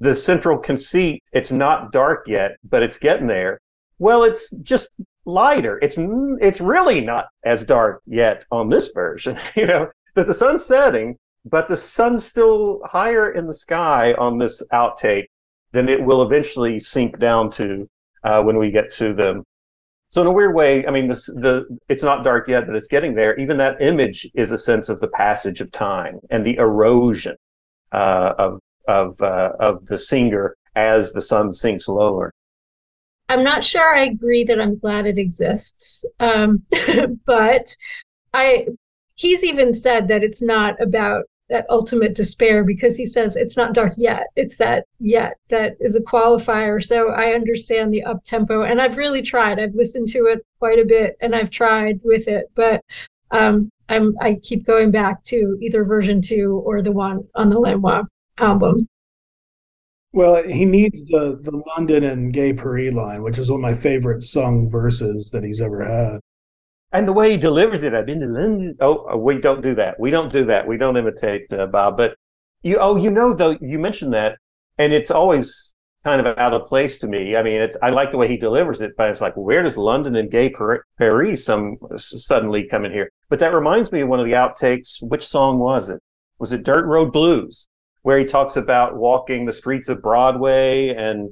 the 0.00 0.14
central 0.14 0.58
conceit, 0.58 1.22
it's 1.32 1.52
not 1.52 1.92
dark 1.92 2.28
yet, 2.28 2.56
but 2.68 2.82
it's 2.82 2.98
getting 2.98 3.26
there. 3.26 3.60
Well, 3.98 4.22
it's 4.24 4.56
just 4.58 4.90
lighter. 5.24 5.78
It's 5.82 5.96
it's 5.98 6.60
really 6.60 7.00
not 7.00 7.26
as 7.44 7.64
dark 7.64 8.02
yet 8.06 8.44
on 8.50 8.68
this 8.68 8.90
version. 8.94 9.38
You 9.56 9.66
know 9.66 9.88
that 10.14 10.26
the 10.26 10.34
sun's 10.34 10.64
setting, 10.64 11.16
but 11.44 11.68
the 11.68 11.76
sun's 11.76 12.24
still 12.24 12.80
higher 12.84 13.32
in 13.32 13.46
the 13.46 13.52
sky 13.52 14.14
on 14.14 14.38
this 14.38 14.62
outtake 14.72 15.26
than 15.72 15.88
it 15.88 16.02
will 16.02 16.22
eventually 16.22 16.78
sink 16.78 17.18
down 17.18 17.50
to 17.50 17.88
uh, 18.24 18.42
when 18.42 18.58
we 18.58 18.70
get 18.70 18.90
to 18.92 19.12
them. 19.12 19.44
So 20.08 20.22
in 20.22 20.26
a 20.26 20.32
weird 20.32 20.54
way, 20.54 20.86
I 20.86 20.90
mean, 20.90 21.08
this, 21.08 21.26
the 21.26 21.66
it's 21.88 22.02
not 22.02 22.24
dark 22.24 22.48
yet, 22.48 22.66
but 22.66 22.74
it's 22.74 22.86
getting 22.86 23.14
there. 23.14 23.36
Even 23.36 23.58
that 23.58 23.80
image 23.80 24.26
is 24.34 24.52
a 24.52 24.58
sense 24.58 24.88
of 24.88 25.00
the 25.00 25.08
passage 25.08 25.60
of 25.60 25.70
time 25.70 26.18
and 26.30 26.44
the 26.44 26.56
erosion 26.56 27.36
uh, 27.92 28.32
of 28.38 28.60
of 28.86 29.20
uh, 29.20 29.52
of 29.60 29.84
the 29.86 29.98
singer 29.98 30.56
as 30.74 31.12
the 31.12 31.20
sun 31.20 31.52
sinks 31.52 31.88
lower. 31.88 32.32
I'm 33.28 33.44
not 33.44 33.62
sure 33.62 33.94
I 33.94 34.04
agree 34.04 34.44
that 34.44 34.58
I'm 34.58 34.78
glad 34.78 35.06
it 35.06 35.18
exists, 35.18 36.06
um, 36.18 36.62
but 37.26 37.76
I 38.32 38.68
he's 39.14 39.44
even 39.44 39.74
said 39.74 40.08
that 40.08 40.22
it's 40.22 40.40
not 40.40 40.80
about 40.80 41.24
that 41.48 41.66
ultimate 41.70 42.14
despair 42.14 42.62
because 42.62 42.96
he 42.96 43.06
says 43.06 43.36
it's 43.36 43.56
not 43.56 43.72
dark 43.72 43.92
yet. 43.96 44.26
It's 44.36 44.56
that 44.58 44.84
yet 45.00 45.34
that 45.48 45.76
is 45.80 45.96
a 45.96 46.00
qualifier. 46.00 46.84
So 46.84 47.10
I 47.10 47.32
understand 47.32 47.92
the 47.92 48.04
up 48.04 48.24
tempo, 48.24 48.62
and 48.62 48.80
I've 48.80 48.96
really 48.96 49.22
tried. 49.22 49.58
I've 49.58 49.74
listened 49.74 50.08
to 50.08 50.26
it 50.26 50.44
quite 50.58 50.78
a 50.78 50.84
bit, 50.84 51.16
and 51.20 51.34
I've 51.34 51.50
tried 51.50 52.00
with 52.04 52.28
it, 52.28 52.46
but 52.54 52.82
um, 53.30 53.70
I'm 53.88 54.14
I 54.20 54.36
keep 54.42 54.66
going 54.66 54.90
back 54.90 55.24
to 55.24 55.56
either 55.60 55.84
version 55.84 56.20
two 56.22 56.62
or 56.64 56.82
the 56.82 56.92
one 56.92 57.22
on 57.34 57.48
the 57.48 57.58
Lanois 57.58 58.04
album. 58.38 58.86
Well, 60.12 60.42
he 60.42 60.64
needs 60.64 61.04
the 61.06 61.38
the 61.42 61.62
London 61.76 62.04
and 62.04 62.32
Gay 62.32 62.52
Paris 62.52 62.94
line, 62.94 63.22
which 63.22 63.38
is 63.38 63.50
one 63.50 63.60
of 63.60 63.62
my 63.62 63.74
favorite 63.74 64.22
sung 64.22 64.68
verses 64.68 65.30
that 65.32 65.44
he's 65.44 65.60
ever 65.60 65.84
had. 65.84 66.20
And 66.92 67.06
the 67.06 67.12
way 67.12 67.32
he 67.32 67.36
delivers 67.36 67.82
it, 67.82 67.94
I've 67.94 68.06
been 68.06 68.20
to 68.20 68.26
London. 68.26 68.76
Oh, 68.80 69.16
we 69.16 69.40
don't 69.40 69.62
do 69.62 69.74
that. 69.74 70.00
We 70.00 70.10
don't 70.10 70.32
do 70.32 70.44
that. 70.46 70.66
We 70.66 70.78
don't 70.78 70.96
imitate 70.96 71.52
uh, 71.52 71.66
Bob. 71.66 71.96
But 71.96 72.16
you, 72.62 72.78
oh, 72.80 72.96
you 72.96 73.10
know, 73.10 73.34
though, 73.34 73.56
you 73.60 73.78
mentioned 73.78 74.14
that, 74.14 74.38
and 74.78 74.92
it's 74.92 75.10
always 75.10 75.74
kind 76.04 76.26
of 76.26 76.38
out 76.38 76.54
of 76.54 76.66
place 76.66 76.98
to 77.00 77.06
me. 77.06 77.36
I 77.36 77.42
mean, 77.42 77.60
it's 77.60 77.76
I 77.82 77.90
like 77.90 78.10
the 78.10 78.16
way 78.16 78.28
he 78.28 78.36
delivers 78.38 78.80
it, 78.80 78.92
but 78.96 79.10
it's 79.10 79.20
like, 79.20 79.34
where 79.34 79.62
does 79.62 79.76
London 79.76 80.16
and 80.16 80.30
Gay 80.30 80.50
Paris 80.98 81.44
some 81.44 81.76
suddenly 81.96 82.66
come 82.70 82.84
in 82.84 82.92
here? 82.92 83.10
But 83.28 83.40
that 83.40 83.52
reminds 83.52 83.92
me 83.92 84.00
of 84.00 84.08
one 84.08 84.20
of 84.20 84.26
the 84.26 84.32
outtakes. 84.32 85.02
Which 85.02 85.26
song 85.26 85.58
was 85.58 85.90
it? 85.90 86.00
Was 86.38 86.52
it 86.52 86.64
Dirt 86.64 86.86
Road 86.86 87.12
Blues? 87.12 87.68
where 88.02 88.18
he 88.18 88.24
talks 88.24 88.56
about 88.56 88.96
walking 88.96 89.44
the 89.44 89.52
streets 89.52 89.88
of 89.88 90.00
Broadway 90.00 90.94
and 90.94 91.28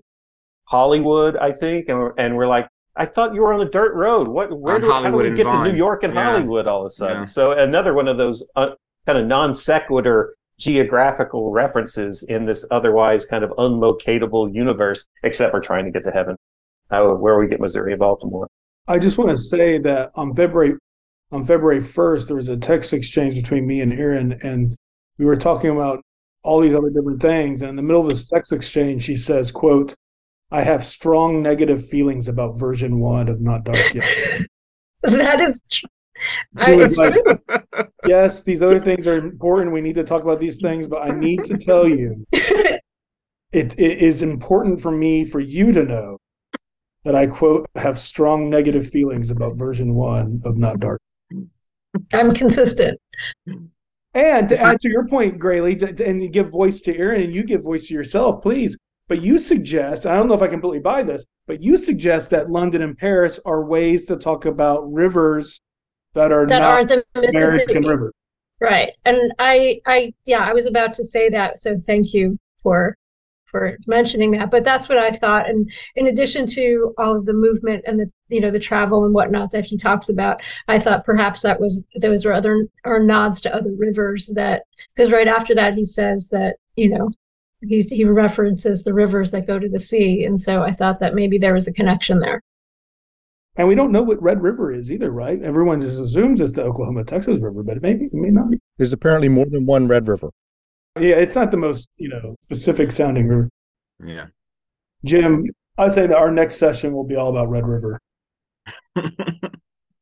Hollywood, 0.65 1.37
I 1.37 1.53
think, 1.53 1.89
and 1.89 2.13
and 2.19 2.37
we're 2.37 2.49
like, 2.49 2.69
I 2.97 3.05
thought 3.05 3.35
you 3.35 3.43
were 3.43 3.53
on 3.53 3.61
a 3.61 3.69
dirt 3.69 3.95
road. 3.95 4.29
What? 4.29 4.59
Where 4.59 4.79
do, 4.79 4.91
how 4.91 5.03
do 5.03 5.13
we 5.13 5.35
get 5.35 5.47
Vine. 5.47 5.65
to 5.65 5.73
New 5.73 5.77
York 5.77 6.03
and 6.03 6.15
yeah. 6.15 6.31
Hollywood 6.31 6.67
all 6.67 6.81
of 6.81 6.87
a 6.87 6.91
sudden? 6.91 7.19
Yeah. 7.19 7.25
So 7.25 7.53
another 7.53 7.93
one 7.93 8.09
of 8.09 8.17
those 8.17 8.49
uh, 8.57 8.71
kind 9.07 9.19
of 9.19 9.27
non 9.27 9.53
sequitur 9.53 10.35
geographical 10.59 11.51
references 11.51 12.23
in 12.23 12.47
this 12.47 12.65
otherwise 12.71 13.27
kind 13.27 13.45
of 13.45 13.51
unlocatable 13.59 14.53
universe, 14.53 15.07
except 15.23 15.51
for 15.51 15.61
trying 15.61 15.85
to 15.85 15.91
get 15.91 16.05
to 16.05 16.11
heaven, 16.11 16.37
uh, 16.91 17.05
where 17.05 17.39
we 17.39 17.47
get 17.47 17.61
Missouri 17.61 17.93
and 17.93 18.01
Baltimore. 18.01 18.49
I 18.89 18.99
just 18.99 19.19
want 19.19 19.31
to 19.31 19.37
say 19.37 19.79
that 19.79 20.13
on 20.15 20.35
February 20.35 20.77
on 21.33 21.45
February 21.45 21.83
first, 21.83 22.29
there 22.29 22.37
was 22.37 22.49
a 22.49 22.57
text 22.57 22.93
exchange 22.93 23.35
between 23.35 23.67
me 23.67 23.81
and 23.81 23.93
Erin, 23.93 24.39
and 24.43 24.77
we 25.19 25.25
were 25.25 25.37
talking 25.37 25.71
about 25.71 26.01
all 26.45 26.61
these 26.61 26.75
other 26.75 26.91
different 26.91 27.21
things. 27.21 27.63
And 27.63 27.71
in 27.71 27.77
the 27.77 27.83
middle 27.83 28.07
of 28.07 28.09
the 28.09 28.27
text 28.33 28.53
exchange, 28.53 29.05
she 29.05 29.17
says, 29.17 29.51
quote, 29.51 29.95
I 30.51 30.63
have 30.63 30.85
strong 30.85 31.43
negative 31.43 31.89
feelings 31.89 32.29
about 32.29 32.59
version 32.59 33.01
one 33.01 33.29
of 33.29 33.41
Not 33.41 33.65
Dark 33.65 33.95
Yet. 33.95 34.47
that 35.03 35.41
is 35.41 35.63
true. 35.71 35.89
Was 36.77 36.97
like, 36.97 37.15
yes, 38.07 38.43
these 38.43 38.63
other 38.63 38.81
things 38.81 39.07
are 39.07 39.19
important. 39.19 39.73
We 39.73 39.81
need 39.81 39.97
to 39.97 40.05
talk 40.05 40.23
about 40.23 40.41
these 40.41 40.61
things, 40.61 40.89
but 40.89 41.03
I 41.03 41.15
need 41.15 41.45
to 41.45 41.59
tell 41.59 41.87
you, 41.87 42.25
it, 42.33 42.81
it 43.53 43.79
is 43.79 44.23
important 44.23 44.81
for 44.81 44.91
me 44.91 45.25
for 45.25 45.41
you 45.41 45.73
to 45.73 45.83
know 45.83 46.19
that 47.05 47.15
I 47.15 47.27
quote 47.27 47.67
have 47.75 47.99
strong 47.99 48.49
negative 48.49 48.89
feelings 48.89 49.31
about 49.31 49.57
version 49.57 49.95
one 49.95 50.43
of 50.45 50.57
Not 50.57 50.81
Dark. 50.81 51.01
I'm 52.13 52.35
consistent. 52.35 53.01
And 54.15 54.49
to 54.49 54.59
add 54.59 54.81
to 54.81 54.89
your 54.89 55.07
point, 55.07 55.39
Graley, 55.39 55.79
to, 55.79 55.93
to, 55.93 56.07
and 56.07 56.33
give 56.33 56.51
voice 56.51 56.81
to 56.83 56.97
Erin 56.97 57.23
and 57.23 57.35
you 57.35 57.45
give 57.45 57.63
voice 57.63 57.89
to 57.89 57.95
yourself, 57.95 58.43
please. 58.43 58.79
But 59.09 59.23
you 59.23 59.39
suggest, 59.39 60.05
I 60.05 60.15
don't 60.15 60.27
know 60.27 60.35
if 60.35 60.43
I 60.43 60.49
completely 60.49 60.81
buy 60.81 61.03
this, 61.03 61.25
but 61.47 61.63
you 61.63 61.77
suggest 61.77 62.31
that 62.31 62.51
London 62.51 62.83
and 62.83 62.99
Paris 62.99 63.39
are 63.45 63.65
ways 63.65 64.07
to 64.07 64.17
talk 64.17 64.47
about 64.47 64.93
rivers 64.93 65.61
that 66.15 66.33
are 66.33 66.47
that 66.47 66.59
not 66.59 66.73
aren't 66.73 66.89
the 66.89 67.05
Mississippi 67.15 67.39
American 67.39 67.87
river. 67.87 68.13
Right. 68.61 68.91
And 69.05 69.33
I 69.39 69.81
I 69.87 70.13
yeah, 70.25 70.45
I 70.45 70.55
was 70.55 70.67
about 70.67 70.95
to 70.95 71.05
say 71.05 71.29
that. 71.29 71.59
So 71.59 71.79
thank 71.79 72.15
you 72.15 72.39
for 72.63 72.97
for 73.45 73.77
mentioning 73.87 74.33
that. 74.33 74.51
But 74.51 74.65
that's 74.65 74.89
what 74.89 74.99
I 74.99 75.11
thought. 75.11 75.49
And 75.49 75.71
in 75.95 76.09
addition 76.09 76.47
to 76.49 76.95
all 76.99 77.15
of 77.15 77.27
the 77.27 77.33
movement 77.33 77.85
and 77.87 78.01
the 78.01 78.11
you 78.29 78.41
know 78.41 78.51
the 78.51 78.59
travel 78.59 79.05
and 79.05 79.15
whatnot 79.15 79.53
that 79.53 79.67
he 79.67 79.77
talks 79.77 80.09
about, 80.09 80.43
I 80.69 80.79
thought 80.79 81.05
perhaps 81.05 81.43
that 81.43 81.61
was 81.61 81.85
those 82.01 82.25
were 82.25 82.33
other 82.33 82.67
or 82.85 83.01
nods 83.01 83.41
to 83.43 83.55
other 83.55 83.71
rivers 83.77 84.31
that 84.35 84.65
because 84.95 85.13
right 85.13 85.29
after 85.29 85.55
that 85.55 85.75
he 85.75 85.85
says 85.85 86.29
that 86.31 86.57
you 86.77 86.89
know 86.89 87.11
he 87.69 87.83
he 87.83 88.05
references 88.05 88.83
the 88.83 88.95
rivers 88.95 89.31
that 89.31 89.47
go 89.47 89.59
to 89.59 89.69
the 89.69 89.79
sea, 89.79 90.25
and 90.25 90.41
so 90.41 90.63
I 90.63 90.73
thought 90.73 91.01
that 91.01 91.15
maybe 91.15 91.39
there 91.39 91.55
was 91.55 91.67
a 91.67 91.73
connection 91.73 92.21
there. 92.21 92.43
And 93.57 93.67
we 93.69 93.75
don't 93.75 93.91
know 93.91 94.03
what 94.03 94.23
Red 94.23 94.43
River 94.43 94.71
is 94.71 94.93
either, 94.93 95.11
right? 95.11 95.43
Everyone 95.43 95.81
just 95.81 95.99
assumes 95.99 96.41
it's 96.41 96.53
the 96.53 96.63
Oklahoma 96.63 97.05
Texas 97.05 97.39
River, 97.41 97.63
but 97.63 97.79
it 97.79 97.83
may 97.83 97.93
it 97.93 98.13
may 98.13 98.31
not 98.31 98.51
be. 98.51 98.59
There's 98.77 98.93
apparently 98.93 99.29
more 99.29 99.47
than 99.47 99.65
one 99.65 99.89
Red 99.89 100.09
River. 100.09 100.31
Yeah, 100.99 101.17
it's 101.17 101.35
not 101.35 101.51
the 101.51 101.57
most 101.57 101.89
you 101.97 102.09
know 102.09 102.37
specific 102.45 102.93
sounding 102.93 103.29
river. 103.29 103.49
Yeah, 104.05 104.27
Jim, 105.05 105.47
I 105.79 105.89
say 105.89 106.07
that 106.07 106.17
our 106.17 106.31
next 106.31 106.57
session 106.57 106.93
will 106.93 107.05
be 107.05 107.17
all 107.17 107.31
about 107.31 107.49
Red 107.49 107.67
River. 107.67 108.01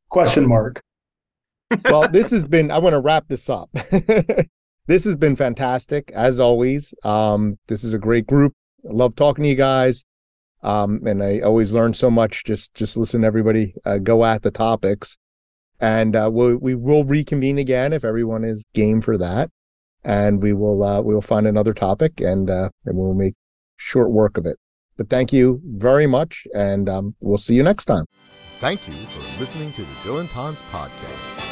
Question 0.09 0.47
mark. 0.47 0.81
Well, 1.85 2.07
this 2.09 2.31
has 2.31 2.45
been. 2.45 2.71
I 2.71 2.77
want 2.79 2.93
to 2.93 2.99
wrap 2.99 3.27
this 3.27 3.49
up. 3.49 3.69
this 4.87 5.05
has 5.05 5.15
been 5.15 5.35
fantastic 5.35 6.11
as 6.13 6.39
always. 6.39 6.93
Um, 7.03 7.57
this 7.67 7.83
is 7.83 7.93
a 7.93 7.99
great 7.99 8.27
group. 8.27 8.53
I 8.87 8.93
love 8.93 9.15
talking 9.15 9.43
to 9.43 9.49
you 9.49 9.55
guys. 9.55 10.03
Um, 10.63 11.01
and 11.05 11.21
I 11.21 11.41
always 11.41 11.71
learn 11.71 11.93
so 11.93 12.09
much. 12.09 12.43
Just 12.43 12.73
just 12.73 12.97
listen 12.97 13.21
to 13.21 13.27
everybody 13.27 13.75
uh, 13.85 13.99
go 13.99 14.25
at 14.25 14.41
the 14.41 14.49
topics, 14.49 15.15
and 15.79 16.15
uh, 16.15 16.27
we'll, 16.33 16.57
we 16.57 16.73
will 16.73 17.03
reconvene 17.03 17.59
again 17.59 17.93
if 17.93 18.03
everyone 18.03 18.43
is 18.43 18.65
game 18.73 18.99
for 18.99 19.15
that 19.17 19.51
and 20.05 20.41
we 20.41 20.53
will 20.53 20.83
uh, 20.83 21.01
we 21.01 21.13
will 21.13 21.21
find 21.21 21.47
another 21.47 21.73
topic 21.73 22.21
and 22.21 22.49
uh, 22.49 22.69
and 22.85 22.97
we'll 22.97 23.13
make 23.13 23.33
short 23.75 24.11
work 24.11 24.37
of 24.37 24.45
it. 24.45 24.57
But 24.97 25.09
thank 25.09 25.33
you 25.33 25.59
very 25.65 26.07
much, 26.07 26.47
and 26.55 26.87
um, 26.87 27.15
we'll 27.19 27.37
see 27.37 27.55
you 27.55 27.63
next 27.63 27.85
time. 27.85 28.05
Thank 28.53 28.87
you 28.87 28.93
for 28.93 29.39
listening 29.39 29.73
to 29.73 29.81
the 29.81 29.93
Dylantantes 30.03 30.61
podcast. 30.71 31.44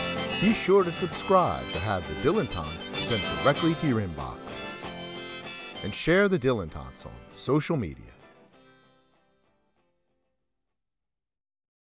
Be 0.43 0.51
sure 0.51 0.83
to 0.83 0.91
subscribe 0.91 1.63
to 1.71 1.79
have 1.79 2.05
the 2.05 2.15
Dylantantes 2.15 2.93
sent 2.95 3.21
directly 3.41 3.75
to 3.75 3.87
your 3.87 4.01
inbox. 4.01 4.59
and 5.85 5.95
share 5.95 6.27
the 6.27 6.37
Tots 6.37 7.05
on 7.05 7.11
social 7.29 7.77
media. 7.77 8.12